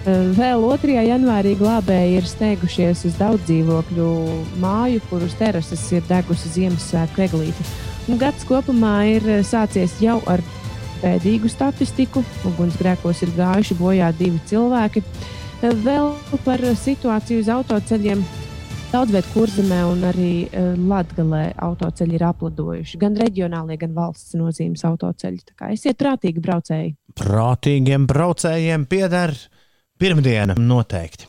[0.04, 1.04] eh, Vēl 2.
[1.06, 4.08] janvārī glābēji ir steigušies uz daudz dzīvokļu
[4.62, 7.68] māju, kuras terases ir degusi Ziemassvētku eglīti.
[8.08, 10.42] Un Gads kopumā ir eh, sācies jau ar
[11.02, 12.24] bēdīgu statistiku.
[12.46, 15.02] Ugunsgrēkos ir gājuši bojā divi cilvēki.
[15.62, 16.14] Eh, Vēl
[16.44, 18.24] par situāciju uz autoceļiem.
[18.92, 22.98] Daudz vietā kurzemē un arī uh, Latvijā autoceļi ir apladojuši.
[23.00, 25.40] Gan reģionālie, gan valsts nozīmes autoceļi.
[25.48, 26.90] Tā kā esiet prātīgi braucēji.
[27.16, 29.32] prātīgiem braucējiem pieder
[29.96, 31.24] pirmdiena noteikti.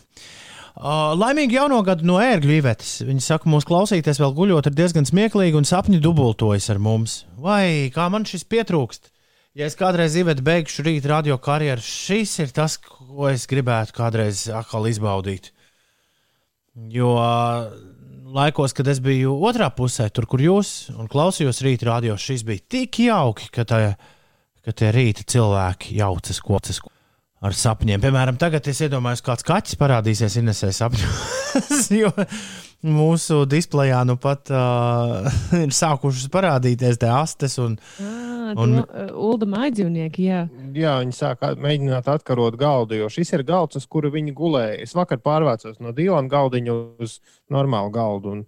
[0.76, 2.98] Uh, laimīgi jauno gadu no ērgļu īvetes.
[3.07, 7.22] Viņi saka, mūsu klausīties vēl guļot ir diezgan smieklīgi un sapņi dubultojas ar mums.
[7.40, 9.14] Vai kā man šis pietrūkst?
[9.56, 14.49] Ja es kādreiz īvetu beigšu rīt radio karjeru, šis ir tas, ko es gribētu kādreiz
[14.52, 15.53] atkal izbaudīt.
[16.74, 17.14] Jo
[18.34, 22.66] laikos, kad es biju otrā pusē, tur, kur jūs un klausījos rīta radio, šis bija
[22.78, 23.82] tik jauki, ka tā
[24.64, 26.80] ka tie rīta cilvēki jaucas kocis
[27.44, 28.02] ar sapņiem.
[28.04, 32.12] Piemēram, tagad es iedomājos, kāds kaķis parādīsies Inesē sapņos, jo
[32.84, 35.27] mūsu displejā nu pat uh,
[35.64, 38.81] ir sākušas parādīties tie astes un, Ah, Un-.
[39.18, 40.41] Ulda maidzīvnieki, jā.
[40.76, 44.81] Jā, viņi sāk mēģināt atkarot galdu, jo šis ir galds, uz kura viņi gulēja.
[44.84, 47.18] Es vakar pārvācos no dīvaina galdiņa uz
[47.53, 48.35] normālu galdu.
[48.38, 48.43] Un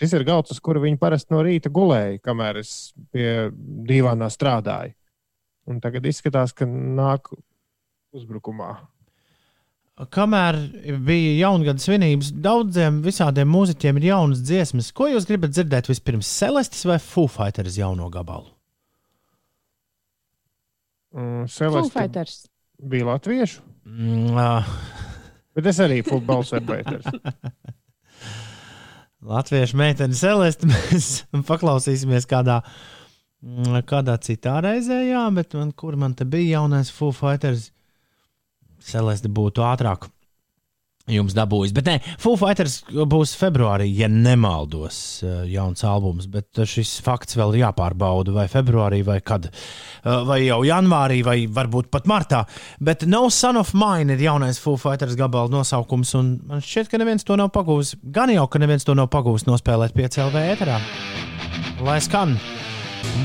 [0.00, 4.94] šis ir galds, uz kura viņi parasti no rīta gulēja, kamēr es pie dīvainā strādāju.
[5.70, 7.30] Un tagad izskatās, ka nāk
[8.14, 8.74] uzbrukumā.
[9.94, 10.58] Kamēr
[11.06, 14.90] bija jaungada svinības, daudziem visādiem mūziķiem ir jaunas dziesmas.
[14.96, 16.30] Ko jūs gribat dzirdēt vispirms?
[16.40, 18.50] Celestis vai Foo Fighters jauno gabalu?
[21.14, 21.46] Mm,
[21.94, 22.46] Fighters.
[22.82, 24.64] bija latviešu, Mm, uh,
[25.54, 27.20] bet es arī futbols spēlēju.
[29.34, 30.68] Latviešu meitene Celeste.
[30.68, 31.10] Mēs
[31.44, 32.62] paklausīsimies kādā,
[33.44, 37.73] mm, kādā citā reizē, jā, bet man, kur man te bija jaunais Foo Fighters?
[38.84, 40.10] Celeste būtu ātrāk.
[41.04, 41.72] jums dabūjis.
[41.76, 46.24] Bet nē, Foo Fighters būs februārī, ja nemaldos, eh, jauns albums.
[46.32, 49.50] Bet šis fakts vēl jāpārbauda, vai februārī, vai kad.
[49.50, 52.46] Eh, Vai jau janvārī, vai varbūt pat martā.
[52.80, 56.14] Bet No Son of Mine ir jaunais Foo Fighters gabala nosaukums.
[56.14, 57.96] un Man šķiet, ka neviens to nav pagūvis.
[58.10, 60.80] Gan jau, ka neviens to nav pagūvis nospēlēt pie CLV ēterā.
[61.82, 62.38] Lai skan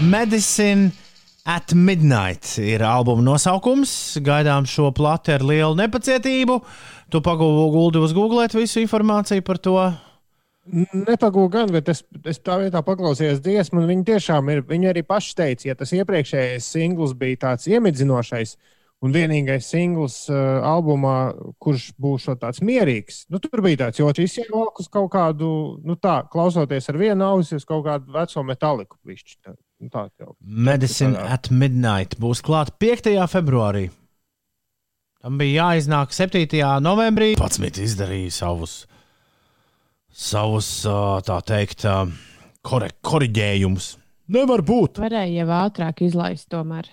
[0.04, 0.92] Medicine
[1.46, 3.92] at Midnight ir albuma nosaukums.
[4.24, 6.60] Gaidām šo plati ar lielu nepacietību.
[7.10, 9.78] Tu pagūdi uz Google visu informāciju par to.
[10.70, 14.62] Nepagūju gan, bet es, es tā vietā paklausījos dziesmu, un viņi tiešām ir.
[14.70, 18.54] Viņi arī paši teica, ja tas iepriekšējais singls bija tāds iemidzinošais,
[19.02, 21.32] un vienīgais singls uh, albumā,
[21.64, 25.50] kurš būs tāds mierīgs, nu, tur bija tāds, jo šis uz kaut kādu,
[25.88, 29.00] nu tā, klausoties ar vienu ausi uz kaut kādu veco metāliku.
[29.10, 29.40] Višķi,
[29.80, 30.36] tā, nu, tā jau.
[30.44, 33.10] Medicine at Midnight būs klāta 5.
[33.32, 33.88] februārī.
[35.20, 36.46] Tam bija jāiznāk 7.
[36.84, 37.34] novembrī.
[37.40, 38.86] Pats izdarīja savus,
[40.12, 40.70] savus
[41.28, 41.84] tā teikt,
[42.64, 43.98] kore, korģējumus.
[44.30, 45.02] Nevar būt.
[45.02, 46.88] Varēja jau ātrāk izlaist, tomēr.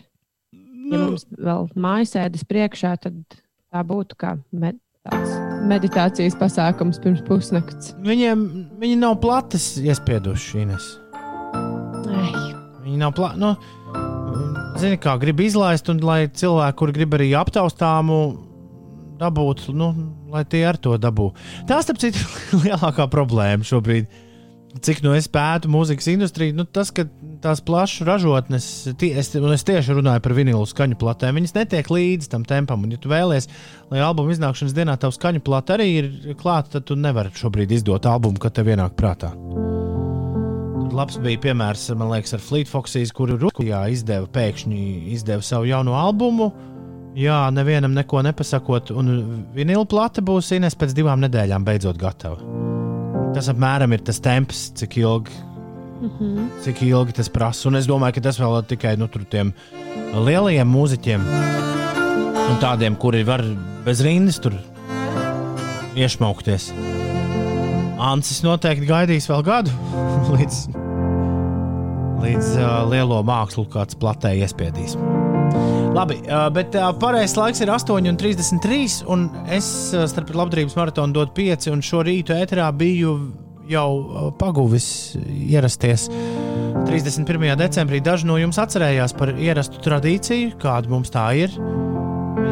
[0.86, 4.78] Ja mums vēl mājasēdes priekšā, tad tā būtu kā med
[5.66, 7.92] meditācijas pasākums pirms pusnakts.
[8.02, 8.42] Viņiem
[8.80, 10.64] viņi nav plates iespieduši.
[10.64, 10.86] Ines.
[10.98, 11.05] Ai,
[12.86, 13.42] Viņi nav plati.
[13.42, 13.56] Nu,
[14.76, 18.18] Zini, kā grib izlaist, un lai cilvēki, kur grib arī aptaustāmu
[19.16, 19.88] dabūt, nu,
[20.32, 21.30] lai tie ar to dabū.
[21.68, 22.20] Tā, starp citu,
[22.64, 24.24] lielākā problēma šobrīd.
[24.84, 27.06] Cik no es pētu mūzikas industriju, nu, tas, ka
[27.40, 28.66] tās plašas ražotnes,
[29.00, 32.84] tie, es, un es tieši runāju par vinilu skaņu platēm, viņas netiek līdzi tam tempam.
[32.84, 33.48] Un, ja tu vēlies,
[33.88, 38.10] lai albuma iznākšanas dienā tavs skaņu plate arī ir klāta, tad tu nevari šobrīd izdot
[38.12, 39.32] albumu, kad tev ienāk prātā.
[40.94, 44.80] Labs bija piemērs, man liekas, ar Fleet Foxes, kuru Rukijā izdeva pēkšņi
[45.16, 46.50] izdeva savu jauno albumu.
[47.16, 52.36] Jā, nevienam neko nepasakot, un vinila plate būs Ines pēc divām nedēļām beidzot gatava.
[53.36, 55.32] Tas apmēram ir tas temps, cik ilgi,
[55.96, 56.48] Mhm.
[56.62, 57.68] cik ilgi tas prasa.
[57.68, 59.54] Un es domāju, ka tas vēl tikai nu, tiem
[60.12, 61.20] lielajiem mūziķiem
[62.50, 63.42] un tādiem, kuri var
[63.84, 64.52] bez rindas tur
[65.96, 66.72] iešmaukties.
[67.96, 69.72] Ancis noteikti gaidīs vēl gadu,
[70.36, 70.58] līdz,
[72.24, 74.98] līdz uh, lielo mākslu kāds platē iespiedīs.
[75.96, 79.00] Labi, uh, bet uh, pareizais laiks ir 8,33.
[79.12, 83.16] Un es uh, starp labdarības maratonu dodu 5, un šo rītu ēterā biju
[83.70, 86.06] jau paguvis ierasties.
[86.86, 87.48] 31.
[87.58, 91.56] decembrī daži no jums atcerējās par ierastu tradīciju, kāda mums tā ir.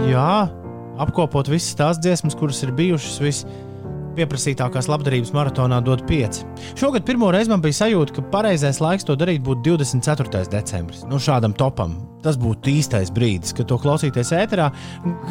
[0.09, 0.49] Jā,
[1.05, 3.21] apkopot visas tās dziesmas, kuras ir bijušas
[4.15, 6.43] vispieprasītākās labdarības maratonā, dod 5.
[6.79, 10.47] Šogad pirmo reizi man bija sajūta, ka pareizais laiks to darīt būtu 24.
[10.53, 11.03] decembris.
[11.11, 14.71] Nu, šādam topam tas būtu īstais brīdis, kad to klausīties ēterā.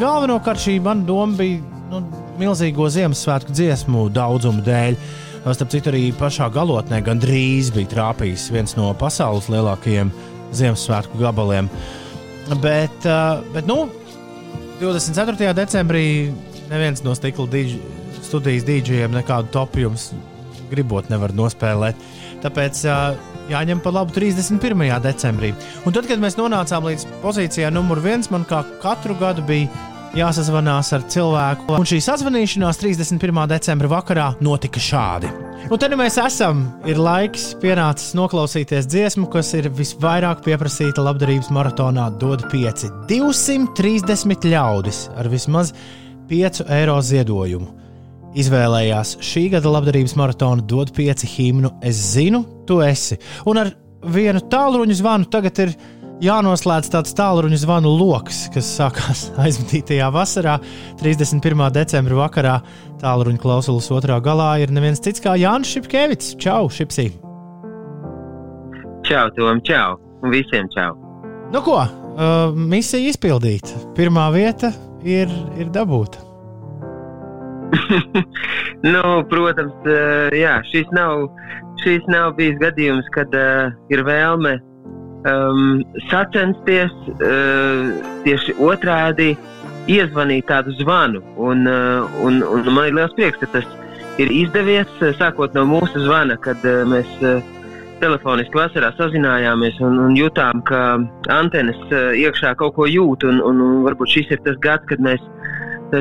[0.01, 2.03] Galvenokārt šī mana doma bija nu,
[2.41, 4.99] milzīgo Ziemassvētku dziesmu daudzumu dēļ.
[5.43, 10.11] Starp citu, arī pašā galotnē gandrīz bija trāpījis viens no pasaules lielākajiem
[10.55, 11.71] Ziemassvētku gabaliem.
[12.61, 13.87] Bet, uh, bet nu,
[14.83, 15.53] 24.
[15.55, 16.05] decembrī
[16.69, 18.02] neviens no stikla dīdž,
[18.33, 20.09] studijas dīdžiem nekādu topu jums
[20.73, 21.99] gribot nevar nospēlēt.
[22.41, 23.13] Tāpēc uh,
[23.51, 24.83] jāņem par labu 31.
[25.03, 25.53] decembrī.
[25.85, 29.69] Un tad, kad mēs nonācām līdz pozīcijai numur viens, man kā katru gadu bija
[30.17, 31.73] jāsazvanās ar cilvēku.
[31.77, 33.43] Un šī sazvanīšanās 31.
[33.49, 35.31] decembra vakarā notika šādi.
[35.71, 42.09] Un tad mēs esam, ir laiks pienācis noklausīties dziesmu, kas ir visvairāk pieprasīta labdarības maratonā,
[42.21, 42.89] dod 5.
[43.09, 45.71] 230 ļaudis ar vismaz
[46.29, 47.82] 5 eiro ziedojumu.
[48.33, 51.69] Izvēlējās šī gada labdarības maratona dod 5 himnu.
[51.85, 53.19] Es zinu, tu esi.
[53.45, 53.69] Un ar
[54.09, 55.75] vienu tālruņa zvanu tagad ir
[56.23, 60.57] jānoslēdz tāds tālruņa zvanu lokus, kas sākās aizvadītajā vasarā,
[61.01, 61.67] 31.
[61.77, 62.57] decembra vakarā.
[63.03, 66.33] Tālruņa klausulas otrā galā ir neviens cits kā Jānis Šepkevits.
[66.41, 67.11] Čau, Šipsī!
[69.05, 69.99] Čau, Tom, čau!
[70.23, 70.95] Un visiem čau!
[71.53, 73.91] Nu ko, uh, misija izpildīta.
[73.97, 74.73] Pirmā vieta
[75.05, 75.29] ir,
[75.59, 76.32] ir dabūta.
[78.93, 79.01] nu,
[79.31, 81.27] protams, uh, jā, šis nav,
[81.83, 84.57] šis nav bijis gadījums, kad uh, ir vēlme
[85.29, 87.93] um, sacensties uh,
[88.25, 89.33] tieši otrādi
[89.91, 91.23] iezvanīt tādu zvanu.
[91.37, 93.67] Un, uh, un, un man ir liels prieks, ka tas
[94.21, 94.89] ir izdevies,
[95.19, 97.41] sākot no mūsu zvana, kad uh, mēs uh,
[98.03, 100.99] telefoniski vasarā sazinājāmies un, un jutām, ka
[101.31, 103.23] antenas iekšā kaut ko jūt.
[103.29, 105.23] Un, un, un varbūt šis ir tas gads, kad mēs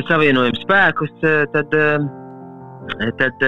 [0.09, 1.15] savienojam spēkus.
[1.23, 3.45] Uh, tad, uh, tad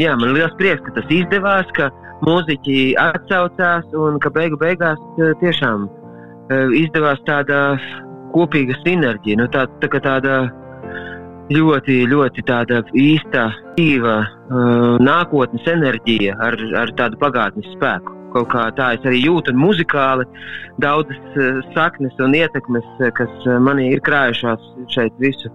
[0.00, 1.70] jā, man ir liels prieks, ka tas izdevās.
[1.76, 1.90] Ka,
[2.24, 7.76] mūziķi atsaucās un ka beigu beigās eh, tiešām eh, izdevās tāda
[8.34, 9.40] kopīga sinerģija.
[9.42, 10.38] Nu, tā, tā, tāda
[11.54, 14.16] ļoti, ļoti tāda īsta, dzīva
[15.04, 18.14] nākotnes enerģija ar, ar tādu pagātnes spēku.
[18.34, 20.26] Kaut kā tā es arī jūtu, un muzikāli
[20.82, 21.38] daudzas
[21.76, 25.52] saknes un ietekmes, kas manī ir krājušās šeit visu,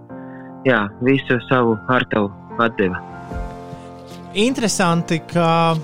[0.64, 2.30] jā, visu savu artavu
[2.60, 3.00] atdeva.
[4.34, 5.76] Interesanti, ka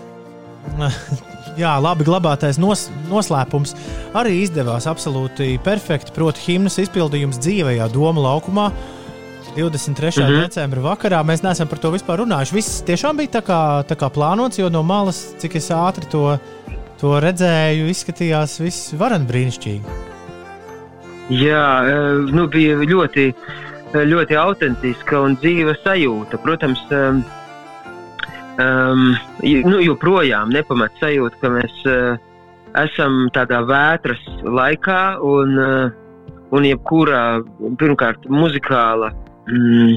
[1.63, 3.75] jā, labi glabātais nos, noslēpums
[4.17, 6.15] arī izdevās absolūti perfekti.
[6.15, 8.71] Proti, himnas izpildījums dzīvajā Doma laukumā.
[9.57, 10.21] 23.
[10.21, 10.41] Mm -hmm.
[10.41, 12.55] decembra vakarā mēs neesam par to vispār runājuši.
[12.55, 16.39] Viss tiešām bija tā kā, tā kā plānots, jo no malas, cik es ātri to,
[17.01, 19.83] to redzēju, izskatījās viss varen brīnišķīgi.
[21.31, 23.35] Jā, eh, nu, bija ļoti,
[23.95, 26.41] ļoti autentiska un dzīva sajūta.
[26.43, 27.23] Protams, um,
[28.63, 29.05] um,
[29.43, 32.19] nu, joprojām nepamat sajūta, ka mēs uh,
[32.83, 37.23] esam tādā vētras laikā un, uh, un jebkura,
[37.79, 39.13] pirmkārt, muzikāla
[39.47, 39.97] mm,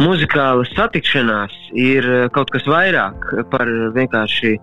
[0.00, 4.56] muzikāla satikšanās ir eh, kaut kas vairāk par vienkārši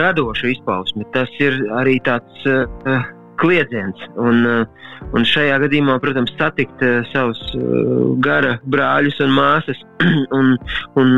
[0.00, 1.06] radošu izpausmi.
[1.14, 3.08] Tas ir arī tāds uh,
[3.40, 4.02] kliedziens.
[4.20, 9.80] Un, uh, un šajā gadījumā, protams, satikt uh, savus uh, gara brāļus un māsas,
[10.38, 10.54] un,
[11.00, 11.16] un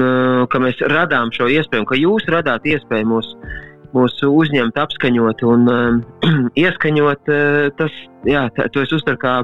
[0.52, 3.32] ka mēs radām šo iespēju, ka jūs radāt iespēju mūs,
[3.92, 5.70] mūs uzņemt, apskaņot un
[6.64, 7.32] ieskaņot,
[7.78, 9.36] tas, jā, to es uztveru kā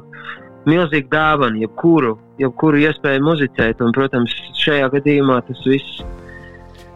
[0.68, 3.82] milzīga dāvana, jebkuru, jebkuru iespēju muzicēt.
[3.84, 6.02] Un, protams, šajā gadījumā tas viss,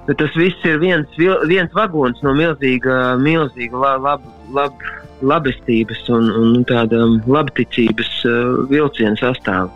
[0.09, 4.87] tas viss ir viens, viens vagons no milzīga, milzīga lab, lab, lab,
[5.23, 8.35] labestības un, un tāda labticības uh,
[8.71, 9.71] vilciena sastāvā.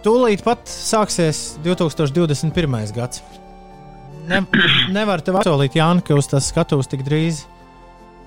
[0.00, 2.76] Tūlīt pat sāksies 2021.
[2.96, 3.20] gads.
[4.30, 4.42] Ne,
[4.96, 7.44] nevar te apsolīt, Jānis, ka uz tās skatuves tik drīz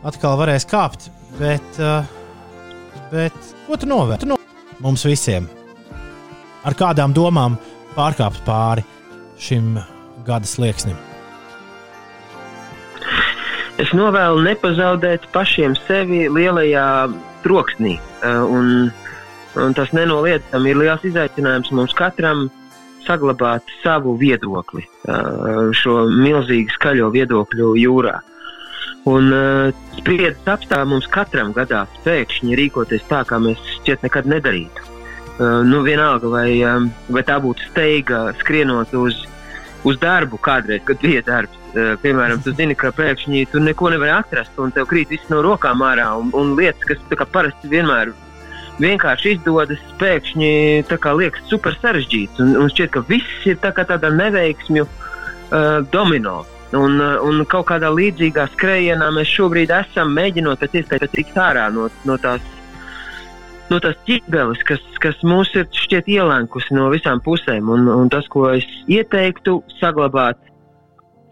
[0.06, 1.10] atkal varēs kāpt.
[1.40, 2.06] Bet, uh,
[3.10, 4.38] bet ko tu novērti no
[4.84, 5.48] mums visiem?
[6.64, 7.58] Ar kādām domām
[7.98, 8.86] pārkāpt pāri
[9.42, 9.80] šim
[10.28, 11.13] gada slieksnim?
[13.84, 16.88] Es novēlu nepazaudēt pašiem sevi lielajā
[17.44, 17.98] troksnī.
[18.24, 18.68] Uh, un,
[19.60, 22.46] un tas nenoliedzami ir liels izaicinājums mums katram
[23.04, 28.22] saglabāt savu viedokli, uh, šo milzīgu skaļo viedokļu jūrā.
[29.12, 34.90] Un uh, spriedzes apstākļi mums katram gadās pēkšņi rīkoties tā, kā mēs šķiet nekad nedarītu.
[35.66, 36.50] Nu, vienalga, vai,
[37.10, 39.24] vai tā būtu steiga skrienot uz,
[39.82, 41.63] uz darbu kādreiz, kad bija darbs.
[41.74, 45.40] Uh, piemēram, tu zini, ka pēkšņi tu neko nevari atrast, un tev krīt viss no
[45.42, 48.12] rokām ārā, un, un lietas, kas kā, parasti vienmēr
[48.82, 50.86] vienkārši izdodas, pēkšņi
[51.18, 52.42] liekas super sarežģītas.
[52.44, 56.44] Un, un šķiet, ka viss ir tā tādā neveiksmju uh, domino.
[56.74, 61.70] Un, uh, un kaut kādā līdzīgā skrējienā mēs šobrīd esam mēģinot pēc iespējas tikt ārā
[61.74, 62.42] no, no tās.
[63.72, 68.28] No tās ķībeles, kas, kas mūs ir šķiet ielēkusi no visām pusēm, un, un tas,
[68.30, 70.38] ko es ieteiktu, saglabāt,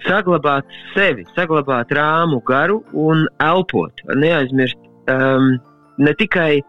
[0.08, 4.04] saglabāt sevi, saglabāt rāmu garu un elpot.
[4.16, 4.80] Neaizmirst
[5.12, 5.54] um,
[6.02, 6.62] ne tikai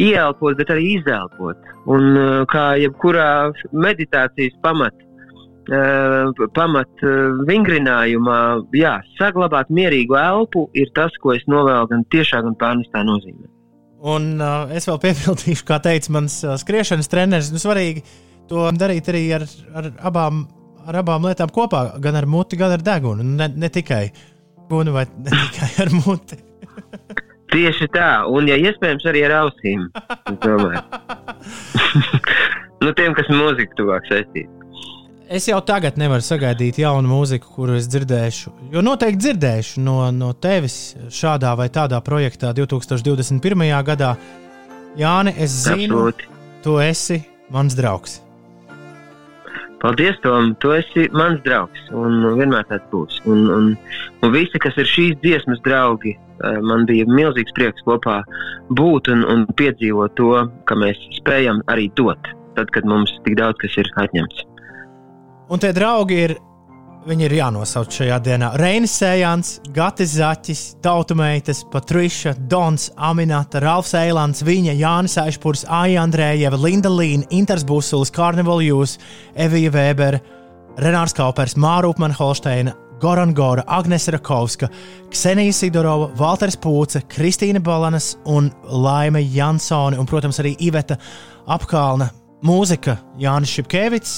[0.00, 1.70] ieelpot, bet arī izelpot.
[1.90, 5.10] Un uh, kā jebkurā meditācijas pamatā
[5.70, 8.40] uh, pamat uh, vingrinājumā,
[8.76, 13.48] jā, saglabāt mierīgu elpu ir tas, ko es novēlu gan tiešā, gan pārnestā nozīmē.
[14.10, 18.04] Un uh, es vēl piebildīšu, kā teica mans uh, skriešanas treneris, nu svarīgi
[18.50, 19.44] to darīt arī ar,
[19.76, 20.46] ar, abām,
[20.90, 23.22] ar abām lietām kopā, gan ar muti, gan ar degunu.
[23.24, 24.04] Ne, ne tikai
[24.70, 26.36] gunu vai ne tikai ar muti.
[27.50, 29.88] Tieši tā, un, ja iespējams, arī ar ausīm.
[32.84, 34.46] nu, tiem, kas mūzika tuvāk saistīti.
[35.30, 38.50] Es jau tagad nevaru sagaidīt jaunu mūziku, kuru es dzirdēšu.
[38.74, 43.66] Jo noteikti dzirdēšu no, no tevis šādā vai tādā projektā 2021.
[43.86, 44.16] gadā.
[44.98, 46.26] Jāni, es zinu, Absolūti.
[46.66, 47.22] tu esi
[47.54, 48.18] mans draugs.
[49.80, 50.54] Paldies, Tom.
[50.60, 53.20] Tu esi mans draugs, un vienmēr tāds būs.
[53.24, 53.70] Un, un,
[54.20, 58.18] un visi, kas ir šīs dziesmas draugi, eh, man bija milzīgs prieks kopā
[58.76, 60.34] būt un, un piedzīvot to,
[60.68, 62.28] ka mēs spējam arī dot,
[62.58, 64.44] tad, kad mums tik daudz kas ir atņemts.
[65.50, 66.36] Un tie draugi ir,
[67.08, 68.50] viņi ir jānosauc šajā dienā.
[68.60, 76.60] Reinis Sējāns, Gatis Zaķis, Tautumeitas, Patriša, Dons, Aminata, Ralfs Eilants, Viņa, Jānis Aišpurs, Aija Andrējeva,
[76.60, 78.98] Linda Līna, Inters Busulis, Karneval Jūs,
[79.34, 80.20] Evija Vēbera,
[80.80, 84.68] Renārs Kaupers, Māra Upmana Holsteina, Goran Gora, Agnese Rakovska,
[85.10, 91.00] Ksenija Sidorova, Valters Pūce, Kristīna Balanas un Laime Jansone, un, protams, arī Iveta
[91.48, 92.10] Apkalna.
[92.44, 94.14] Mūzika Jānis Šepkevits,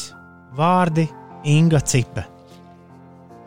[0.59, 1.09] vārdi
[1.51, 2.32] Inga Cipe.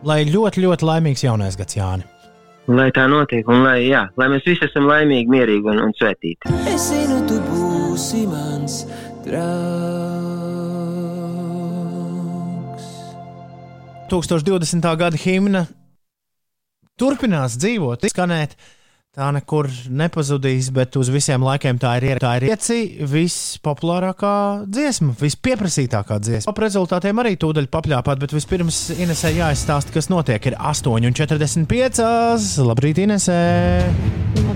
[0.06, 2.06] Lai ļoti, ļoti laimīgs jaunais gads, Jāni.
[2.70, 6.50] Lai tā notiek, un lai, jā, lai mēs visi esam laimīgi, mierīgi un, un svētīti.
[6.70, 8.86] Es zinu, tu būsi mans
[9.26, 9.66] draugs.
[14.14, 14.86] 2020.
[15.02, 15.66] gada imna
[17.02, 18.54] turpinās dzīvot, skanēt
[19.16, 24.32] Tā nekur nepazudīs, bet uz visiem laikiem tā ir, tā ir pieci vispopulārākā
[24.68, 26.52] dziesma, vispieprasītākā dziesma.
[26.52, 30.52] Par rezultātiem arī tūdaļ papļāpāt, bet vispirms Inesē jāizstāsta, kas notiek.
[30.52, 32.04] Ir 8,45.
[32.68, 33.40] Labrīt, Inesē!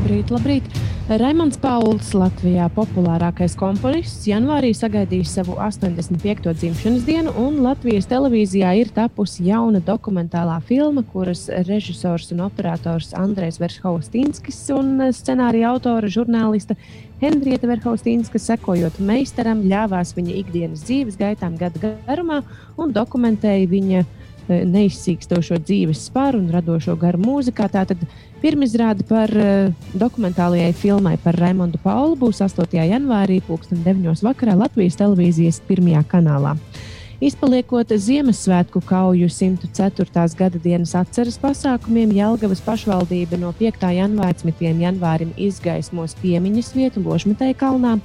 [0.09, 0.77] Labrīt, labrīt!
[1.21, 6.49] Raimons Pauls, Latvijā populārākais komponists, janvārī sagaidīs savu 85.
[6.57, 13.61] dzimšanas dienu, un Latvijas televīzijā ir tapusi jauna dokumentālā filma, kuras režisors un operators Andrēs
[13.61, 16.73] Verhaustīnskis un scenārija autore žurnāliste
[17.21, 22.41] Henrieta Verhaustīnska, sekojot meistaram, ļāvās viņa ikdienas dzīves gaitām gada garumā
[22.81, 24.18] un dokumentēja viņa eh,
[24.49, 27.69] neizsīkstošo dzīves spāru un radošo garu mūzikā.
[27.71, 28.03] Tātad
[28.39, 32.71] Pirmizrāde par uh, dokumentālajai filmai par Raimondu Paulu būs 8.
[32.87, 34.23] janvārī, 2009.
[34.23, 36.53] vakarā Latvijas televīzijas pirmajā kanālā.
[37.19, 40.23] Izpaliekot Ziemassvētku kauju 104.
[40.39, 43.83] gada dienas atceres pasākumiem, Jelgavas pašvaldība no 5.
[43.97, 44.71] janvāra 11.
[44.85, 47.97] janvārim izgaismos piemiņas vietu Ložmetē kalnā.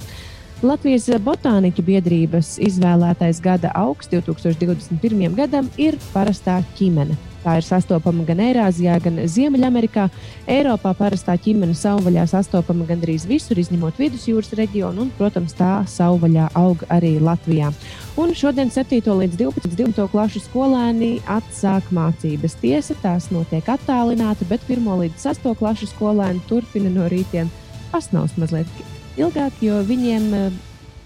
[0.65, 5.35] Latvijas Botāniķu biedrības izvēlētais gada augs 2021.
[5.37, 7.13] gadam ir parastā ķimene.
[7.43, 10.07] Tā ir sastopama gan Eirāzijā, gan Ziemeļamerikā.
[10.49, 16.81] Eiropā parastā ķīmene savvaļā sastopama gandrīz visur, izņemot vidusjūras reģionu, un, protams, tā savvaļā aug
[16.89, 17.69] arī Latvijā.
[18.17, 19.05] Un šodien 7.
[19.21, 19.69] līdz 12.
[19.69, 20.09] 12.
[20.15, 22.57] klašu skolēni atsāk mācības.
[22.63, 24.89] Tiesa, tās notiek attālināti, bet 1.
[25.05, 25.53] līdz 6.
[25.61, 27.53] klašu skolēni turpina no rītiem
[27.93, 30.61] pasnaust mazliet ilgāk, jo viņiem eh,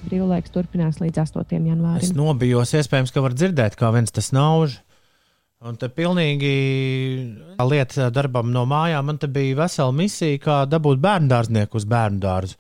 [0.07, 1.57] brīvlaiks turpinās līdz 8.
[1.69, 2.03] janvārim.
[2.03, 4.80] Es nobijos, iespējams, ka var dzirdēt, kā viens tas nauž.
[5.60, 6.52] Un te pilnīgi
[7.60, 9.10] lieta darbam no mājām.
[9.10, 12.56] Man te bija vesela misija, kā dabūt bērnu dārznieku uz bērnu dārzu.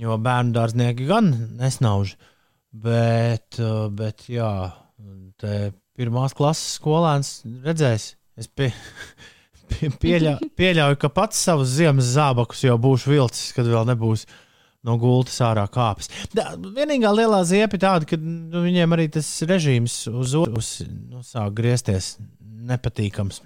[0.00, 1.28] Jo bērnu dārznieki gan
[1.60, 2.14] nesnauž.
[2.72, 3.60] Bet,
[3.96, 4.48] bet jā,
[5.40, 5.58] te
[5.96, 7.34] pirmās klases skolēns
[7.66, 8.14] redzēs.
[8.40, 8.70] Es pie,
[9.74, 14.24] pie, pieļa, pieļauju, ka pats savus ziemas zābakus jau būšu vilcis, kad vēl nebūs
[14.86, 15.66] no gultas ārā.
[16.34, 21.22] Da, vienīgā lielā ziepa ir tāda, ka nu, viņiem arī tas režīms uz otras nu,
[21.26, 22.14] sāk griezties
[22.66, 23.42] nepatīkams.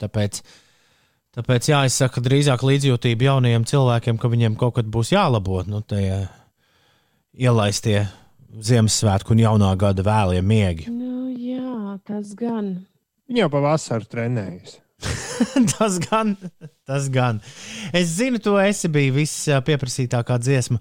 [0.00, 0.42] Tāpēc,
[1.36, 6.26] tāpēc jāizsaka drīzāk līdzjūtība jaunajiem cilvēkiem, ka viņiem kaut kad būs jālabo nu, tie
[7.34, 8.04] ielaistie
[8.50, 10.90] Ziemassvētku un jaunā gada vēlie miegi.
[10.90, 12.80] Nu, jā, tas gan.
[13.30, 14.80] Viņa jau pavasarī trenējas.
[15.74, 16.34] tas gan,
[16.86, 17.40] tas gan.
[17.96, 20.80] Es zinu, tu esi bijis vispieprasītākā dziesma.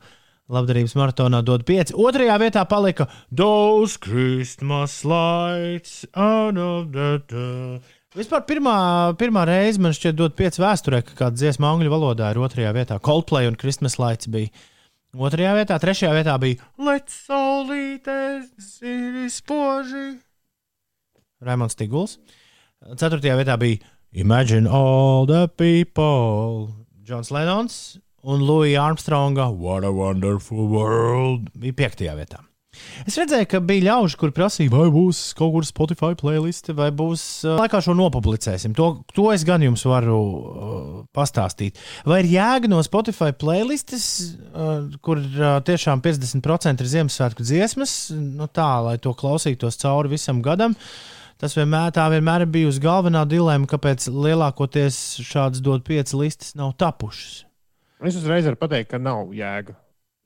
[0.49, 1.93] Labdarības maratonā dod 5.
[1.93, 6.07] Otrajā vietā palika Those Christmas lights.
[8.17, 8.77] Vispār pirmā,
[9.21, 12.97] pirmā reize man šķiet, dod 5 vēsturē, ka kāda dziesma angļu valodā ir otrajā vietā.
[13.05, 14.49] Coldplay un Christmas lights bija.
[15.13, 20.19] Otrajā vietā, trešajā vietā bija Let's saulītes ir spoži.
[21.45, 22.17] Raimons Tiguls.
[22.97, 23.79] Ceturtajā vietā bija
[24.11, 26.73] Imagine all the people.
[27.05, 32.41] Džons Lenons un Louija Armstronga What a Wonderful World bija piektajā vietā.
[33.05, 37.23] Es redzēju, ka bija ļauži, kur prasīja, vai būs kaut kur Spotify playlist, vai būs
[37.45, 38.73] uh, laikā šo nopublicēsim.
[38.77, 41.77] To, to es gan jums varu uh, pastāstīt.
[42.07, 44.07] Vai ir jēga no Spotify playlistes,
[44.53, 50.43] uh, kur uh, tiešām 50% ir Ziemassvētku dziesmas, nu tā, lai to klausītos cauri visam
[50.45, 50.77] gadam.
[51.39, 57.45] Tas vienmēr, vienmēr ir bijusi galvenā dilemma, kāpēc lielākoties šādas dot piecas listas nav tapušas.
[58.03, 59.75] Es uzreiz varu pateikt, ka nav jēga.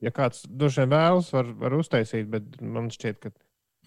[0.02, 3.30] Ja kāds droši vien vēlas, var, var uztaisīt, bet man šķiet, ka.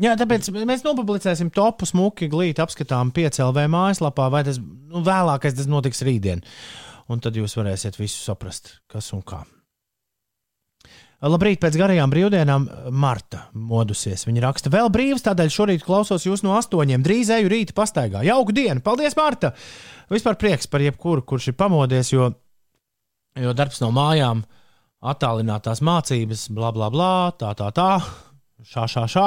[0.04, 5.70] Jā, tāpēc mēs nopublicēsim topu smuki, glīti apskatām 5LV mājaslapā, vai tas nu, vēlākais tas
[5.70, 6.46] notiks rītdien.
[7.12, 9.44] Un tad jūs varēsiet visu saprast, kas un kā.
[11.18, 14.28] Labrīt, pēc garajām brīvdienām Marta modusies.
[14.28, 17.02] Viņa raksta, vēl brīvs, tādēļ šorīt klausos jūs no astoņiem.
[17.02, 18.22] Drīz eju rīta pastaigā.
[18.28, 18.84] Jauku dienu!
[18.86, 19.56] Paldies, Marta!
[20.14, 22.28] Vispār prieks par jebkuru, kurš ir pamodies, jo,
[23.34, 24.44] jo darbs no mājām,
[25.02, 27.90] attālinātās mācības, bla, bla, bla, tā, tā, tā,
[28.62, 29.26] šā, šā, šā.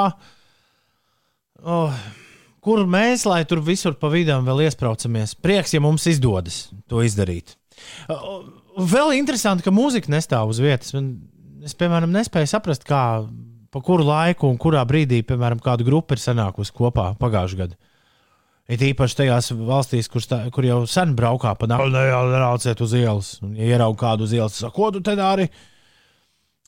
[1.67, 1.99] Oh,
[2.63, 5.35] kur mēs, lai tur visur pa vidam vēl iesprācamies?
[5.43, 7.57] Prieks, ja mums izdodas to izdarīt.
[8.07, 8.47] Oh,
[8.79, 10.95] vēl interesanti, ka mūzika nestāv uz vietas.
[10.95, 11.17] Man
[11.65, 13.03] es, piemēram, nespēju saprast, kā,
[13.71, 17.79] pa kuru laiku un kurā brīdī, piemēram, kāda grupa ir sanākusi kopā pagājušajā gadā.
[18.71, 23.33] Ir īpaši tajās valstīs, kur, stā, kur jau sen braukā pa nakti, neauciet uz ielas.
[23.43, 25.49] Un, ja ieraug kādu uz ielas, saka, ko tu te dari?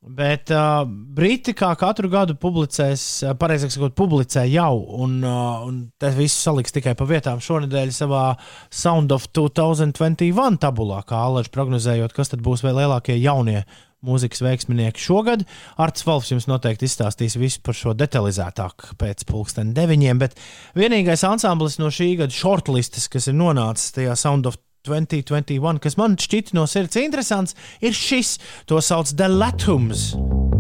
[0.03, 0.81] Bet uh,
[1.15, 3.05] Briti kā katru gadu publicēs,
[3.39, 8.25] pareizāk sakot, publicē jau, un, uh, un tas viss saliks tikai pa vietām šonadēļ savā
[8.67, 13.61] Sound of 2021 tabulā, kā Alaģis prognozējot, kas tad būs vēl lielākie jaunie
[14.07, 15.45] mūzikas veiksminieki šogad.
[15.81, 20.37] Arts Valfs jums noteikti izstāstīs visu par šo detalizētāk pēc pulksten deviņiem, bet
[20.79, 24.59] vienīgais ansamblis no šī gada shortlistes, kas ir nonācis tajā Sound of
[24.89, 28.35] 2021, kas man šķita no sirds interesants, ir šis.
[28.71, 30.13] To sauc The Latums.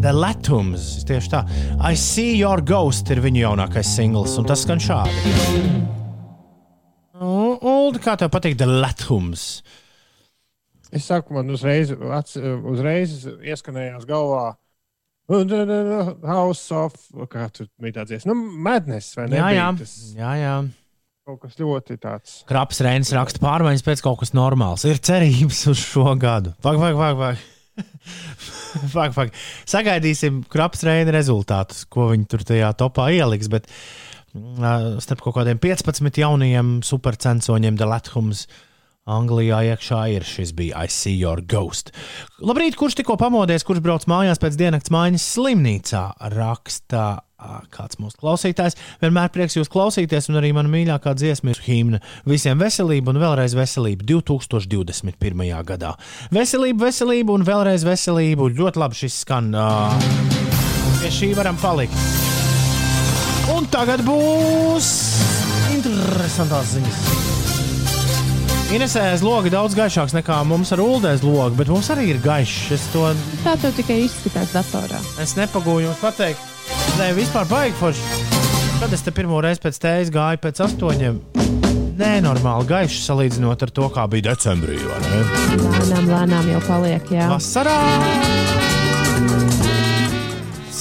[0.02, 1.02] The Latums.
[1.09, 1.43] Tieši tā.
[1.82, 5.35] I See Your Ghost ir viņu jaunākais singls, un tas skan šādi.
[7.23, 9.62] Ulu, kā tev patīk The Latums?
[10.93, 14.52] Es saku, man uzreiz, ats, uzreiz ieskanējās galvā.
[15.32, 16.97] House of,
[17.32, 19.39] kā tur bija tāds, nu, madness vai ne?
[19.39, 20.56] Jā, jā, Tas jā, jā.
[21.24, 22.35] kaut kas ļoti tāds.
[22.51, 24.85] Kraps Reinis raksta pārmaiņas pēc kaut kas normāls.
[24.89, 26.52] Ir cerības uz šo gadu.
[26.60, 27.48] Pak, pak, pak, pak.
[28.93, 29.32] Fak, fak.
[29.70, 33.48] Sagaidīsim Kraps Reina rezultātus, ko viņi tur tajā topā ieliks.
[33.52, 38.44] Bet uh, starp kaut kādiem 15 jaunajiem supercensoņiem Delathums
[39.02, 41.90] Anglijā iekšā ir šis bija I See Your Ghost.
[42.38, 47.24] Labrīt, kurš tikko pamodies, kurš brauc mājās pēc diennakts mājas slimnīcā, raksta
[47.74, 48.78] kāds mūsu klausītājs.
[49.02, 51.98] Vienmēr prieks jūs klausīties, un arī mana mīļākā dziesma ir himna.
[52.30, 55.50] Visiem veselību un vēlreiz veselību 2021.
[55.66, 55.96] gadā.
[56.30, 58.52] Veselību, veselību un vēlreiz veselību.
[58.54, 59.50] Ļoti labi šis skan.
[61.02, 61.98] Pie šī varam palikt.
[63.50, 64.92] Un tagad būs
[65.74, 67.51] interesantās ziņas.
[68.72, 72.70] Inesēs logi daudz gaišāks nekā mums ar ULDēs logi, bet mums arī ir gaišs.
[72.72, 73.02] Es to
[73.44, 75.00] Tā tev tikai izskatās datorā.
[75.20, 76.40] es nepagūju jums pateikt.
[76.96, 78.22] Nē, vispār baigi forši.
[78.80, 81.20] Kad es te pirmo reizi pēc tējas gāju pēc astoņiem,
[82.00, 84.80] nenormāli gaišs salīdzinot ar to, kā bija decembrī.
[84.80, 87.12] Lēnām, lēnām jau paliek.
[87.12, 87.28] Jā.
[87.30, 87.76] Vasarā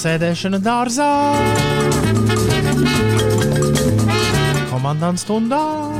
[0.02, 1.10] sēdēšana dārzā,
[4.72, 5.91] komandants stundā.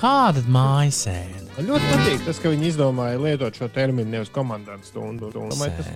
[0.00, 1.42] Kāda mājas sēde?
[1.58, 5.28] Man ļoti patīk tas, ka viņi izdomāja lietot šo terminu nevis komandas stundu.
[5.34, 5.90] Domāju, tas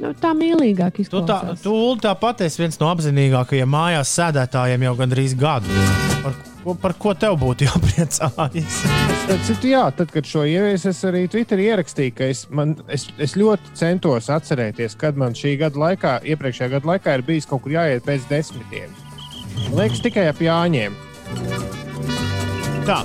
[0.00, 1.60] Nu, tā mīlīgāk Tu, tā, izklausās.
[1.62, 5.70] tu tāpat esi viens no apzinīgākajiem mājās sēdētājiem jau gandrīz gadu.
[6.24, 8.80] Par, ko- par ko tev būtu jāpriecājas?
[9.46, 13.36] Citu, jā, tad, kad šo ieviesu, es arī Twitterī ierakstīju, ka es, man, es, es
[13.38, 17.78] ļoti centos atcerēties, kad man šī gada laikā, iepriekšējā gada laikā, ir bijis kaut kur
[17.78, 18.90] jāiet pēc desmitiem.
[19.76, 20.96] Liekas, tikai ap Jāņiem.
[22.86, 23.00] Tā,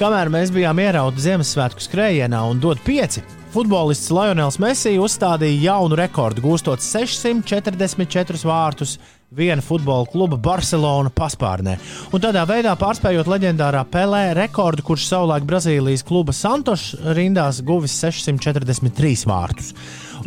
[0.00, 3.22] kamēr mēs bijām ierauti Ziemassvētku skrējienā un dot pieci,
[3.52, 8.96] futbolists Lionels Messi uzstādīja jaunu rekordu, gūstot 644 vārtus
[9.36, 11.76] viena futbola kluba Barcelona paspārnē.
[12.14, 19.26] Un tādā veidā pārspējot leģendārā Pelē rekordu, kurš savulaik Brazīlijas kluba Santos rindās guvis 643
[19.28, 19.72] vārtus.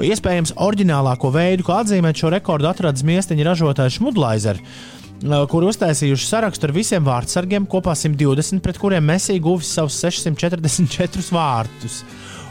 [0.04, 4.62] Iespējams, oriģinālāko veidu, kā atzīmēt šo rekordu, atradis miestiņa ražotājs Šmudlaizer
[5.52, 12.04] kur uztaisījuši sarakstu ar visiem vārdsargiem, kopā 120, pret kuriem Messi guvis savus 644 vārtus.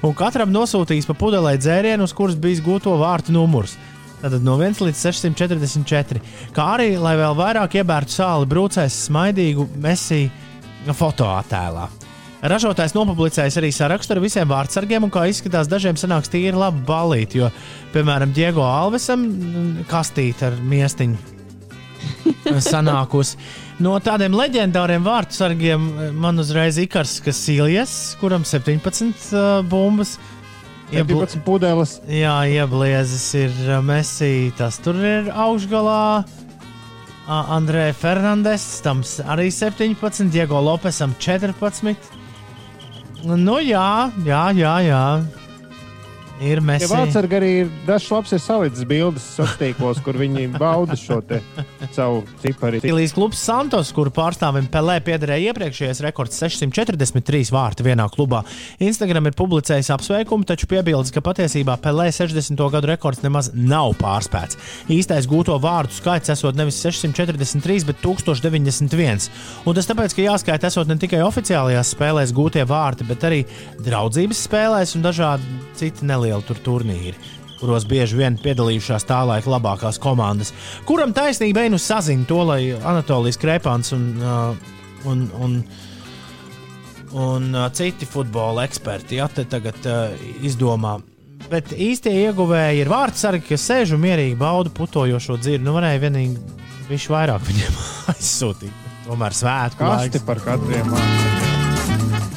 [0.05, 3.77] Un katram nosūtījis pa pudelē dzērienu, uz kuras bijis gūto vārtu numurs.
[4.19, 6.21] Tātad no 1 līdz 644.
[6.55, 10.27] Kā arī, lai vēl vairāk iebērtu sāli, brūcēs smaidīgu Messi
[10.87, 11.87] fotoattēlā.
[12.39, 17.41] Ražotājs nopublicējis arī sarakstu ar visiem vārdsargiem, un kā izskatās, dažiem sanāks tīri labi balīti.
[17.43, 17.51] Jo,
[17.95, 19.27] piemēram, Diego Alvesam
[19.91, 21.38] kastīte ar miestiņu
[22.73, 23.39] sanākusi.
[23.83, 25.85] No tādiem leģendāriem vārdsargiem
[26.19, 30.17] man uzreiz Ikars Kasilijas, kuram 17 uh, bumbas.
[30.91, 31.99] 17 pudeles.
[32.09, 36.25] Jā, iebliezis ir Messi, tas tur ir augšgalā.
[37.29, 42.17] Andrē Fernandes, tam arī 17, Diego Lopesam 14.
[43.29, 44.75] Nu, jā, jā, jā.
[44.87, 45.03] jā.
[46.39, 46.87] Ir Ja Messi.
[46.91, 51.17] vārdsargi arī ir dažs labs, ir salicis bildes sociālos, kur viņi bauda šo
[51.95, 52.79] savu cipari.
[52.79, 58.45] Brazīlijas klubs Santos, kuru pārstāvim Pelē piederēja iepriekšējais rekords 643 vārti vienā klubā.
[58.79, 62.63] Instagram ir publicējis apsveikumu, taču piebildes, ka patiesībā Pelē 60.
[62.77, 64.59] gadu rekords nemaz nav pārspēts.
[64.95, 69.29] Īstais gūto vārdu skaits esot nevis 643, bet 1091.
[69.67, 73.43] Un tas tāpēc, ka jāskaita esot ne tikai oficiālajās spēlēs gūtie vārti, bet arī
[73.83, 77.17] draudzības spēlēs un dažādi citi nelieli tur turnīri
[77.59, 80.53] kuros bieži vien piedalījušās tā laika labākās komandas.
[80.87, 85.57] Kuram taisnība ir nu sazina to, lai Anatolijas Krepāns un, uh, un, un,
[87.19, 90.99] un uh, citi futbola eksperti ja, tagad uh, izdomā.
[91.49, 95.65] Bet īstie ieguvēji ir vārdsargi, kas sēž un mierīgi bauda putojošo dzirdi.
[95.65, 96.39] Nu, varēja vienīgi
[96.91, 97.83] viņš vairāk viņiem
[98.15, 98.87] aizsūtīt.
[99.09, 100.27] Tomēr svētku Kasti laiks.
[100.29, 101.38] par katriem vārdiem.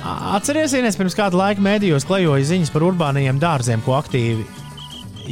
[0.02, 4.48] Atcerieties, pirms kāda laika mēdījos klejoja ziņas par urbāniem dārziem, ko aktīvi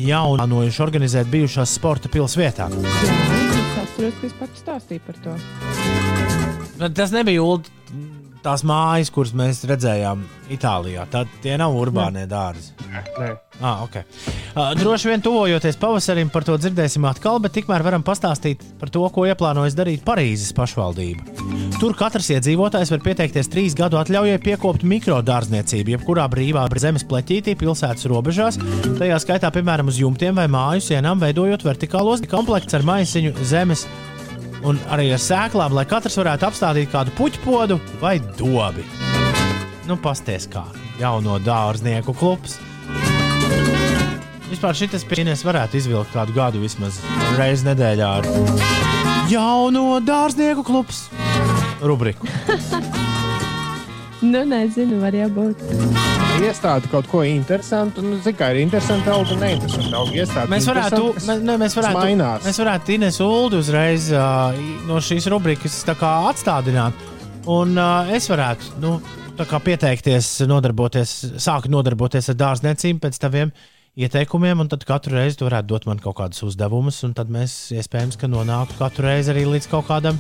[0.06, 2.70] jauninojuši organizēt bijušās sporta pilsētā.
[2.70, 2.94] Jā,
[3.50, 5.36] es atceros, ka es pats stāstīju par to.
[6.80, 7.66] Nu, Tas nebija Ulu.
[8.44, 11.06] Tās mājas, kuras mēs redzējām Itālijā.
[11.12, 12.74] Tā, tie nav urbānie dārzi.
[12.90, 13.36] Nē.
[13.60, 14.06] Ah, okay.
[14.56, 19.04] uh, droši vien tuvojoties pavasarim, par to dzirdēsim atkal, bet tikmēr varam pastāstīt par to,
[19.12, 21.26] ko ieplānojas darīt Parīzes pašvaldība.
[21.76, 28.08] Tur katrs iedzīvotājs var pieteikties trīs gadu atļaujai piekopt mikrodārzniecību, jebkurā brīvā zemes pleķītī pilsētas
[28.08, 28.60] robežās,
[28.96, 33.86] tajā skaitā, piemēram, uz jumtiem vai māju sienām, veidojot vertikālos komplektus ar maisiņu zemes
[34.68, 38.86] un arī ar sēklām, lai katrs varētu apstādīt kādu puķpodu vai dobi.
[39.90, 40.66] Nu, pasties kā
[41.00, 42.60] jauno dārznieku klubs.
[44.50, 47.00] Vispār šis pieņems varētu izvilkt kādu gadu vismaz
[47.38, 48.30] reizi nedēļā ar
[49.30, 51.08] jauno dārznieku klubs
[51.82, 52.28] rubriku.
[54.20, 55.62] Nu, nezinu, var jābūt.
[56.40, 58.02] Iestādi kaut ko interesantu.
[58.06, 60.14] Nu, Zinu, kā ir interesanti auga un neinteresanti auga.
[60.16, 62.46] Iestādi Mēs varētu, interesanti, kas- mē, ne, mēs varētu, mainās.
[62.48, 67.04] mēs varētu Ines Ulu uzreiz uh, no šīs rubrikas atstādināt.
[67.50, 68.94] Un uh, es varētu nu,
[69.40, 73.52] tā kā pieteikties, nodarboties, sākt nodarboties ar dārzniecību pēc taviem
[74.00, 77.74] ieteikumiem, un tad katru reizi tu varētu dot man kaut kādus uzdevumus, un tad mēs
[77.76, 80.20] iespējams, ka nonāktu katru reizi arī līdz kaut kādam.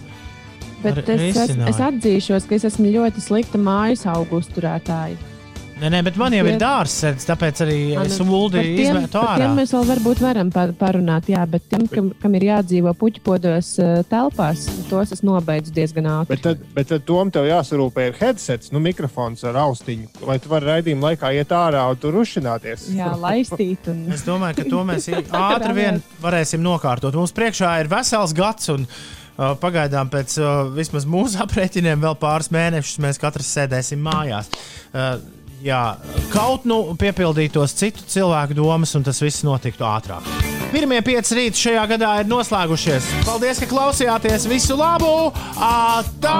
[0.83, 5.38] Bet es, es, es atzīšos, ka es esmu ļoti slikta mājas augu uzturētāja.
[5.79, 9.37] Nē, nē, bet man jau ir dārzs, tāpēc arī es uldi izmetu ārā.
[9.39, 13.69] tiem mēs vēl varbūt varam par, parunāt, jā, bet tiem, kam, kam ir jādzīvo puķpodos
[13.79, 16.35] uh, telpās, tos es nobeidzu diezgan ātri.
[16.35, 20.51] Bet tad, bet tad tom tev jāsarūpē ir headsets, nu, mikrofons ar austiņu, lai tu
[20.51, 22.89] vari raidījuma laikā iet ārā un tur uzšināties.
[22.99, 23.87] Jā, laistīt.
[23.93, 24.03] Un...
[24.11, 25.07] Es domāju, ka to mēs
[25.45, 27.15] ātri vien varēsim nokārtot.
[27.15, 28.83] Mums priekšā ir vesels gads, un
[29.63, 30.35] pagaidām pēc
[30.75, 34.51] vismaz mūsu aprēķiniem vēl pāris mēnešus mēs katrs sēdēsim mājās.
[35.59, 35.97] Jā,
[36.31, 40.27] kaut nu piepildītos citu cilvēku domas, un tas viss notiktu ātrāk.
[40.69, 43.09] Pirmie pieci rīti šajā gadā ir noslēgušies.
[43.27, 44.47] Paldies, ka klausījāties!
[44.51, 45.33] Visu labu!
[45.57, 46.37] Atā!